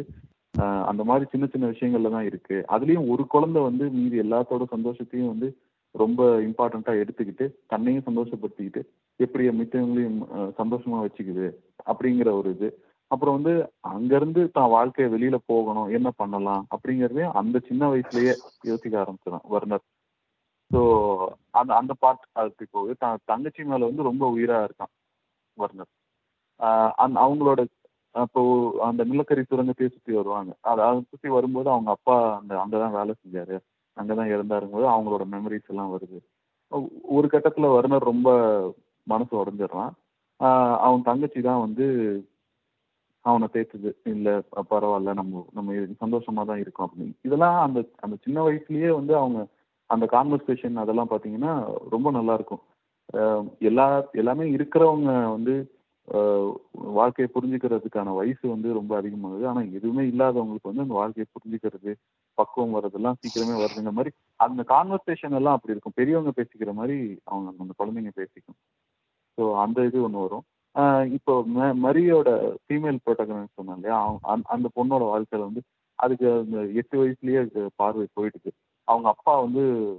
[0.90, 2.58] அந்த மாதிரி சின்ன சின்ன விஷயங்கள்ல தான் இருக்கு.
[2.76, 5.50] அதுலயும் ஒரு குழந்தை வந்து மீதி எல்லாத்தோட சந்தோஷத்தையும் வந்து
[5.96, 8.82] ரொம்ப இம்பார்ட்டண்ட்டாக எடுத்துக்கிட்டு தன்னையும் சந்தோஷப்படுத்திக்கிட்டு
[9.20, 10.20] எப்படி மித்தவங்களையும்
[10.60, 11.48] சந்தோஷமாக சந்தோஷமா வச்சுக்குது
[11.90, 12.70] அப்படிங்கிற ஒரு இது.
[13.12, 13.54] அப்புறம் வந்து
[13.92, 18.34] அங்கிருந்து தான் வாழ்க்கையை வெளியில போகணும் என்ன பண்ணலாம் அப்படிங்கிறதையும் அந்த சின்ன வயசுலயே
[18.70, 19.84] யோசிக்க ஆரம்பிச்சிடும் வர்ணர்.
[20.72, 20.82] ஸோ
[21.60, 22.94] அந்த அந்த பார்ட் அதுக்கு போகுது.
[23.04, 24.94] தான் தங்கச்சி மேல வந்து ரொம்ப உயிரா இருக்கான்
[25.58, 25.92] வர்ணர்.
[27.04, 27.62] அந் அவங்களோட
[28.24, 28.42] அப்போ
[28.88, 30.52] அந்த நிலக்கரி சுரங்கத்தையே சுற்றி வருவாங்க.
[30.70, 33.56] அதை அதை சுற்றி வரும்போது அவங்க அப்பா அந்த அங்கே தான் வேலை செஞ்சார்.
[33.98, 36.20] அங்கே தான் இறந்தாருங்கும்போது அவங்களோட மெமரிஸ் எல்லாம் வருது.
[37.18, 38.30] ஒரு கட்டத்தில் வர்ணர் ரொம்ப
[39.08, 39.94] மனசு உடஞ்சிடுறான்.
[40.86, 41.86] அவன் தங்கச்சி தான் வந்து
[43.26, 43.90] அவனை தேத்துது.
[44.14, 44.34] இல்லை
[44.74, 47.16] பரவாயில்ல நம்ம நம்ம சந்தோஷமாக தான் இருக்கோம் அப்படின்னு.
[47.28, 49.40] இதெல்லாம் அந்த அந்த சின்ன வயசுலேயே வந்து அவங்க
[49.90, 51.54] அந்த கான்வர்சேஷன் அதெல்லாம் பார்த்தீங்கன்னா
[51.96, 52.64] ரொம்ப நல்லாயிருக்கும்
[53.70, 53.86] எல்லா
[54.22, 55.54] எல்லாமே இருக்கிறவங்க வந்து
[56.72, 59.48] வாழ்க்கையை புரிஞ்சுக்கிறதுக்கான வயசு வந்து ரொம்ப அதிகமாகுது.
[59.48, 61.96] ஆனா எதுவுமே இல்லாதவங்களுக்கு வந்து அந்த வாழ்க்கையை புரிஞ்சுக்கிறது
[62.34, 65.92] பக்குவம் வர்றதெல்லாம் சீக்கிரமே வருதுங்கிற மாதிரி அந்த கான்வர்சேஷன் எல்லாம் அப்படி இருக்கும்.
[65.96, 68.56] பெரியவங்க பேசிக்கிற மாதிரி அவங்க அந்த குழந்தைங்க பேசிக்கும்.
[69.38, 70.44] ஸோ அந்த இது ஒன்று வரும்.
[71.12, 74.02] இப்போ ம- மரியோட ஃபீமேல் ப்ரோட்டகனிஸ்ட் சொன்னாங்க இல்லையா?
[74.02, 75.62] அவங்க அந்த- அந்த பொண்ணோட வாழ்க்கையில வந்து
[75.96, 78.52] அதுக்கு அந்த எட்டு வயசுலயே அது பார்வை போயிடுது.
[78.84, 79.96] அவங்க அப்பா வந்து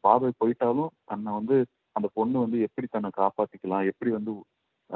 [0.00, 3.86] பார்வை போயிட்டாலும் தன்னை வந்து அந்த பொண்ணு வந்து எப்படி தன்னை காப்பாத்திக்கலாம்?
[3.86, 4.32] எப்படி வந்து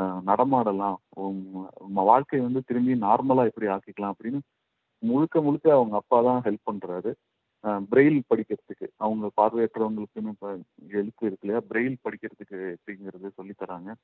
[0.00, 0.94] நடமாடலாம்.
[1.14, 4.38] நம்ம வாழ்க்கையை வந்து திரும்பி நார்மலா எப்படி ஆக்கிக்கலாம் அப்படின்னு
[4.98, 7.14] முழுக்க முழுக்க அவங்க அப்பா தான் ஹெல்ப் பண்றாரு.
[7.66, 8.88] பிரெயில் படிக்கிறதுக்கு.
[8.96, 11.60] அவங்க பார்வையற்றவங்களுக்குன்னு இப்போ எழுத்து இருக்கு இல்லையா?
[11.68, 13.94] பிரெயில் படிக்கிறதுக்கு எப்படிங்கிறது சொல்லித் தராங்க.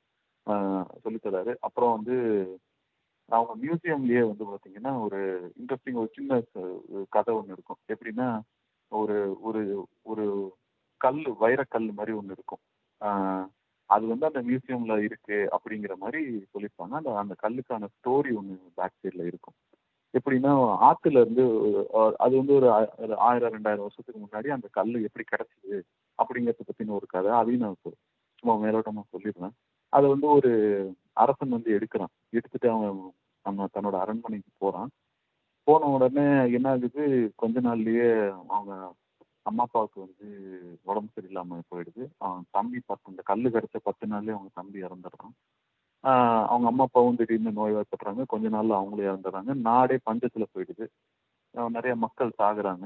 [1.03, 2.57] சொல்லித்தராரு அப்புறம் வந்து
[3.25, 6.41] அவங்க மியூசியம்லயே வந்து பார்த்தீங்கன்னா ஒரு இன்ட்ரெஸ்டிங் ஒரு சின்ன
[7.09, 7.77] கதை ஒன்று இருக்கும்.
[7.93, 8.41] எப்படின்னா
[8.87, 10.55] ஒரு ஒரு ஒரு
[10.97, 12.59] கல் வைரக்கல் மாதிரி ஒன்று இருக்கும்.
[12.99, 13.47] ஆஹ்
[13.85, 16.93] அது வந்து அந்த மியூசியம்ல இருக்கு அப்படிங்கிற மாதிரி சொல்லியிருப்பாங்க.
[16.99, 19.55] அந்த அந்த கல்லுக்கான ஸ்டோரி ஒன்று பேக் சைடில் இருக்கும்.
[20.13, 20.51] எப்படின்னா
[20.89, 21.43] ஆத்துல இருந்து
[22.17, 22.67] அது வந்து ஒரு
[22.97, 25.81] ஒரு ஆயிரம் ரெண்டாயிரம் வருஷத்துக்கு முன்னாடி அந்த கல் எப்படி கிடச்சிது
[26.17, 27.31] அப்படிங்கிறத பத்தின ஒரு கதை.
[27.31, 27.93] அதையும் நான்
[28.39, 29.55] சும்மா மேலோட்டமா சொல்லிடுறேன்.
[29.89, 30.51] அதை வந்து ஒரு
[31.13, 32.11] அரசன் வந்து எடுக்கிறான்.
[32.29, 33.11] எடுத்துட்டு அவன்
[33.43, 34.89] நம்ம தன்னோட அரண்மனைக்கு போறான்.
[35.63, 37.03] போன உடனே என்ன ஆகுது?
[37.35, 38.09] கொஞ்ச நாள்லயே
[38.47, 38.93] அவங்க
[39.45, 40.27] அம்மா அப்பாவுக்கு வந்து
[40.89, 42.03] உடம்பு சரியில்லாம போயிடுது.
[42.25, 45.33] அவன் தம்பி பத்து இந்த கல்லு கரைச்ச பத்து நாள்லயே அவங்க தம்பி இறந்துடுறான்.
[46.51, 49.53] அவங்க அம்மா அப்பாவும் திடீர்னு நோய்வாய்ப்படுறாங்க கொஞ்ச நாள்ல அவங்களும் இறந்துடுறாங்க.
[49.67, 50.85] நாடே பஞ்சத்துல போயிடுது.
[51.75, 52.85] நிறைய மக்கள் சாகுறாங்க.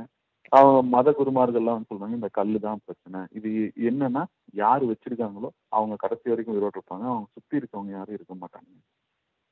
[0.51, 3.19] அவங்க மத குருமார்கள்லாம் சொல்றாங்க இந்த கல்லு தான் பிரச்சனை.
[3.37, 3.49] இது
[3.89, 4.23] என்னன்னா
[4.61, 7.05] யார் வச்சிருக்காங்களோ அவங்க கடைசி வரைக்கும் உயிரோடு இருப்பாங்க.
[7.13, 8.69] அவங்க சுத்தி இருக்கவங்க யாரும் இருக்க மாட்டாங்க.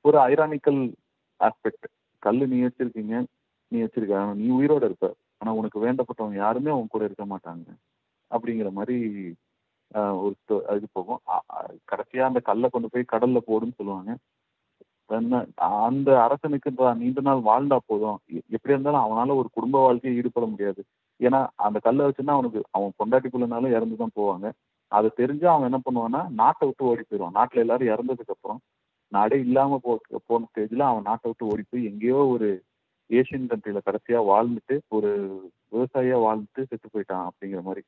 [0.06, 0.82] ஒரு ஐரானிக்கல்
[1.40, 1.88] ஆஸ்பெக்ட்
[2.24, 3.16] கல் நீ வச்சிருக்கீங்க
[3.72, 4.18] நீ வச்சிருக்க.
[4.42, 5.08] நீ உயிரோட இருப்ப.
[5.40, 7.68] ஆனால் உனக்கு வேண்டப்பட்டவங்க யாருமே அவங்க கூட இருக்க மாட்டாங்க.
[8.32, 8.98] அப்படிங்கிற மாதிரி
[10.24, 10.36] ஒரு
[10.78, 11.22] இது போகும்.
[11.86, 14.12] கடைசியாக அந்த கல்லை கொண்டு போய் கடலில் போடுன்னு சொல்லுவாங்க.
[15.56, 18.20] அந்த அரசனுக்கு நீண்ட நாள் வாழ்ந்தா போதும்.
[18.34, 20.84] எ- எப்படி இருந்தாலும் அவனால ஒரு குடும்ப வாழ்க்கையை ஈடுபட முடியாது.
[21.20, 24.52] ஏன்னா அந்த கல்லை வச்சுன்னா அவனுக்கு அவன் பொண்டாட்டிக்குள்ளனாலும் இறந்து தான் போவாங்க.
[24.92, 27.36] அதை தெரிஞ்சு அவன் என்ன பண்ணுவான்னா நாட்டை விட்டு ஓடி போயிடுவான்.
[27.40, 28.62] நாட்டுல எல்லாரும் இறந்ததுக்கு அப்புறம்
[29.12, 32.50] நாடே இல்லாம போ போன ஸ்டேஜ்ல அவன் நாட்டை விட்டு ஓடி போய் எங்கேயோ ஒரு
[33.10, 35.12] ஏசியன் கண்ட்ரியில் கடைசியா வாழ்ந்துட்டு ஒரு
[35.74, 37.84] விவசாயியா வாழ்ந்துட்டு செத்து போயிட்டான் அப்படிங்கிற மாதிரி.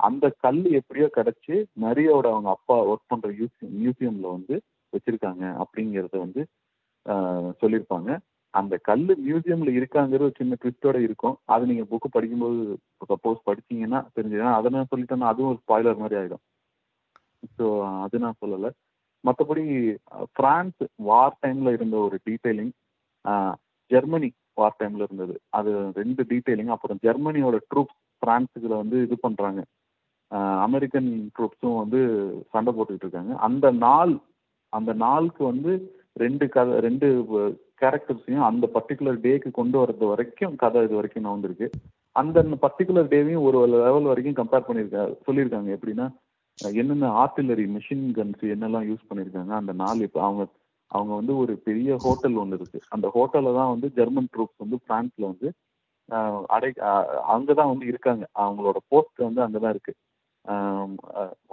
[0.00, 1.54] அந்த கல் எப்படியோ கிடைச்சு
[1.84, 4.54] நரியோட அவங்க அப்பா ஒர்க் பண்ற மியூசியம் மியூசியம்ல வந்து
[4.92, 6.42] வச்சிருக்காங்க அப்படிங்கறத வந்து
[7.62, 8.10] சொல்லியிருப்பாங்க.
[8.54, 11.36] அந்த கல் மியூசியம்ல இருக்காங்கிற ஒரு சின்ன ட்விஸ்டோட இருக்கும்.
[11.54, 12.62] அது நீங்க புக்கு படிக்கும்போது
[13.12, 16.42] சப்போஸ் படிச்சீங்கன்னா தெரிஞ்சதுன்னா அதை நான் சொல்லிட்டேன்னா அதுவும் ஒரு ஸ்பாய்லர் மாதிரி ஆயிடும்.
[17.56, 17.66] ஸோ
[18.04, 18.70] அது நான் சொல்லலை.
[19.24, 19.64] மற்றபடி
[20.38, 22.72] பிரான்ஸ் வார் டைம்ல இருந்த ஒரு டீட்டெயிலிங்
[23.90, 24.28] ஜெர்மனி
[24.60, 25.34] வார் டைம்ல இருந்தது.
[25.58, 29.62] அது ரெண்டு டீட்டெயிலிங் அப்புறம் ஜெர்மனியோட ட்ரூப்ஸ் பிரான்ஸுக்குள்ள வந்து இது பண்றாங்க.
[30.66, 32.00] அமெரிக்கன் ட்ரூப்ஸும் வந்து
[32.52, 33.32] சண்டை போட்டுக்கிட்டு இருக்காங்க.
[33.48, 34.12] அந்த நாள்
[34.72, 35.72] அந்த நாளுக்கு வந்து
[36.22, 37.06] ரெண்டு கதை ரெண்டு
[37.82, 41.68] கேரக்டர்ஸையும் அந்த பர்டிகுலர் டேக்கு கொண்டு வர்றது வரைக்கும் கதை இது வரைக்கும் நான் வந்திருக்கு
[42.20, 45.68] அந்த பர்டிகுலர் டேவையும் ஒரு லெவல் வரைக்கும் கம்பேர் பண்ணியிருக்காங்க சொல்லியிருக்காங்க.
[45.76, 46.06] எப்படின்னா
[46.80, 49.52] என்னென்ன ஆர்டிலரி மிஷின் கன்ஸ் என்னெல்லாம் யூஸ் பண்ணியிருக்காங்க.
[49.60, 50.44] அந்த நாள் இப்போ அவங்க
[50.94, 52.78] அவங்க வந்து ஒரு பெரிய ஹோட்டல் ஒன்று இருக்கு.
[52.94, 55.50] அந்த ஹோட்டலில் தான் வந்து ஜெர்மன் ட்ரூப்ஸ் வந்து பிரான்ஸ்ல வந்து
[56.54, 56.70] அடை
[57.34, 58.24] அங்கே தான் வந்து இருக்காங்க.
[58.42, 59.94] அவங்களோட போஸ்ட் வந்து அங்கே தான் இருக்கு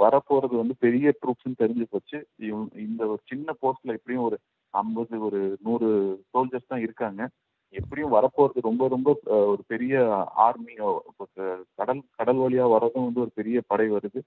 [0.01, 2.17] வரப்போகிறது வந்து பெரிய ட்ரூப்ஸ்னு தெரிஞ்சு போச்சு.
[2.47, 4.37] இவங்க இந்த ஒரு சின்ன போஸ்ட்டில் எப்படியும் ஒரு
[4.73, 5.87] ஐம்பது ஒரு நூறு
[6.31, 7.21] சோல்ஜர்ஸ் தான் இருக்காங்க.
[7.73, 9.09] எப்படியும் வரப்போகிறது ரொம்ப ரொம்ப
[9.51, 9.95] ஒரு பெரிய
[10.45, 10.75] ஆர்மி
[11.79, 14.21] கடல் கடல் வழியாக வர்றதும் வந்து ஒரு பெரிய படை வருது.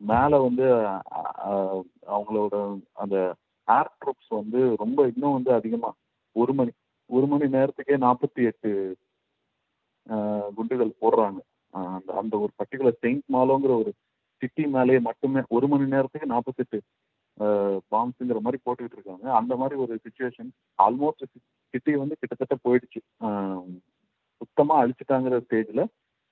[0.00, 0.66] மேலே வந்து
[2.14, 2.54] அவங்களோட
[3.02, 3.16] அந்த
[3.68, 5.90] ஏர் ட்ரூப்ஸ் வந்து ரொம்ப இன்னும் வந்து அதிகமா.
[6.36, 6.72] ஒரு மணி
[7.10, 8.70] ஒரு மணி நேரத்துக்கே நாற்பத்தி எட்டு
[10.56, 11.38] குண்டுகள் போடுறாங்க.
[11.94, 13.90] அந்த அந்த ஒரு பர்டிகுலர் செயின்ட் மாலோங்கிற ஒரு
[14.42, 16.78] சிட்டி மேலேயே மட்டுமே ஒரு மணி நேரத்துக்கு நாற்பத்தெட்டு
[17.92, 19.26] பாம்ஸுங்கிற மாதிரி போட்டுக்கிட்டு இருக்காங்க.
[19.38, 20.50] அந்த மாதிரி ஒரு சுச்சுவேஷன்
[20.84, 21.24] ஆல்மோஸ்ட்
[21.74, 23.00] சிட்டி வந்து கிட்டத்தட்ட போயிடுச்சு.
[24.40, 25.84] சுத்தமாக அழிச்சிட்டாங்கிற ஸ்டேஜில்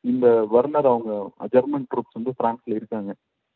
[0.04, 1.12] இந்த வர்னர் அவங்க
[1.54, 3.10] ஜெர்மன் ட்ரூப்ஸ் வந்து ஃப்ரான்ஸில் இருக்காங்க.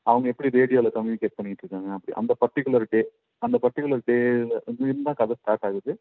[0.07, 1.89] அவங்க எப்படி ரேடியோவில் கம்யூனிகேட் பண்ணிட்டு இருக்காங்க?
[1.97, 3.01] அப்படி அந்த பர்டிகுலர் டே
[3.43, 5.93] அந்த பர்டிகுலர் டேல இருந்து தான் கதை ஸ்டார்ட் ஆகுது.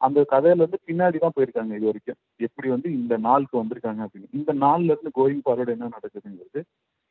[0.00, 2.18] அந்த கதையில இருந்து பின்னாடி தான் போயிருக்காங்க இது வரைக்கும்.
[2.46, 4.28] எப்படி வந்து இந்த நாளுக்கு வந்திருக்காங்க அப்படின்னு.
[4.38, 6.62] இந்த நாள்ல இருந்து கோயிங் ஃபார்வர்டு என்ன நடக்குதுங்கிறது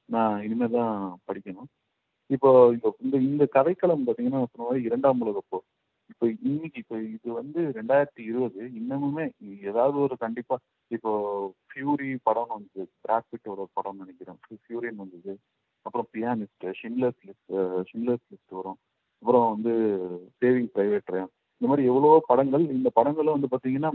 [0.09, 0.95] நான் இனிமேல் தான்
[1.27, 1.69] படிக்கணும்.
[2.29, 5.65] இப்போ இப்போ இந்த இந்த கதைக்களம் பார்த்தீங்கன்னா சொன்ன மாதிரி இரண்டாம் உலகப் போர்.
[6.11, 8.61] இப்போ இன்னைக்கு இப்போ இது வந்து ரெண்டாயிரத்தி இருபது.
[8.79, 9.25] இன்னமுமே
[9.69, 10.55] ஏதாவது ஒரு கண்டிப்பா
[10.91, 11.11] இப்போ
[11.69, 12.85] ஃபியூரி படம்னு வந்தது.
[13.05, 14.39] பிராட்பிட்டோட படம் நினைக்கிறேன்.
[14.63, 15.33] ஃபியூரின் வந்தது.
[15.85, 17.53] அப்புறம் pianist Schindler's list
[17.89, 18.79] Schindler's list வரும்.
[19.23, 19.73] அப்புறம் வந்து
[20.39, 21.11] சேவிங் ப்ரைவேட்
[21.61, 23.91] இந்த மாதிரி எவ்வளவோ படங்கள் இந்த படங்களும் வந்து பார்த்தீங்கன்னா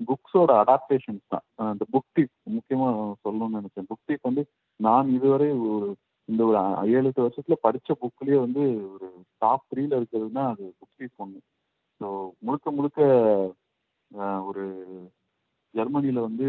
[0.00, 1.44] புக்ஸோட அடாப்டேஷன்ஸ் தான்.
[1.58, 2.94] அந்த இந்த புக் டீப் முக்கியமாக
[3.24, 3.88] சொல்லணும்னு நினைச்சேன்.
[3.90, 4.42] புக் டீப் வந்து
[4.80, 5.88] நான் இதுவரை ஒரு
[6.28, 6.58] இந்த ஒரு
[6.94, 8.62] ஏழு எட்டு வருஷத்தில் படித்த புக்லேயே வந்து
[8.94, 9.08] ஒரு
[9.42, 11.40] டாப் த்ரீல இருக்கிறதுனா அது புக் டீப் ஒன்று
[12.00, 12.06] ஸோ
[12.46, 13.00] முழுக்க முழுக்க
[14.48, 14.64] ஒரு
[15.74, 16.48] ஜெர்மனியில் வந்து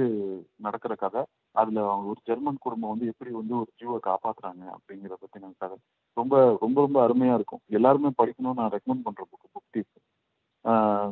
[0.58, 1.24] நடக்கிற கதை.
[1.56, 5.78] அதுல அவங்க ஒரு ஜெர்மன் குடும்பம் வந்து எப்படி வந்து ஒரு ஜீவை காப்பாத்துறாங்க அப்படிங்கிறத பத்தின கதை
[6.18, 7.62] ரொம்ப ரொம்ப ரொம்ப அருமையா இருக்கும்.
[7.78, 9.92] எல்லாருமே படிக்கணும்னு நான் ரெக்கமெண்ட் பண்ற புக் புக் டிப்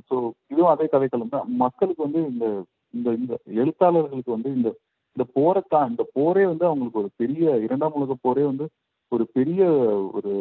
[0.09, 0.15] ஸோ
[0.51, 1.47] இதுவும் அதே கதைக்களம் தான்.
[1.63, 2.45] மக்களுக்கு வந்து இந்த
[2.93, 4.69] இந்த இந்த எழுத்தாளர்களுக்கு வந்து இந்த
[5.15, 8.65] இந்த போரை தான் இந்த போரே வந்து அவங்களுக்கு ஒரு பெரிய இரண்டாம் உலக போரே வந்து
[9.11, 9.61] ஒரு பெரிய
[10.17, 10.31] ஒரு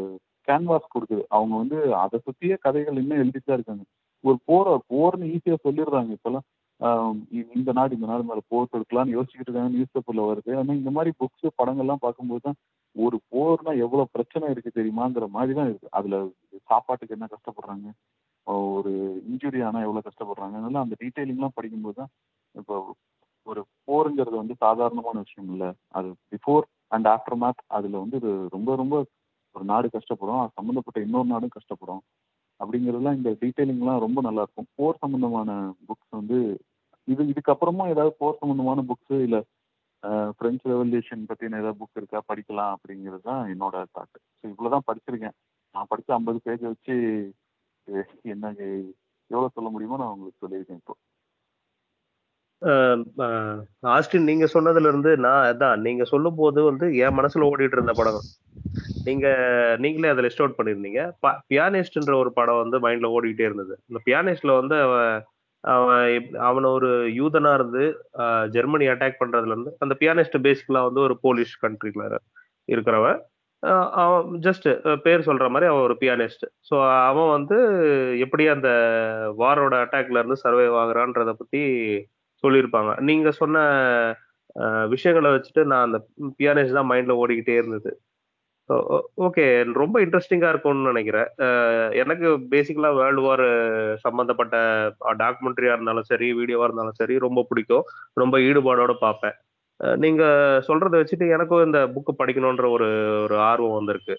[0.48, 1.22] கேன்வாஸ் கொடுக்குது.
[1.36, 3.84] அவங்க வந்து அதை சுத்தியே கதைகள் இன்னும் எழுதிட்டு தான் இருக்காங்க.
[4.24, 6.46] ஒரு போரை போர்னு ஈஸியா சொல்லிடுறாங்க இப்பெல்லாம்.
[7.60, 10.50] இந்த நாடு இந்த நாடு மேலே போர் தொடுக்கலாம்னு யோசிச்சுட்டு இருக்காங்க நியூஸ் பேப்பரில் வருது.
[10.60, 12.58] ஆனால் இந்த மாதிரி புக்ஸு படங்கள்லாம் பார்க்கும்போது தான்
[12.96, 16.18] ஒரு போர்னால் எவ்வளோ பிரச்சனை இருக்குது தெரியுமாங்கிற மாதிரி தான் இருக்குது அதில்
[16.70, 17.88] சாப்பாட்டுக்கு என்ன கஷ்டப்படுறாங்க?
[18.76, 18.92] ஒரு
[19.30, 20.54] இன்ஜுரி ஆனால் எவ்வளோ கஷ்டப்படுறாங்க?
[20.60, 22.10] அதனால அந்த டீட்டெயிலிங்லாம் படிக்கும்போது தான்
[22.54, 22.76] இப்போ
[23.46, 25.70] ஒரு போருங்கிறது வந்து சாதாரணமான விஷயம் இல்லை.
[25.98, 26.66] அது பிஃபோர்
[26.96, 28.96] அண்ட் ஆஃப்டர் மேத் அதில் வந்து இது ரொம்ப ரொம்ப
[29.56, 30.42] ஒரு நாடு கஷ்டப்படும்.
[30.42, 32.02] அது சம்மந்தப்பட்ட இன்னொரு நாடும் கஷ்டப்படும்.
[32.60, 34.68] அப்படிங்கிறதுலாம் இந்த டீட்டெயிலிங்லாம் ரொம்ப நல்லா இருக்கும்.
[34.78, 35.50] போர் சம்மந்தமான
[35.88, 36.38] புக்ஸ் வந்து
[37.08, 39.38] இது இதுக்கப்புறமா ஏதாவது போர் சம்பந்தமான புக்ஸ் இல்ல
[40.36, 42.20] ஃப்ரெஞ்ச் ரெவல்யூஷன் பத்தின ஏதாவது புக் இருக்கா?
[42.30, 45.36] படிக்கலாம் அப்படிங்கிறது தான் என்னோட தாட் ஸோ இவ்வளவுதான் படிச்சிருக்கேன்.
[45.74, 46.94] நான் படிச்ச ஐம்பது பேஜ் வச்சு
[48.34, 48.44] என்ன
[49.30, 50.94] எவ்வளவு சொல்ல முடியுமோ நான் உங்களுக்கு சொல்லியிருக்கேன் இப்போ.
[53.92, 58.26] ஆஸ்டின் நீங்க சொன்னதுல இருந்து நான் அதான் நீங்க சொல்லும் போது வந்து என் மனசுல ஓடிட்டு இருந்த படம்
[59.06, 59.26] நீங்க
[59.84, 61.00] நீங்களே அதை லிஸ்ட் அவுட் பண்ணிருந்தீங்க
[61.50, 63.74] பியானிஸ்ட்ன்ற ஒரு படம் வந்து மைண்ட்ல ஓடிக்கிட்டே இருந்தது.
[63.88, 64.76] இந்த பியானிஸ்ட்ல வந்து
[65.64, 67.82] அவன் எப்- அவன ஒரு யூதனா இருந்து
[68.50, 72.04] ஜெர்மனி அட்டாக் பண்றதுல இருந்து அந்த பியானிஸ்ட் பேசிக்கலா வந்து ஒரு போலிஷ் கண்ட்ரில
[72.68, 73.18] இருக்கிறவன்.
[74.02, 74.66] அவன் ஜஸ்ட்
[75.02, 77.58] பேர் சொல்ற மாதிரி அவன் ஒரு பியானிஸ்ட் ஸோ அவன் வந்து
[78.18, 78.68] எப்படி அந்த
[79.38, 81.62] வாரோட அட்டாக்ல இருந்து சர்வைவ் ஆகுறான்றத பத்தி
[82.44, 83.00] சொல்லியிருப்பாங்க.
[83.00, 83.58] நீங்க சொன்ன
[84.88, 85.98] விஷயங்களை வச்சுட்டு நான் அந்த
[86.38, 87.90] பியானிஸ்ட் தான் மைண்ட்ல ஓடிக்கிட்டே இருந்தது.
[89.26, 89.44] ஓகே
[89.74, 91.28] ரொம்ப இன்ட்ரெஸ்டிங்கா இருக்கும்னு நினைக்கிறேன்.
[92.02, 93.44] எனக்கு பேசிக்கலா வேர்ல்டு வார்
[94.04, 94.56] சம்பந்தப்பட்ட
[95.22, 97.84] டாக்குமெண்ட்ரியா இருந்தாலும் சரி வீடியோவா இருந்தாலும் சரி ரொம்ப பிடிக்கும்.
[98.16, 99.36] ரொம்ப ஈடுபாடோட பார்ப்பேன்.
[99.80, 100.24] அஹ், நீங்க
[100.68, 102.88] சொல்றதை வச்சுட்டு எனக்கும் இந்த புக் படிக்கணும்ன்ற ஒரு
[103.26, 104.16] ஒரு ஆர்வம் வந்திருக்கு.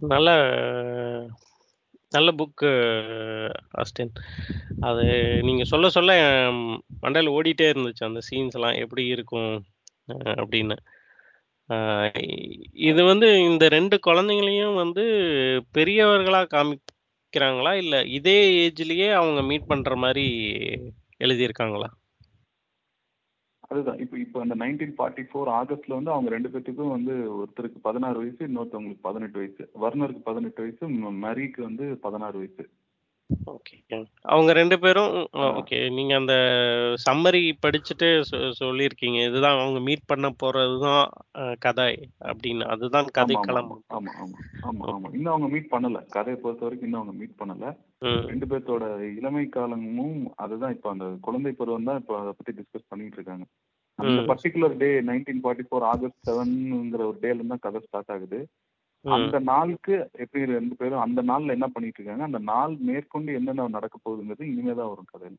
[0.00, 0.30] நல்ல
[2.12, 2.68] நல்ல புக்கு
[3.80, 4.12] அஸ்டின்
[4.82, 5.04] அது
[5.48, 6.60] நீங்க சொல்ல சொல்ல என்
[7.02, 8.02] மண்டையில ஓடிட்டே இருந்துச்சு.
[8.08, 9.52] அந்த சீன்ஸ் எல்லாம் எப்படி இருக்கும்?
[10.12, 10.76] அப்படின்னு.
[12.72, 15.02] இது வந்து இந்த ரெண்டு குழந்தைங்களையும் வந்து
[15.78, 17.72] பெரியவர்களா காமிக்கிறாங்களா?
[17.72, 20.52] இல்ல இதே ஏஜ்லயே அவங்க மீட் பண்ற மாதிரி
[21.24, 21.86] எழுதியிருக்காங்களா?
[23.60, 23.98] அதுதான்.
[23.98, 28.46] இப்போ இப்போ அந்த நைன்டீன் ஃபார்ட்டி ஃபோர் ஆகஸ்ட்ல வந்து அவங்க ரெண்டு பேத்துக்கும் வந்து ஒருத்தருக்கு பதினாறு வயசு
[28.46, 29.70] இன்னொருத்தவங்களுக்கு பதினெட்டு வயசு.
[29.72, 32.70] வர்னருக்கு பதினெட்டு வயசு ம- மரிக்கு வந்து பதினாறு வயசு.
[34.22, 35.44] அவங்க ரெண்டு பேரும் ஆ.
[35.56, 36.34] ஓகே நீங்க அந்த
[37.06, 39.28] சம்மரி படிச்சுட்டு சொ- சொல்லியிருக்கீங்க.
[39.28, 41.04] இதுதான் அவங்க மீட் பண்ண போறதுதான்
[41.38, 41.88] அஹ், கதை
[42.24, 42.64] அப்படின்னு.
[42.66, 44.38] அதுதான் ஆமா கதைக்களம் ஆமா ஆமா.
[44.62, 46.06] ஆமா ஆமா இன்னும் அவங்க மீட் பண்ணல.
[46.08, 47.66] கதையை பொறுத்த வரைக்கும் இன்னும் அவங்க மீட் பண்ணல.
[48.00, 48.84] ம், ரெண்டு பேர்த்தோட
[49.16, 53.46] இளமை காலமும் அதுதான் இப்போ அந்த குழந்தை பருவம் தான் இப்போ அதை பத்தி டிஸ்கஸ் பண்ணிட்டு இருக்காங்க.
[53.98, 54.26] அந்த ம்.
[54.78, 58.40] Day nineteen forty four August செவன்ங்கிற ஒரு டேல இருந்து தான் கதை ஸ்டார்ட் ஆகுது.
[59.04, 63.96] அந்த நாளுக்கு எப்படி ரெண்டு பேரும் அந்த நாள்ல என்ன பண்ணிட்டு இருக்காங்க அந்த நாள் மேற்கொண்டு என்னென்ன நடக்க
[63.98, 65.30] போகுதுங்கிறது இனிமே தான் வரும் கதை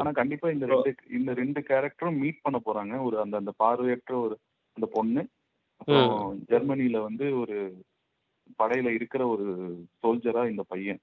[0.00, 2.94] ஆனா கண்டிப்பா இந்த ரெண்டு இந்த ரெண்டு கேரக்டரும் மீட் பண்ண போறாங்க.
[3.06, 4.34] ஒரு அந்த அந்த பார்வையற்ற ஒரு
[4.76, 5.22] அந்த பொண்ணு
[6.50, 7.56] ஜெர்மனில வந்து ஒரு
[8.60, 9.46] படையில இருக்கிற ஒரு
[10.02, 11.00] சோல்ஜரா இந்த பையன்.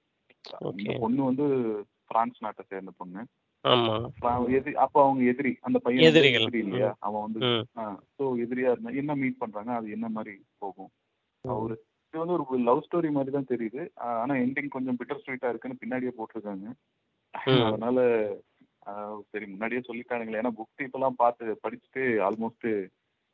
[0.80, 1.45] இந்த பொண்ணு வந்து
[2.11, 3.22] பிரான்ஸ் நாட்டை சேர்ந்த பொண்ணு.
[3.65, 6.05] அப்ப அவங்க எதிரி அந்த பையன்.
[6.09, 6.91] எதிரி இல்லையா?
[7.07, 7.39] அவன் வந்து
[8.18, 9.72] சோ எதிரியா இருந்தா என்ன மீட் பண்றாங்க?
[9.80, 10.91] அது என்ன மாதிரி போகும்.
[11.45, 11.75] அவரு
[12.07, 13.81] இது வந்து ஒரு லவ் ஸ்டோரி மாதிரி தான் தெரியுது.
[14.21, 16.67] ஆனா எண்டிங் கொஞ்சம் பிட்டர் ஸ்வீட்டா இருக்குன்னு பின்னாடியே போட்டிருக்காங்க.
[17.67, 17.97] அதனால
[19.31, 20.39] சரி முன்னாடியே சொல்லிட்டானுங்களே.
[20.41, 22.67] ஏன்னா புக் இப்பெல்லாம் பார்த்து படிச்சுட்டு ஆல்மோஸ்ட்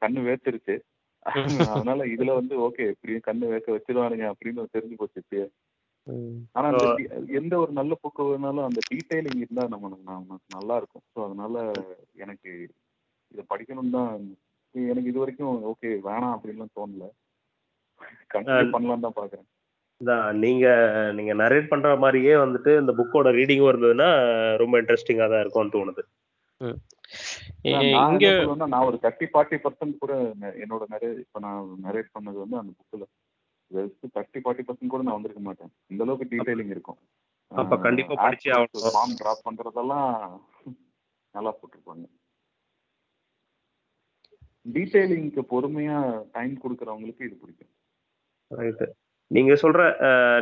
[0.01, 0.75] கண்ணு வேர்த்துருச்சு.
[1.73, 5.45] அதனால இதுல வந்து ஓகே இப்படியும் கண்ணு வேர்க்க வச்சிருவானுங்க அப்படின்னு தெரிஞ்சு போச்சு இப்பயே.
[6.55, 6.69] ஆனா
[7.39, 11.05] எந்த ஒரு நல்ல புக்கு வேணாலும் அந்த டீடைலிங் இருந்தா நம்ம நமக்கு நல்லா இருக்கும்.
[11.13, 11.55] ஸோ அதனால
[12.23, 12.51] எனக்கு
[13.31, 14.11] இதை படிக்கணும் தான்
[14.91, 17.07] எனக்கு இது வரைக்கும் ஓகே வேணாம் அப்படின்லாம் தோணல.
[18.33, 19.47] கண்டினியூ பண்ணலாம் தான் பாக்குறேன்.
[20.01, 20.65] தான் நீங்க
[21.17, 24.09] நீங்க நரேட் பண்ற மாதிரியே வந்துட்டு இந்த புக்கோட ரீடிங்கும் இருந்ததுன்னா
[24.61, 26.03] ரொம்ப இன்ட்ரெஸ்டிங்கா தான் இருக்கும்னு தோணுது.
[27.71, 28.27] இங்க
[28.73, 30.13] நான் ஒரு தேர்ட்டி ஃபார்ட்டி பர்சன்ட் கூட
[30.63, 33.05] என்னோட நிறைய இப்போ நான் நரேட் பண்ணது வந்து அந்த புக்கில்
[34.15, 35.71] தேர்ட்டி ஃபார்ட்டி பர்சன்ட் கூட நான் வந்திருக்க மாட்டேன்.
[35.91, 36.99] இந்த அளவுக்கு டீடைலிங் இருக்கும்.
[37.51, 39.15] அப்ப கண்டிப்பா படிச்சே ஆகணும்.
[39.21, 40.09] டிராப் பண்றதெல்லாம்
[41.35, 42.05] நல்லா போட்டிருப்பாங்க.
[44.65, 45.97] டீடைலிங்க்கு பொறுமையா
[46.35, 47.71] டைம் கொடுக்கறவங்களுக்கு இது பிடிக்கும்.
[48.51, 48.85] ரைட்டு
[49.31, 49.81] நீங்க சொல்ற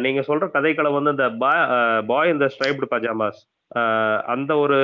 [0.05, 1.27] நீங்க சொல்ற கதைக்களம் வந்து இந்த
[2.11, 3.41] பாய் இந்த ஸ்ட்ரைப்டு பஜாமாஸ்
[4.33, 4.79] அந்த ஒரு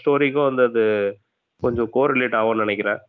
[0.00, 0.84] ஸ்டோரிக்கும் வந்து அது
[1.62, 3.00] கொஞ்சம் கோரிலேட் ஆகும்னு நினைக்கிறேன்.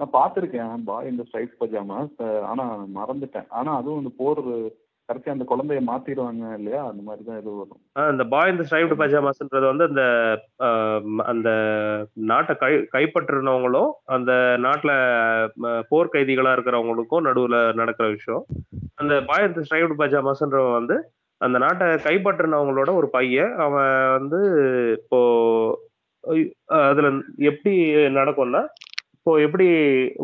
[0.00, 2.20] நான் பார்த்துருக்கேன் பாய் இந்த ஸ்ட்ரைப் பஜாமாஸ்
[2.50, 2.64] ஆனா
[2.98, 3.48] மறந்துட்டேன்.
[3.58, 4.40] ஆனா அதுவும் இந்த போர்
[5.10, 6.82] கடைசி அந்த குழந்தைய மாத்திடுவாங்க இல்லையா?
[6.86, 7.80] அந்த மாதிரி தான் எதுவும் வரும்.
[7.98, 10.02] ஆஹ் இந்த பாய் இந்த ஸ்ட்ரைப்டு பஜாமாஸ்ன்றது வந்து அந்த
[10.58, 11.50] ஆஹ் அந்த
[12.24, 14.96] நாட்டை கை கைப்பற்றினவங்களும் அந்த நாட்டில்
[15.88, 18.44] போர் இருக்கிறவங்களுக்கும் நடுவுல நடக்கிற விஷயம்.
[18.94, 20.98] அந்த பாய் இந்த ஸ்ட்ரைப்டு பஜாமாஸ்ன்றவன் வந்து
[21.40, 23.52] அந்த நாட்டை கைப்பற்றினவங்களோட ஒரு பையன்.
[23.58, 24.40] அவன் வந்து
[24.98, 25.20] இப்போ
[26.80, 27.08] அதுல
[27.42, 27.74] எப்படி
[28.14, 28.62] நடக்கும்னா
[29.20, 29.66] இப்போ எப்படி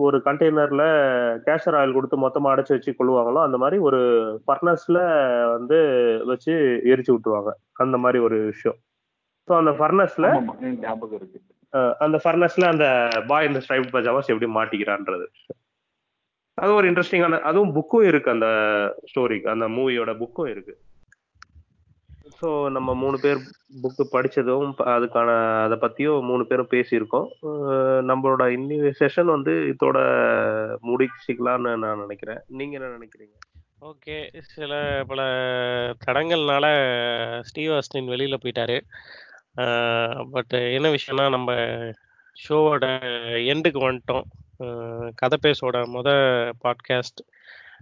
[0.04, 0.84] ஒரு கண்டெய்னர்ல
[1.46, 3.98] கேஷர் ஆயில் கொடுத்து மொத்தமா அடைச்சு வச்சு கொள்ளுவாங்களோ அந்த மாதிரி ஒரு
[4.44, 4.98] ஃபர்னஸ்ல
[5.54, 5.78] வந்து
[6.30, 6.52] வச்சு
[6.92, 7.50] எரிச்சு விட்டுருவாங்க.
[7.84, 8.78] அந்த மாதிரி ஒரு விஷயம்.
[9.48, 10.30] ஸோ அந்த ஃபர்னஸ்ல
[10.86, 11.38] ஞாபகம் இருக்கு.
[12.04, 12.86] அந்த ஃபர்னஸ்ல அந்த
[13.26, 15.26] பாய் இந்த ஸ்ட்ரைப் பஜாவாஸ் எப்படி மாட்டிக்கிறான்றது.
[16.58, 18.48] அது ஒரு இன்ட்ரெஸ்டிங்கான அதுவும் புக்கும் இருக்கு அந்த
[19.12, 20.74] ஸ்டோரிக்கு அந்த மூவியோட புக்கும் இருக்கு.
[22.42, 23.36] ஸோ நம்ம மூணு பேர்
[23.82, 27.28] புக்கு படிச்சதும் ப- அதுக்கான அதை பத்தியும் மூணு பேரும் பேசியிருக்கோம்.
[28.10, 29.98] நம்மளோட இன்னி செஷன் வந்து இதோட
[30.82, 32.40] முடிச்சுக்கலாம்னு நான் நினைக்கிறேன்.
[32.46, 33.38] நீங்க என்ன நினைக்கிறீங்க?
[33.80, 34.40] ஓகே.
[34.40, 35.22] சில பல
[36.06, 36.66] தடங்கள்னால
[37.42, 38.80] ஸ்டீவ் ஆஸ்டின் வெளியில் போயிட்டாரு.
[40.30, 41.52] பட் என்ன விஷயம்னா நம்ம
[42.48, 43.00] ஷோவோட
[43.52, 45.08] எண்டுக்கு வந்துட்டோம்.
[45.14, 46.08] கதை பேசோட முத
[46.64, 47.28] பாட்காஸ்ட்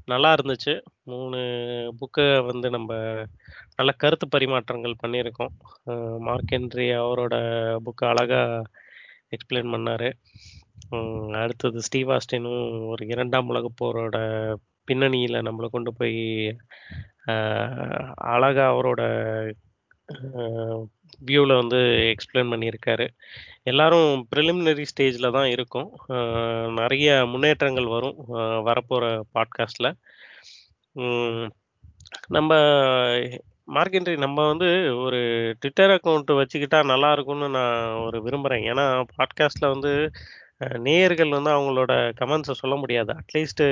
[0.05, 0.83] நல்லா இருந்துச்சு.
[1.03, 1.37] மூணு
[2.01, 2.95] புக்கை வந்து நம்ம
[3.77, 5.49] நல்ல கருத்து பரிமாற்றங்கள் பண்ணியிருக்கோம்.
[5.87, 7.35] அஹ் மார்க் அவரோட
[7.85, 8.63] புக்கை அழகாக
[9.31, 10.13] எக்ஸ்பிளைன் பண்ணார்.
[11.43, 16.57] அடுத்தது ஸ்டீவ் ஆஸ்டினும் ஒரு இரண்டாம் உலக போரோட பின்னணியில் நம்மளை கொண்டு போய்
[18.15, 19.01] அழகாக அவரோட
[21.19, 23.09] வியூவில் வந்து எக்ஸ்பிளைன் பண்ணியிருக்காரு.
[23.63, 25.97] எல்லாரும் ப்ரிலிமினரி ஸ்டேஜில் தான் இருக்கும்.
[26.75, 28.17] நிறைய முன்னேற்றங்கள் வரும்
[28.67, 29.95] வரப்போகிற பாட்காஸ்டில்
[32.29, 32.55] நம்ம
[33.73, 40.11] மார்க்கெண்ட்ரி நம்ம வந்து ஒரு ட்விட்டர் அக்கௌண்ட் வச்சுக்கிட்டா நல்லா இருக்கும்னு நான் ஒரு விரும்புகிறேன் ஏன்னா பாட்காஸ்ட்டில் வந்து
[40.79, 43.15] நேயர்கள் வந்து அவங்களோட கமெண்ட்ஸை சொல்ல முடியாது.
[43.15, 43.63] அட்லீஸ்ட்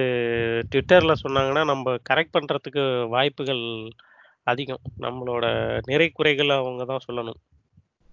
[0.74, 3.88] ட்விட்டரில் சொன்னாங்கன்னா நம்ம கரெக்ட் பண்ணுறதுக்கு வாய்ப்புகள்
[4.42, 4.78] அதிகம்.
[5.00, 7.40] நம்மளோட நிறை குறைகளை அவங்க தான் சொல்லணும்.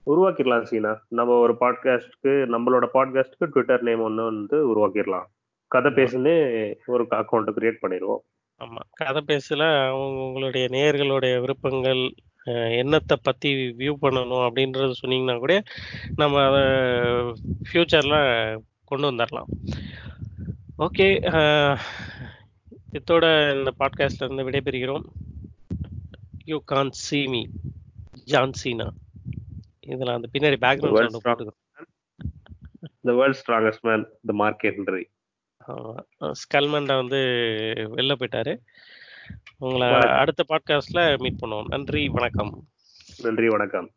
[0.05, 1.01] உருவாக்கிடலாம் சீனா.
[1.07, 5.25] நம்ம ஒரு பாட்காஸ்ட்க்கு நம்மளோட பாட்காஸ்ட்க்கு ட்விட்டர் நேம் ஒன்று வந்து உருவாக்கிடலாம்.
[5.67, 8.23] கதை பேசுன்னு ஒரு அக்கௌண்ட் கிரியேட் பண்ணிடுவோம்.
[8.63, 9.63] ஆமாம் கதை பேசல.
[9.89, 12.01] அவங்க உங்களுடைய நேயர்களுடைய விருப்பங்கள்
[12.81, 13.49] என்னத்தை பற்றி
[13.79, 15.55] வியூ பண்ணணும் அப்படின்றது சொன்னீங்கன்னா கூட
[16.15, 16.63] நம்ம அதை
[17.67, 18.19] ஃப்யூச்சரில்
[18.89, 19.49] கொண்டு வந்துடலாம்
[20.85, 21.07] ஓகே.
[22.97, 23.25] இதோட
[23.57, 25.05] இந்த பாட்காஸ்ட்ல இருந்து விடைபெறுகிறோம்.
[26.45, 27.41] You can see me
[28.31, 28.87] John Cena
[29.93, 31.59] இதில் அந்த பின்னாடி பேக்ரவுண்ட் World's சவுண்ட் போட்டுக்கிறோம்
[33.01, 35.03] the world strongest man the Mark Henry
[36.19, 37.17] ஸ்கல்மண்டா வந்து
[37.75, 38.59] வெளில போயிட்டாரு.
[39.57, 39.87] உங்களை.
[39.99, 41.65] அடுத்த பாட்காஸ்ட்ல மீட் பண்ணுவோம்.
[41.65, 42.67] நன்றி வணக்கம்.
[43.21, 43.91] நன்றி வணக்கம்.